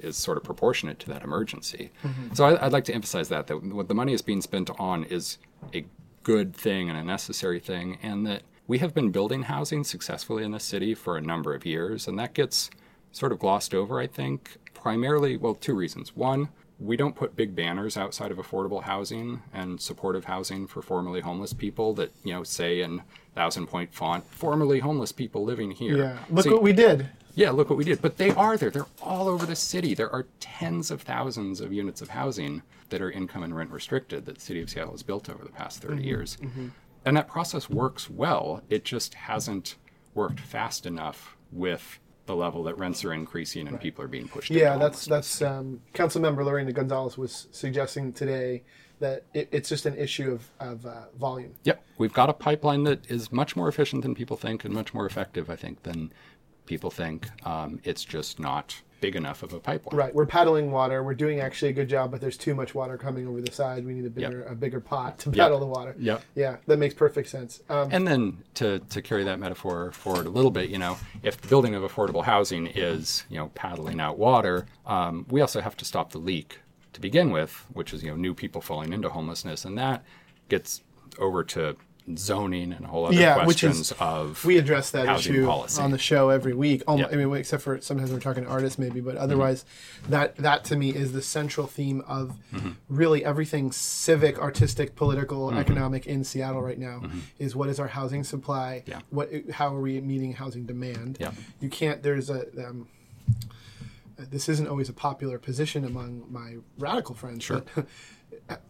is 0.00 0.16
sort 0.16 0.36
of 0.36 0.44
proportionate 0.44 0.98
to 1.00 1.08
that 1.08 1.22
emergency 1.22 1.90
mm-hmm. 2.02 2.34
so 2.34 2.44
I, 2.44 2.66
i'd 2.66 2.72
like 2.72 2.84
to 2.84 2.94
emphasize 2.94 3.28
that 3.28 3.46
that 3.48 3.62
what 3.62 3.88
the 3.88 3.94
money 3.94 4.12
is 4.12 4.22
being 4.22 4.40
spent 4.40 4.70
on 4.78 5.04
is 5.04 5.38
a 5.74 5.84
good 6.22 6.54
thing 6.54 6.88
and 6.88 6.98
a 6.98 7.04
necessary 7.04 7.60
thing 7.60 7.98
and 8.02 8.26
that 8.26 8.42
we 8.66 8.78
have 8.78 8.94
been 8.94 9.10
building 9.10 9.42
housing 9.44 9.82
successfully 9.82 10.44
in 10.44 10.52
this 10.52 10.64
city 10.64 10.94
for 10.94 11.16
a 11.16 11.20
number 11.20 11.54
of 11.54 11.64
years 11.64 12.06
and 12.06 12.18
that 12.18 12.34
gets 12.34 12.70
sort 13.12 13.32
of 13.32 13.38
glossed 13.38 13.74
over 13.74 13.98
i 13.98 14.06
think 14.06 14.56
primarily 14.78 15.36
well 15.36 15.54
two 15.54 15.74
reasons. 15.74 16.16
One 16.16 16.48
we 16.80 16.96
don't 16.96 17.16
put 17.16 17.34
big 17.34 17.56
banners 17.56 17.96
outside 17.96 18.30
of 18.30 18.38
affordable 18.38 18.84
housing 18.84 19.42
and 19.52 19.80
supportive 19.80 20.24
housing 20.26 20.66
for 20.66 20.80
formerly 20.80 21.20
homeless 21.20 21.52
people 21.52 21.92
that 21.94 22.12
you 22.22 22.32
know 22.32 22.44
say 22.44 22.82
in 22.82 23.02
thousand 23.34 23.66
point 23.66 23.92
font 23.92 24.24
formerly 24.26 24.78
homeless 24.78 25.12
people 25.12 25.44
living 25.44 25.70
here. 25.70 25.98
Yeah. 25.98 26.18
Look 26.30 26.46
what 26.46 26.62
we 26.62 26.72
did. 26.72 27.08
yeah 27.34 27.50
look 27.50 27.68
what 27.68 27.78
we 27.78 27.84
did. 27.84 28.00
But 28.00 28.16
they 28.16 28.30
are 28.30 28.56
there. 28.56 28.70
They're 28.70 28.86
all 29.02 29.28
over 29.28 29.44
the 29.44 29.56
city. 29.56 29.94
There 29.94 30.10
are 30.10 30.26
tens 30.40 30.90
of 30.90 31.02
thousands 31.02 31.60
of 31.60 31.72
units 31.72 32.00
of 32.00 32.10
housing 32.10 32.62
that 32.90 33.02
are 33.02 33.10
income 33.10 33.42
and 33.42 33.54
rent 33.54 33.70
restricted 33.70 34.24
that 34.26 34.36
the 34.36 34.40
city 34.40 34.62
of 34.62 34.70
seattle 34.70 34.92
has 34.92 35.02
built 35.02 35.28
over 35.28 35.44
the 35.44 35.50
past 35.50 35.82
30 35.82 35.94
mm-hmm. 35.94 36.04
years. 36.04 36.36
Mm-hmm. 36.40 36.68
And 37.04 37.16
that 37.16 37.28
process 37.28 37.68
works 37.68 38.08
well. 38.08 38.62
It 38.68 38.84
just 38.84 39.14
hasn't 39.14 39.76
worked 40.14 40.40
fast 40.40 40.86
enough 40.86 41.36
with 41.52 41.98
the 42.28 42.36
level 42.36 42.62
that 42.62 42.78
rents 42.78 43.04
are 43.04 43.12
increasing 43.12 43.66
and 43.66 43.80
people 43.80 44.04
are 44.04 44.08
being 44.08 44.28
pushed 44.28 44.50
Yeah, 44.50 44.76
that's 44.76 45.06
that's 45.06 45.42
um, 45.42 45.80
Council 45.94 46.20
Member 46.20 46.44
Lorena 46.44 46.72
Gonzalez 46.72 47.18
was 47.18 47.48
suggesting 47.50 48.12
today 48.12 48.62
that 49.00 49.24
it, 49.34 49.48
it's 49.50 49.68
just 49.68 49.86
an 49.86 49.96
issue 49.96 50.30
of 50.30 50.48
of 50.60 50.86
uh, 50.86 51.06
volume. 51.18 51.54
Yep, 51.64 51.82
we've 51.96 52.12
got 52.12 52.28
a 52.28 52.34
pipeline 52.34 52.84
that 52.84 53.10
is 53.10 53.32
much 53.32 53.56
more 53.56 53.66
efficient 53.66 54.02
than 54.02 54.14
people 54.14 54.36
think, 54.36 54.64
and 54.64 54.72
much 54.72 54.94
more 54.94 55.06
effective, 55.06 55.50
I 55.50 55.56
think, 55.56 55.82
than 55.82 56.12
people 56.66 56.90
think. 56.90 57.28
Um, 57.44 57.80
it's 57.82 58.04
just 58.04 58.38
not 58.38 58.82
big 59.00 59.16
enough 59.16 59.42
of 59.42 59.52
a 59.52 59.60
pipeline. 59.60 59.96
Right, 59.96 60.14
we're 60.14 60.26
paddling 60.26 60.70
water. 60.70 61.02
We're 61.02 61.14
doing 61.14 61.40
actually 61.40 61.70
a 61.70 61.72
good 61.72 61.88
job, 61.88 62.10
but 62.10 62.20
there's 62.20 62.36
too 62.36 62.54
much 62.54 62.74
water 62.74 62.96
coming 62.96 63.26
over 63.26 63.40
the 63.40 63.52
side. 63.52 63.84
We 63.84 63.94
need 63.94 64.06
a 64.06 64.10
bigger 64.10 64.44
a 64.44 64.54
bigger 64.54 64.80
pot 64.80 65.18
to 65.20 65.30
paddle 65.30 65.60
the 65.60 65.66
water. 65.66 65.94
Yep. 65.98 66.22
Yeah, 66.34 66.56
that 66.66 66.78
makes 66.78 66.94
perfect 66.94 67.28
sense. 67.28 67.62
Um, 67.68 67.88
And 67.92 68.06
then 68.06 68.38
to, 68.54 68.78
to 68.80 69.02
carry 69.02 69.24
that 69.24 69.38
metaphor 69.38 69.92
forward 69.92 70.26
a 70.26 70.30
little 70.30 70.50
bit, 70.50 70.70
you 70.70 70.78
know, 70.78 70.96
if 71.22 71.40
the 71.40 71.48
building 71.48 71.74
of 71.74 71.82
affordable 71.82 72.24
housing 72.24 72.66
is, 72.66 73.24
you 73.28 73.38
know, 73.38 73.48
paddling 73.54 74.00
out 74.00 74.18
water, 74.18 74.66
um, 74.86 75.26
we 75.28 75.40
also 75.40 75.60
have 75.60 75.76
to 75.78 75.84
stop 75.84 76.12
the 76.12 76.18
leak 76.18 76.60
to 76.92 77.00
begin 77.00 77.30
with, 77.30 77.64
which 77.72 77.92
is, 77.92 78.02
you 78.02 78.10
know, 78.10 78.16
new 78.16 78.34
people 78.34 78.60
falling 78.60 78.92
into 78.92 79.08
homelessness. 79.08 79.64
And 79.64 79.78
that 79.78 80.04
gets 80.48 80.82
over 81.18 81.44
to 81.44 81.76
zoning 82.16 82.72
and 82.72 82.84
a 82.84 82.88
whole 82.88 83.06
other 83.06 83.14
Yeah, 83.14 83.36
which 83.38 83.44
questions 83.60 83.80
is- 83.80 83.92
of 84.00 84.44
we 84.44 84.56
address 84.56 84.90
that 84.92 85.08
issue 85.18 85.44
policy. 85.46 85.82
on 85.82 85.90
the 85.90 85.98
show 85.98 86.30
every 86.30 86.54
week. 86.54 86.82
Almo- 86.86 87.02
Yep. 87.02 87.12
I 87.12 87.16
mean, 87.16 87.34
except 87.36 87.62
for 87.62 87.80
sometimes 87.80 88.12
we're 88.12 88.20
talking 88.20 88.44
to 88.44 88.48
artists, 88.50 88.78
maybe, 88.78 89.00
but 89.00 89.16
otherwise, 89.16 89.64
that 90.08 90.36
that 90.36 90.64
to 90.66 90.76
me 90.76 90.90
is 90.90 91.12
the 91.12 91.22
central 91.22 91.66
theme 91.66 92.02
of 92.06 92.36
Mm-hmm. 92.54 92.70
really 92.88 93.24
everything 93.24 93.72
civic, 93.72 94.38
artistic, 94.38 94.94
political, 94.96 95.52
economic 95.52 96.06
in 96.06 96.24
Seattle 96.24 96.62
right 96.62 96.78
now. 96.78 97.02
Is 97.38 97.54
what 97.56 97.68
is 97.68 97.78
our 97.80 97.88
housing 97.88 98.24
supply? 98.24 98.82
Mm-hmm. 98.86 98.90
Yeah. 98.92 99.00
What? 99.10 99.30
How 99.52 99.74
are 99.74 99.80
we 99.80 100.00
meeting 100.00 100.32
housing 100.34 100.64
demand? 100.66 101.18
Yeah. 101.20 101.32
You 101.60 101.68
can't. 101.68 102.02
There's 102.02 102.30
a. 102.30 102.46
Um, 102.66 102.86
this 104.18 104.48
isn't 104.48 104.66
always 104.66 104.88
a 104.88 104.92
popular 104.92 105.38
position 105.38 105.84
among 105.84 106.24
my 106.30 106.56
radical 106.78 107.14
friends. 107.14 107.44
Sure. 107.44 107.62
But 107.74 107.86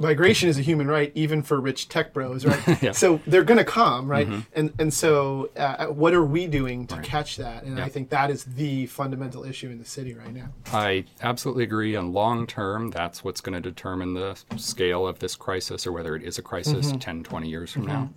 migration 0.00 0.48
is 0.48 0.58
a 0.58 0.62
human 0.62 0.88
right, 0.88 1.12
even 1.14 1.42
for 1.42 1.60
rich 1.60 1.88
tech 1.88 2.12
bros, 2.12 2.44
right? 2.44 2.58
Yeah. 2.66 2.74
Mm-hmm. 2.74 2.92
So 2.92 3.20
they're 3.26 3.44
going 3.44 3.58
to 3.58 3.64
come, 3.64 4.10
right? 4.10 4.26
And 4.54 4.72
and 4.78 4.92
so, 4.92 5.50
uh, 5.56 5.86
what 5.86 6.14
are 6.14 6.24
we 6.24 6.46
doing 6.46 6.86
to 6.88 7.00
catch 7.00 7.36
that? 7.36 7.64
And 7.64 7.80
I 7.80 7.88
think 7.88 8.10
that 8.10 8.30
is 8.30 8.44
the 8.44 8.86
fundamental 8.86 9.44
issue 9.44 9.68
in 9.70 9.78
the 9.78 9.84
city 9.84 10.14
right 10.14 10.32
now. 10.32 10.48
I 10.72 11.04
absolutely 11.20 11.64
agree. 11.64 11.94
And 11.94 12.12
long 12.12 12.46
term, 12.46 12.90
that's 12.90 13.22
what's 13.22 13.40
going 13.40 13.54
to 13.54 13.60
determine 13.60 14.14
the 14.14 14.38
scale 14.56 15.06
of 15.06 15.18
this 15.18 15.36
crisis 15.36 15.86
or 15.86 15.92
whether 15.92 16.16
it 16.16 16.22
is 16.22 16.38
a 16.38 16.42
crisis 16.42 16.70
Mm-hmm. 16.70 16.98
10, 16.98 17.24
20 17.24 17.48
years 17.48 17.72
from 17.72 17.86
now. 17.86 18.10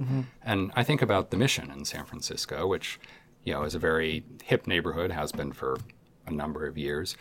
And 0.44 0.72
I 0.76 0.84
think 0.84 1.02
about 1.02 1.32
the 1.32 1.38
mission 1.38 1.72
in 1.72 1.86
San 1.86 2.06
Francisco, 2.06 2.68
which, 2.68 3.00
you 3.44 3.54
know, 3.54 3.64
is 3.64 3.76
a 3.76 3.80
very 3.80 4.24
hip 4.44 4.68
neighborhood, 4.68 5.12
has 5.12 5.32
been 5.32 5.52
for 5.52 5.78
a 6.28 6.32
number 6.32 6.66
of 6.68 6.78
years. 6.78 7.18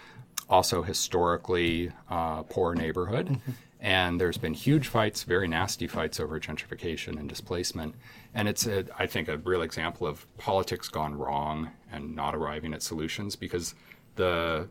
Also, 0.49 0.83
historically 0.83 1.91
uh, 2.11 2.43
poor 2.43 2.75
neighborhood. 2.75 3.41
And 3.83 4.21
there's 4.21 4.39
been 4.39 4.55
huge 4.55 4.87
fights, 4.87 5.25
very 5.25 5.49
nasty 5.49 5.89
fights 5.89 6.21
over 6.21 6.39
gentrification 6.39 7.19
and 7.19 7.29
displacement. 7.29 7.97
And 8.33 8.49
it's, 8.49 8.65
a, 8.67 8.85
I 8.97 9.07
think, 9.09 9.27
a 9.27 9.39
real 9.39 9.63
example 9.63 10.07
of 10.07 10.25
politics 10.39 10.89
gone 10.89 11.19
wrong 11.19 11.71
and 11.91 12.15
not 12.15 12.35
arriving 12.37 12.73
at 12.75 12.83
solutions 12.83 13.35
because 13.35 13.75
the 14.15 14.69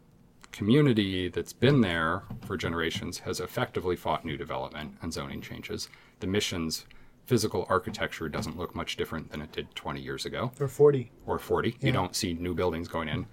community 0.53 1.27
that's 1.27 1.51
been 1.51 1.81
there 1.81 2.23
for 2.45 2.55
generations 2.55 3.19
has 3.19 3.41
effectively 3.41 3.97
fought 3.97 4.23
new 4.23 4.37
development 4.37 4.95
and 5.01 5.11
zoning 5.11 5.41
changes. 5.41 5.89
The 6.21 6.27
mission's 6.27 6.85
physical 7.25 7.65
architecture 7.69 8.29
doesn't 8.29 8.57
look 8.57 8.73
much 8.75 8.95
different 8.95 9.29
than 9.31 9.41
it 9.41 9.51
did 9.51 9.75
20 9.75 9.99
years 10.01 10.25
ago 10.25 10.51
Or 10.59 10.67
40. 10.69 11.11
or 11.25 11.37
40. 11.37 11.75
You 11.81 11.91
don't 11.91 12.15
see 12.15 12.33
new 12.33 12.53
buildings 12.53 12.87
going 12.87 13.09
in. 13.09 13.25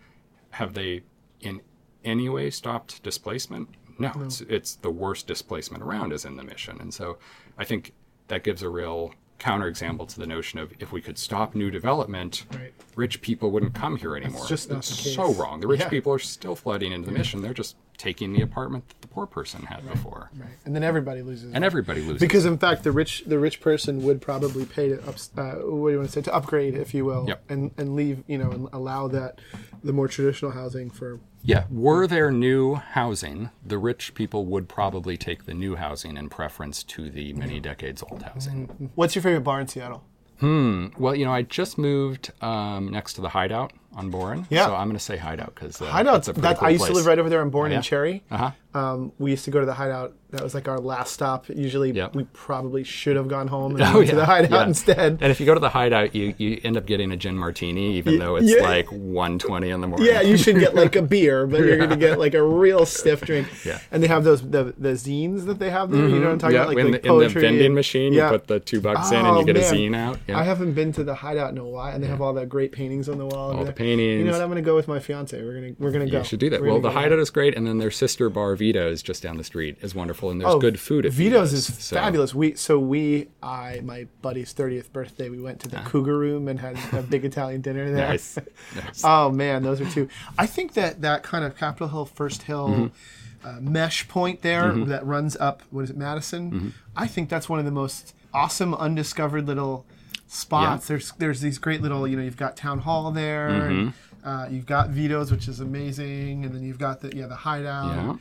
Have 0.50 0.74
they 0.74 1.02
in 1.40 1.60
any 2.04 2.28
way 2.28 2.50
stopped 2.50 3.00
displacement? 3.04 3.68
No, 3.98 4.12
It's, 4.24 4.40
it's 4.42 4.76
the 4.76 4.90
worst 4.90 5.26
displacement 5.26 5.82
around 5.82 6.12
is 6.12 6.24
in 6.24 6.36
the 6.36 6.44
mission. 6.44 6.78
And 6.80 6.92
so 6.94 7.18
I 7.58 7.64
think 7.64 7.92
that 8.28 8.44
gives 8.44 8.62
a 8.62 8.68
real 8.68 9.12
counterexample 9.40 10.08
to 10.08 10.18
the 10.18 10.26
notion 10.26 10.58
of 10.58 10.72
if 10.80 10.92
we 10.92 11.00
could 11.00 11.16
stop 11.18 11.54
new 11.54 11.70
development, 11.70 12.44
Right. 12.52 12.72
rich 12.96 13.20
people 13.22 13.50
wouldn't 13.50 13.74
come 13.74 13.96
here 13.96 14.16
anymore. 14.16 14.46
just 14.46 14.70
it's 14.70 14.90
the 14.96 15.02
case. 15.02 15.14
so 15.14 15.32
wrong. 15.34 15.60
The 15.60 15.66
rich 15.68 15.80
Yeah. 15.80 15.88
people 15.88 16.12
are 16.12 16.18
still 16.18 16.56
flooding 16.56 16.92
into 16.92 17.06
the 17.06 17.12
mission. 17.16 17.40
They're 17.42 17.54
just 17.54 17.76
taking 17.98 18.32
the 18.32 18.40
apartment 18.40 18.88
that 18.88 19.00
the 19.02 19.08
poor 19.08 19.26
person 19.26 19.62
had 19.64 19.86
before. 19.90 20.30
Right. 20.38 20.48
And 20.64 20.74
then 20.74 20.82
everybody 20.84 21.22
loses. 21.22 21.52
And 21.52 21.64
everybody 21.64 22.00
loses. 22.00 22.20
because 22.20 22.46
in 22.46 22.56
fact 22.56 22.84
the 22.84 22.92
rich 22.92 23.24
the 23.26 23.38
rich 23.38 23.60
person 23.60 24.02
would 24.04 24.22
probably 24.22 24.64
pay 24.64 24.88
to 24.90 25.00
up, 25.08 25.16
uh, 25.36 25.52
what 25.56 25.88
do 25.88 25.92
you 25.92 25.98
want 25.98 26.08
to 26.08 26.12
say 26.12 26.22
to 26.22 26.34
upgrade 26.34 26.74
if 26.74 26.94
you 26.94 27.04
will 27.04 27.26
Yep. 27.28 27.42
and 27.50 27.70
and 27.76 27.96
leave 27.96 28.22
you 28.26 28.38
know 28.38 28.50
and 28.52 28.68
allow 28.72 29.08
that 29.08 29.40
the 29.84 29.92
more 29.92 30.08
traditional 30.08 30.52
housing 30.52 30.88
for 30.90 31.20
Yeah, 31.42 31.64
were 31.70 32.06
there 32.06 32.30
new 32.32 32.74
housing, 32.76 33.50
the 33.64 33.78
rich 33.78 34.14
people 34.14 34.46
would 34.46 34.68
probably 34.68 35.16
take 35.16 35.44
the 35.44 35.54
new 35.54 35.76
housing 35.76 36.16
in 36.16 36.28
preference 36.28 36.82
to 36.84 37.10
the 37.10 37.32
many 37.32 37.58
decades 37.60 38.02
old 38.08 38.22
housing. 38.22 38.90
what's 38.94 39.14
your 39.14 39.22
favorite 39.22 39.42
bar 39.44 39.60
in 39.60 39.68
Seattle 39.68 40.04
Hmm. 40.40 40.86
Well, 40.96 41.16
you 41.16 41.24
know, 41.24 41.32
I 41.32 41.42
just 41.42 41.78
moved 41.78 42.30
um, 42.40 42.92
next 42.92 43.14
to 43.14 43.20
the 43.20 43.30
Hideout 43.30 43.72
on 43.94 44.10
Boren. 44.10 44.46
Yeah. 44.50 44.66
So 44.66 44.74
I'm 44.74 44.86
going 44.88 44.96
to 44.96 45.02
say 45.02 45.16
Hideout 45.16 45.54
because 45.54 45.80
uh, 45.82 45.86
Hideout 45.86 46.12
that's 46.12 46.28
a 46.28 46.32
pretty 46.34 46.48
that 46.48 46.58
cool 46.58 46.68
I 46.68 46.70
used 46.70 46.86
to 46.86 46.92
live 46.92 47.06
right 47.06 47.18
over 47.18 47.28
there 47.28 47.40
on 47.40 47.50
Boren 47.50 47.70
yeah? 47.72 47.78
and 47.78 47.84
Cherry 47.84 48.22
Uh-huh. 48.30 48.50
um, 48.78 49.12
we 49.18 49.30
used 49.32 49.44
to 49.46 49.50
go 49.50 49.60
to 49.60 49.66
the 49.66 49.74
hideout 49.74 50.14
that 50.30 50.42
was 50.42 50.54
like 50.54 50.68
our 50.68 50.78
last 50.78 51.14
stop 51.14 51.48
usually 51.48 51.90
Yep. 51.90 52.14
we 52.14 52.24
probably 52.34 52.84
should 52.84 53.16
have 53.16 53.28
gone 53.28 53.48
home 53.48 53.74
and 53.74 53.82
Oh, 53.88 53.94
went 53.94 54.06
yeah. 54.06 54.10
to 54.10 54.16
the 54.16 54.26
hideout 54.26 54.50
yeah. 54.60 54.66
instead 54.66 55.18
And 55.22 55.30
if 55.32 55.40
you 55.40 55.46
go 55.46 55.54
to 55.54 55.60
the 55.60 55.70
Hideout, 55.70 56.14
you, 56.14 56.34
you 56.36 56.60
end 56.62 56.76
up 56.76 56.84
getting 56.86 57.10
a 57.12 57.16
gin 57.16 57.36
martini, 57.36 57.94
even 57.96 58.18
though 58.18 58.36
it's 58.36 58.54
yeah. 58.54 58.62
like 58.62 58.86
1.20 58.88 59.74
in 59.74 59.80
the 59.80 59.86
morning. 59.86 60.06
Yeah, 60.06 60.20
you 60.20 60.36
should 60.36 60.58
get 60.58 60.74
like 60.74 60.96
a 60.96 61.02
beer, 61.02 61.46
but 61.50 61.60
you're 61.60 61.78
going 61.78 61.90
to 61.90 61.96
get 61.96 62.18
like 62.18 62.34
a 62.34 62.42
real 62.42 62.84
stiff 62.86 63.22
drink. 63.22 63.48
Yeah. 63.64 63.80
And 63.90 64.02
they 64.02 64.06
have 64.08 64.22
those 64.24 64.42
the 64.42 64.74
the 64.78 64.90
zines 64.90 65.46
that 65.46 65.58
they 65.58 65.70
have 65.70 65.90
there. 65.90 66.06
You 66.08 66.18
know 66.20 66.26
what 66.26 66.32
I'm 66.32 66.38
talking 66.38 66.54
yeah, 66.56 66.62
about? 66.62 66.74
Like, 66.74 66.84
in, 66.84 66.92
like 66.92 67.02
the, 67.02 67.08
in 67.12 67.18
the 67.18 67.28
vending 67.28 67.66
and- 67.66 67.74
machine, 67.74 68.12
yeah. 68.12 68.26
you 68.26 68.38
put 68.38 68.46
the 68.46 68.60
two 68.60 68.80
bucks 68.80 69.10
in 69.10 69.16
and 69.18 69.26
Oh, 69.26 69.40
you 69.40 69.46
get 69.46 69.56
a 69.56 69.60
zine 69.60 69.96
out. 69.96 70.18
Yeah. 70.28 70.38
I 70.38 70.42
haven't 70.42 70.72
been 70.74 70.92
to 70.92 71.04
the 71.04 71.14
hideout 71.14 71.50
in 71.52 71.58
a 71.58 71.64
while, 71.64 71.94
and 71.94 72.02
they 72.04 72.08
have 72.08 72.20
all 72.20 72.34
the 72.34 72.44
great 72.46 72.72
paintings 72.72 73.08
on 73.08 73.16
the 73.18 73.26
wall. 73.26 73.64
And 73.78 73.88
All 73.90 73.96
the 73.96 73.96
that. 73.96 73.98
paintings. 73.98 74.18
You 74.18 74.24
know 74.24 74.32
what? 74.32 74.42
I'm 74.42 74.48
gonna 74.48 74.62
go 74.62 74.74
with 74.76 74.88
my 74.88 74.98
fiance. 74.98 75.42
We're 75.42 75.54
gonna 75.54 75.72
we're 75.78 75.90
gonna 75.92 76.10
go. 76.10 76.18
You 76.18 76.24
should 76.24 76.40
do 76.40 76.50
that. 76.50 76.60
We're 76.60 76.68
Well, 76.68 76.80
the 76.80 76.90
hideout 76.90 77.18
is 77.18 77.30
great, 77.30 77.56
and 77.56 77.66
then 77.66 77.78
their 77.78 77.90
sister 77.90 78.28
bar 78.30 78.54
Vito's 78.56 79.02
just 79.02 79.22
down 79.22 79.36
the 79.36 79.44
street 79.44 79.78
is 79.82 79.94
wonderful, 79.94 80.30
and 80.30 80.40
there's 80.40 80.52
Oh, 80.54 80.58
good 80.58 80.78
food 80.80 81.06
at 81.06 81.12
Vito's 81.12 81.52
is 81.52 81.66
so- 81.82 81.96
fabulous. 81.96 82.34
We 82.34 82.54
so 82.54 82.78
we 82.78 83.28
I 83.42 83.80
my 83.84 84.06
buddy's 84.22 84.52
30th 84.54 84.92
birthday. 84.92 85.28
We 85.28 85.40
went 85.40 85.60
to 85.60 85.68
the 85.68 85.78
Cougar 85.78 86.18
Room 86.18 86.48
and 86.48 86.58
had 86.60 86.78
a 86.92 87.02
big 87.02 87.24
Italian 87.30 87.60
dinner 87.60 87.90
there. 87.90 88.08
Nice. 88.08 88.38
nice. 88.76 89.02
Oh 89.04 89.30
man, 89.30 89.62
those 89.62 89.80
are 89.80 89.88
two. 89.90 90.08
I 90.38 90.46
think 90.46 90.74
that 90.74 91.00
that 91.02 91.22
kind 91.22 91.44
of 91.44 91.56
Capitol 91.56 91.88
Hill, 91.88 92.04
First 92.06 92.42
Hill 92.42 92.68
Mm-hmm. 92.68 93.46
uh, 93.48 93.60
mesh 93.60 94.08
point 94.08 94.42
there 94.42 94.72
that 94.72 95.06
runs 95.06 95.36
up. 95.36 95.62
What 95.70 95.84
is 95.84 95.90
it, 95.90 95.96
Madison? 95.96 96.50
Mm-hmm. 96.50 96.68
I 96.96 97.06
think 97.06 97.28
that's 97.28 97.48
one 97.48 97.58
of 97.60 97.64
the 97.64 97.70
most 97.70 98.14
awesome 98.34 98.74
undiscovered 98.74 99.46
little 99.46 99.86
spots. 100.28 100.86
There's 100.86 101.12
there's 101.12 101.40
these 101.40 101.58
great 101.58 101.82
little 101.82 102.06
you 102.06 102.16
know 102.16 102.22
you've 102.22 102.36
got 102.36 102.56
Town 102.56 102.78
Hall 102.80 103.10
there. 103.10 103.48
Mm-hmm. 103.50 104.28
uh, 104.28 104.46
you've 104.48 104.66
got 104.66 104.90
Vito's, 104.90 105.32
which 105.32 105.48
is 105.48 105.58
amazing, 105.60 106.44
and 106.44 106.54
then 106.54 106.62
you've 106.62 106.78
got 106.78 107.00
the 107.00 107.14
yeah 107.16 107.26
the 107.26 107.34
hideout. 107.36 107.94
Yeah. 107.96 108.16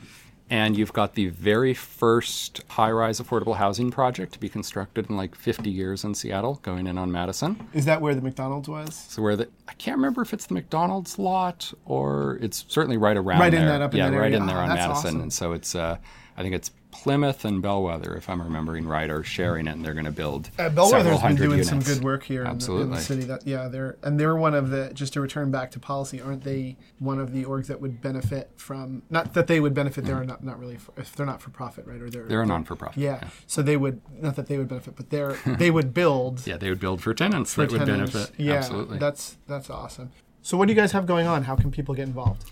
And 0.50 0.78
you've 0.78 0.94
got 0.94 1.12
the 1.14 1.28
very 1.28 1.74
first 1.74 2.62
high 2.68 2.90
rise 2.90 3.20
affordable 3.20 3.56
housing 3.56 3.90
project 3.90 4.32
to 4.32 4.38
be 4.40 4.48
constructed 4.48 5.10
in 5.10 5.14
like 5.18 5.34
50 5.34 5.68
years 5.68 6.04
in 6.04 6.14
Seattle, 6.14 6.54
going 6.62 6.86
in 6.86 6.96
on 6.96 7.12
Madison. 7.12 7.68
Is 7.74 7.84
that 7.84 8.00
where 8.00 8.14
the 8.14 8.22
McDonald's 8.22 8.66
was? 8.66 8.94
So, 8.94 9.20
where 9.20 9.36
the, 9.36 9.50
I 9.68 9.74
can't 9.74 9.98
remember 9.98 10.22
if 10.22 10.32
it's 10.32 10.46
the 10.46 10.54
McDonald's 10.54 11.18
lot 11.18 11.70
or 11.84 12.38
it's 12.40 12.64
certainly 12.68 12.96
right 12.96 13.18
around 13.18 13.40
Right 13.40 13.52
in 13.52 13.60
there. 13.60 13.68
that- 13.72 13.82
up 13.82 13.92
in 13.92 13.98
yeah, 13.98 14.08
that 14.08 14.16
right 14.16 14.24
area. 14.32 14.38
in 14.38 14.46
there 14.46 14.56
Oh, 14.56 14.60
on 14.60 14.68
Madison. 14.68 14.90
awesome. 14.92 15.20
And 15.20 15.30
so 15.30 15.52
it's, 15.52 15.74
uh, 15.74 15.98
I 16.38 16.42
think 16.42 16.54
it's 16.54 16.70
Plymouth 17.02 17.44
and 17.44 17.62
Bellwether, 17.62 18.14
if 18.16 18.28
I'm 18.28 18.42
remembering 18.42 18.86
right, 18.86 19.08
are 19.08 19.22
sharing 19.22 19.66
it 19.66 19.72
and 19.72 19.84
they're 19.84 19.92
going 19.94 20.04
to 20.04 20.10
build 20.10 20.50
Uh, 20.58 20.68
Bellwether's 20.68 21.20
been 21.22 21.36
doing 21.36 21.50
units. 21.52 21.68
some 21.68 21.80
good 21.80 22.02
work 22.02 22.24
here 22.24 22.40
in 22.40 22.44
the, 22.46 22.50
in 22.50 22.56
Absolutely. 22.56 22.96
the 22.96 23.02
city. 23.02 23.22
That 23.24 23.46
yeah, 23.46 23.68
they're 23.68 23.96
and 24.02 24.18
they're 24.18 24.36
one 24.36 24.54
of 24.54 24.70
the 24.70 24.90
just 24.94 25.12
to 25.14 25.20
return 25.20 25.50
back 25.50 25.70
to 25.72 25.78
policy. 25.80 26.20
Aren't 26.20 26.44
they 26.44 26.76
one 26.98 27.18
of 27.18 27.32
the 27.32 27.44
orgs 27.44 27.66
that 27.68 27.80
would 27.80 28.00
benefit 28.02 28.50
from 28.56 29.02
not 29.10 29.34
that 29.34 29.46
they 29.46 29.60
would 29.60 29.74
benefit? 29.74 30.04
They're 30.04 30.24
not 30.24 30.42
not 30.42 30.58
really 30.58 30.76
for, 30.76 30.92
if 30.96 31.14
they're 31.14 31.26
not 31.26 31.40
for 31.40 31.50
profit, 31.50 31.86
right? 31.86 32.00
Or 32.00 32.10
they're 32.10 32.24
They're 32.26 32.42
a 32.42 32.46
non-for-profit. 32.46 32.98
Yeah, 33.00 33.28
so 33.46 33.62
they 33.62 33.76
would 33.76 34.00
not 34.20 34.36
that 34.36 34.46
they 34.46 34.58
would 34.58 34.68
benefit, 34.68 34.96
but 34.96 35.10
they're 35.10 35.32
they 35.46 35.70
would 35.70 35.94
build 35.94 36.46
Yeah, 36.46 36.56
they 36.56 36.68
would 36.70 36.80
build 36.80 37.00
for 37.02 37.14
tenants 37.14 37.54
for 37.54 37.62
that 37.66 37.72
would 37.72 37.86
benefit. 37.86 38.32
Yeah, 38.36 38.54
Absolutely. 38.54 38.98
that's 38.98 39.36
that's 39.46 39.70
awesome. 39.70 40.10
So 40.42 40.56
what 40.56 40.66
do 40.66 40.72
you 40.72 40.80
guys 40.80 40.92
have 40.92 41.06
going 41.06 41.26
on? 41.26 41.44
How 41.44 41.56
can 41.56 41.70
people 41.70 41.94
get 41.94 42.06
involved? 42.08 42.44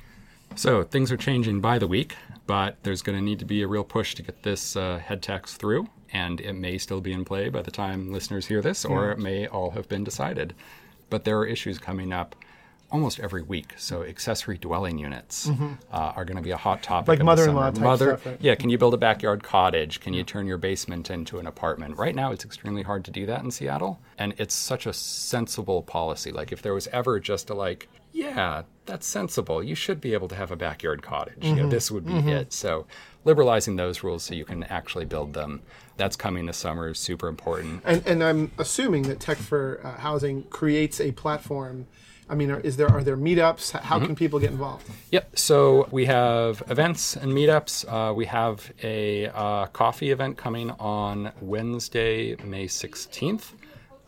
So 0.54 0.82
things 0.82 1.12
are 1.12 1.16
changing 1.16 1.60
by 1.60 1.78
the 1.78 1.86
week, 1.86 2.16
but 2.46 2.76
there's 2.82 3.02
going 3.02 3.18
to 3.18 3.24
need 3.24 3.38
to 3.40 3.44
be 3.44 3.62
a 3.62 3.68
real 3.68 3.84
push 3.84 4.14
to 4.14 4.22
get 4.22 4.42
this 4.42 4.76
uh, 4.76 4.98
head 4.98 5.22
tax 5.22 5.54
through, 5.54 5.88
and 6.12 6.40
it 6.40 6.54
may 6.54 6.78
still 6.78 7.00
be 7.00 7.12
in 7.12 7.24
play 7.24 7.48
by 7.48 7.62
the 7.62 7.70
time 7.70 8.12
listeners 8.12 8.46
hear 8.46 8.62
this, 8.62 8.84
or 8.84 9.10
it 9.10 9.18
may 9.18 9.46
all 9.46 9.70
have 9.70 9.88
been 9.88 10.04
decided. 10.04 10.54
But 11.10 11.24
there 11.24 11.38
are 11.38 11.46
issues 11.46 11.78
coming 11.78 12.12
up 12.12 12.34
almost 12.90 13.18
every 13.20 13.42
week. 13.42 13.74
So 13.76 14.04
accessory 14.04 14.58
dwelling 14.58 14.96
units 14.96 15.50
uh, 15.92 16.12
are 16.16 16.24
going 16.24 16.36
to 16.36 16.42
be 16.42 16.52
a 16.52 16.56
hot 16.56 16.82
topic. 16.82 17.18
Mm-hmm. 17.18 17.26
Like 17.26 17.36
mother-in-law 17.36 17.70
type 17.72 17.82
Mother, 17.82 18.06
stuff, 18.10 18.26
right? 18.26 18.38
Yeah, 18.40 18.54
can 18.54 18.70
you 18.70 18.78
build 18.78 18.94
a 18.94 18.96
backyard 18.96 19.42
cottage? 19.42 20.00
Can 20.00 20.14
you 20.14 20.22
turn 20.22 20.46
your 20.46 20.56
basement 20.56 21.10
into 21.10 21.38
an 21.38 21.46
apartment? 21.46 21.98
Right 21.98 22.14
now, 22.14 22.30
it's 22.30 22.44
extremely 22.44 22.82
hard 22.82 23.04
to 23.06 23.10
do 23.10 23.26
that 23.26 23.42
in 23.42 23.50
Seattle, 23.50 24.00
and 24.18 24.34
it's 24.38 24.54
such 24.54 24.86
a 24.86 24.92
sensible 24.92 25.82
policy. 25.82 26.30
Like 26.30 26.52
if 26.52 26.62
there 26.62 26.74
was 26.74 26.86
ever 26.88 27.18
just 27.18 27.50
a 27.50 27.54
like, 27.54 27.88
yeah, 28.16 28.62
that's 28.86 29.06
sensible. 29.06 29.62
You 29.62 29.74
should 29.74 30.00
be 30.00 30.14
able 30.14 30.28
to 30.28 30.34
have 30.34 30.50
a 30.50 30.56
backyard 30.56 31.02
cottage. 31.02 31.40
Mm-hmm. 31.40 31.56
know, 31.56 31.68
this 31.68 31.90
would 31.90 32.06
be 32.06 32.14
it. 32.32 32.52
So 32.52 32.86
liberalizing 33.24 33.76
those 33.76 34.02
rules 34.02 34.22
so 34.24 34.34
you 34.34 34.44
can 34.46 34.62
actually 34.64 35.04
build 35.04 35.34
them. 35.34 35.60
That's 35.98 36.16
coming 36.16 36.46
this 36.46 36.56
summer 36.56 36.88
is 36.88 36.98
super 36.98 37.28
important. 37.28 37.82
And 37.84 38.02
and 38.06 38.24
I'm 38.24 38.52
assuming 38.58 39.02
that 39.04 39.20
Tech 39.20 39.36
for 39.38 39.80
uh, 39.84 39.92
Housing 39.98 40.44
creates 40.44 41.00
a 41.00 41.12
platform. 41.12 41.86
I 42.28 42.34
mean, 42.34 42.50
are, 42.50 42.60
is 42.60 42.76
there 42.76 42.88
are 42.88 43.04
there 43.04 43.16
meetups? 43.16 43.72
How 43.72 43.96
Mm-hmm. 43.98 44.06
can 44.06 44.16
people 44.16 44.38
get 44.40 44.50
involved? 44.50 44.88
Yep. 45.10 45.38
So 45.38 45.88
we 45.90 46.06
have 46.06 46.62
events 46.68 47.16
and 47.16 47.32
meetups. 47.32 47.84
Uh, 47.86 48.14
we 48.14 48.24
have 48.26 48.72
a 48.82 49.26
uh, 49.28 49.66
coffee 49.66 50.10
event 50.10 50.36
coming 50.38 50.70
on 50.72 51.32
Wednesday, 51.40 52.34
May 52.44 52.66
16th. 52.66 53.52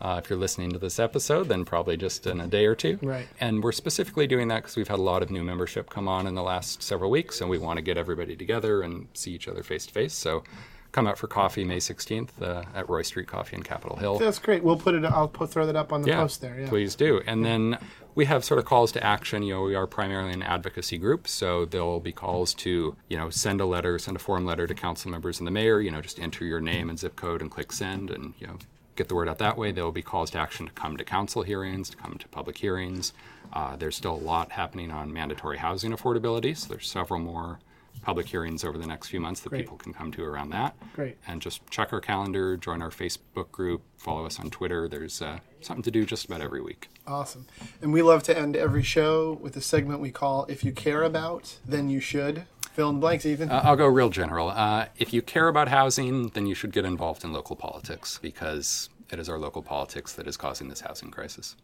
Uh, 0.01 0.19
if 0.23 0.29
you're 0.29 0.39
listening 0.39 0.71
to 0.71 0.79
this 0.79 0.99
episode, 0.99 1.49
then 1.49 1.65
probably 1.65 1.97
just 1.97 2.25
in 2.25 2.39
a 2.39 2.47
day 2.47 2.65
or 2.65 2.75
two. 2.75 2.97
Right. 3.01 3.27
And 3.39 3.61
we're 3.63 3.73
specifically 3.73 4.27
doing 4.27 4.47
that 4.47 4.63
because 4.63 4.75
we've 4.77 4.87
had 4.87 4.99
a 4.99 5.01
lot 5.01 5.21
of 5.21 5.29
new 5.29 5.43
membership 5.43 5.89
come 5.89 6.07
on 6.07 6.25
in 6.25 6.35
the 6.35 6.43
last 6.43 6.81
several 6.81 7.11
weeks, 7.11 7.41
and 7.41 7.49
we 7.49 7.57
want 7.57 7.77
to 7.77 7.81
get 7.81 7.97
everybody 7.97 8.35
together 8.35 8.81
and 8.81 9.07
see 9.13 9.31
each 9.31 9.47
other 9.47 9.61
face 9.61 9.85
to 9.87 9.93
face. 9.93 10.13
So 10.13 10.43
come 10.91 11.07
out 11.07 11.17
for 11.17 11.27
coffee 11.27 11.63
May 11.63 11.77
16th 11.77 12.41
uh, 12.41 12.63
at 12.73 12.89
Roy 12.89 13.01
Street 13.03 13.27
Coffee 13.27 13.55
in 13.55 13.63
Capitol 13.63 13.97
Hill. 13.97 14.17
That's 14.17 14.39
great. 14.39 14.63
We'll 14.63 14.77
put 14.77 14.95
it. 14.95 15.05
I'll 15.05 15.27
put 15.27 15.51
throw 15.51 15.65
that 15.65 15.75
up 15.75 15.93
on 15.93 16.01
the 16.01 16.11
post 16.11 16.41
there. 16.41 16.59
Yeah. 16.59 16.69
Please 16.69 16.95
do. 16.95 17.21
And 17.27 17.45
then 17.45 17.77
we 18.15 18.25
have 18.25 18.43
sort 18.43 18.59
of 18.59 18.65
calls 18.65 18.91
to 18.93 19.03
action. 19.03 19.43
You 19.43 19.55
know, 19.55 19.61
we 19.63 19.75
are 19.75 19.87
primarily 19.87 20.33
an 20.33 20.43
advocacy 20.43 20.97
group, 20.97 21.27
so 21.27 21.65
there'll 21.65 21.99
be 21.99 22.11
calls 22.11 22.53
to, 22.55 22.95
you 23.07 23.17
know, 23.17 23.29
send 23.29 23.61
a 23.61 23.65
letter, 23.65 23.99
send 23.99 24.17
a 24.17 24.19
form 24.19 24.45
letter 24.45 24.65
to 24.65 24.73
council 24.73 25.11
members 25.11 25.39
and 25.39 25.47
the 25.47 25.51
mayor. 25.51 25.79
You 25.79 25.91
know, 25.91 26.01
just 26.01 26.19
enter 26.19 26.45
your 26.45 26.59
name 26.59 26.89
and 26.89 26.97
zip 26.97 27.15
code 27.15 27.41
and 27.41 27.51
click 27.51 27.71
send, 27.71 28.09
and 28.09 28.33
you 28.39 28.47
know, 28.47 28.57
get 28.99 29.07
the 29.07 29.15
word 29.15 29.29
out 29.29 29.37
that 29.37 29.57
way. 29.57 29.71
There 29.71 29.85
will 29.85 29.93
be 29.93 30.01
calls 30.01 30.29
to 30.31 30.39
action 30.39 30.65
to 30.67 30.73
come 30.73 30.97
to 30.97 31.05
council 31.05 31.41
hearings, 31.41 31.89
to 31.89 31.97
come 31.97 32.17
to 32.19 32.27
public 32.27 32.57
hearings. 32.57 33.13
Uh, 33.53 33.77
there's 33.77 33.95
still 33.95 34.13
a 34.13 34.25
lot 34.33 34.51
happening 34.51 34.91
on 34.91 35.11
mandatory 35.11 35.57
housing 35.57 35.91
affordability, 35.91 36.55
so 36.55 36.67
there's 36.67 36.89
several 36.89 37.19
more 37.19 37.59
public 38.01 38.27
hearings 38.27 38.63
over 38.63 38.77
the 38.77 38.85
next 38.85 39.07
few 39.07 39.19
months 39.19 39.39
that 39.41 39.49
Great. 39.49 39.61
people 39.61 39.77
can 39.77 39.93
come 39.93 40.11
to 40.11 40.23
around 40.23 40.49
that. 40.49 40.75
Great. 40.93 41.17
And 41.27 41.41
just 41.41 41.65
check 41.69 41.91
our 41.93 42.01
calendar, 42.01 42.57
join 42.57 42.81
our 42.81 42.91
Facebook 42.91 43.51
group, 43.51 43.81
follow 43.97 44.25
us 44.25 44.39
on 44.39 44.49
Twitter. 44.49 44.87
There's 44.87 45.21
uh, 45.21 45.39
something 45.61 45.83
to 45.83 45.91
do 45.91 46.05
just 46.05 46.25
about 46.25 46.41
every 46.41 46.61
week. 46.61 46.89
Awesome. 47.07 47.47
And 47.81 47.93
we 47.93 48.01
love 48.01 48.23
to 48.23 48.37
end 48.37 48.55
every 48.57 48.83
show 48.83 49.37
with 49.41 49.55
a 49.55 49.61
segment 49.61 50.01
we 50.01 50.11
call 50.11 50.45
"If 50.49 50.63
You 50.63 50.73
Care 50.73 51.03
About, 51.03 51.57
Then 51.65 51.89
You 51.89 52.01
Should." 52.01 52.43
Fill 52.73 52.89
in 52.89 52.95
the 52.95 53.01
blanks, 53.01 53.25
Ethan. 53.25 53.49
Uh, 53.49 53.61
I'll 53.63 53.75
go 53.75 53.87
real 53.87 54.09
general. 54.09 54.49
Uh, 54.49 54.85
if 54.97 55.11
you 55.13 55.21
care 55.21 55.47
about 55.47 55.67
housing, 55.67 56.29
then 56.29 56.45
you 56.47 56.55
should 56.55 56.71
get 56.71 56.85
involved 56.85 57.23
in 57.23 57.33
local 57.33 57.55
politics 57.55 58.19
because 58.21 58.89
it 59.09 59.19
is 59.19 59.27
our 59.27 59.37
local 59.39 59.61
politics 59.61 60.13
that 60.13 60.27
is 60.27 60.37
causing 60.37 60.69
this 60.69 60.81
housing 60.81 61.11
crisis. 61.11 61.55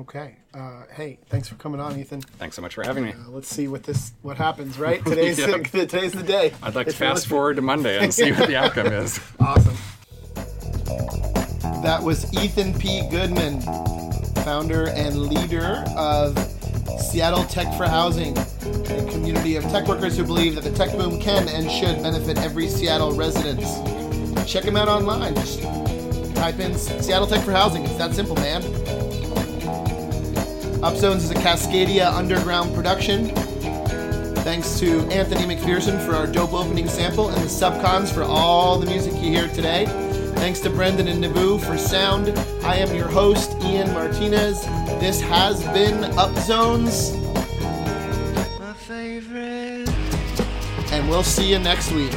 okay. 0.00 0.36
Uh, 0.54 0.82
hey, 0.94 1.18
thanks 1.28 1.48
for 1.48 1.54
coming 1.56 1.80
on, 1.80 1.98
Ethan. 1.98 2.20
Thanks 2.20 2.54
so 2.56 2.62
much 2.62 2.74
for 2.74 2.84
having 2.84 3.04
me. 3.04 3.12
Uh, 3.12 3.30
let's 3.30 3.48
see 3.48 3.66
what 3.68 3.82
this 3.82 4.12
what 4.22 4.36
happens. 4.36 4.78
Right? 4.78 5.04
Today's 5.04 5.38
Yeah. 5.38 5.56
the, 5.58 5.62
today's 5.86 6.12
the 6.12 6.22
day. 6.22 6.52
I'd 6.62 6.74
like 6.74 6.86
to 6.86 6.92
If 6.92 6.98
fast 6.98 7.26
forward 7.26 7.56
to 7.56 7.62
Monday 7.62 7.98
and 7.98 8.12
see 8.14 8.30
what 8.32 8.46
the 8.46 8.56
outcome 8.56 8.86
is. 8.92 9.18
Awesome. 9.40 9.76
That 11.82 12.00
was 12.02 12.32
Ethan 12.32 12.78
P. 12.78 13.08
Goodman, 13.10 13.60
founder 14.44 14.88
and 14.90 15.16
leader 15.16 15.82
of 15.96 16.36
Seattle 16.98 17.44
Tech 17.44 17.72
for 17.76 17.86
Housing, 17.86 18.36
a 18.38 19.10
community 19.10 19.56
of 19.56 19.64
tech 19.64 19.86
workers 19.86 20.16
who 20.16 20.24
believe 20.24 20.54
that 20.54 20.64
the 20.64 20.72
tech 20.72 20.92
boom 20.92 21.20
can 21.20 21.48
and 21.48 21.70
should 21.70 22.02
benefit 22.02 22.38
every 22.38 22.68
Seattle 22.68 23.12
resident. 23.12 23.60
Check 24.46 24.64
them 24.64 24.76
out 24.76 24.88
online. 24.88 25.34
Just 25.34 25.62
type 26.34 26.58
in 26.58 26.74
Seattle 26.76 27.26
Tech 27.26 27.44
for 27.44 27.52
Housing. 27.52 27.84
It's 27.84 27.96
that 27.96 28.14
simple, 28.14 28.36
man. 28.36 28.62
Upzones 30.82 31.18
is 31.18 31.30
a 31.30 31.34
Cascadia 31.34 32.12
underground 32.12 32.74
production. 32.74 33.28
Thanks 34.42 34.80
to 34.80 35.02
Anthony 35.10 35.54
McPherson 35.54 36.04
for 36.04 36.16
our 36.16 36.26
dope 36.26 36.52
opening 36.52 36.88
sample 36.88 37.28
and 37.28 37.40
the 37.40 37.46
subcons 37.46 38.12
for 38.12 38.24
all 38.24 38.78
the 38.78 38.86
music 38.86 39.12
you 39.14 39.30
hear 39.30 39.46
today. 39.48 39.86
Thanks 40.34 40.58
to 40.60 40.70
Brendan 40.70 41.06
and 41.06 41.22
Naboo 41.22 41.60
for 41.64 41.78
sound. 41.78 42.30
I 42.64 42.74
am 42.76 42.92
your 42.96 43.06
host, 43.06 43.52
Ian 43.62 43.92
Martinez. 43.94 44.66
This 45.02 45.20
has 45.22 45.64
been 45.74 46.12
Upzones. 46.12 47.10
My 48.60 48.72
favorite. 48.72 49.88
And 50.92 51.08
we'll 51.08 51.24
see 51.24 51.50
you 51.50 51.58
next 51.58 51.90
week. 51.90 52.12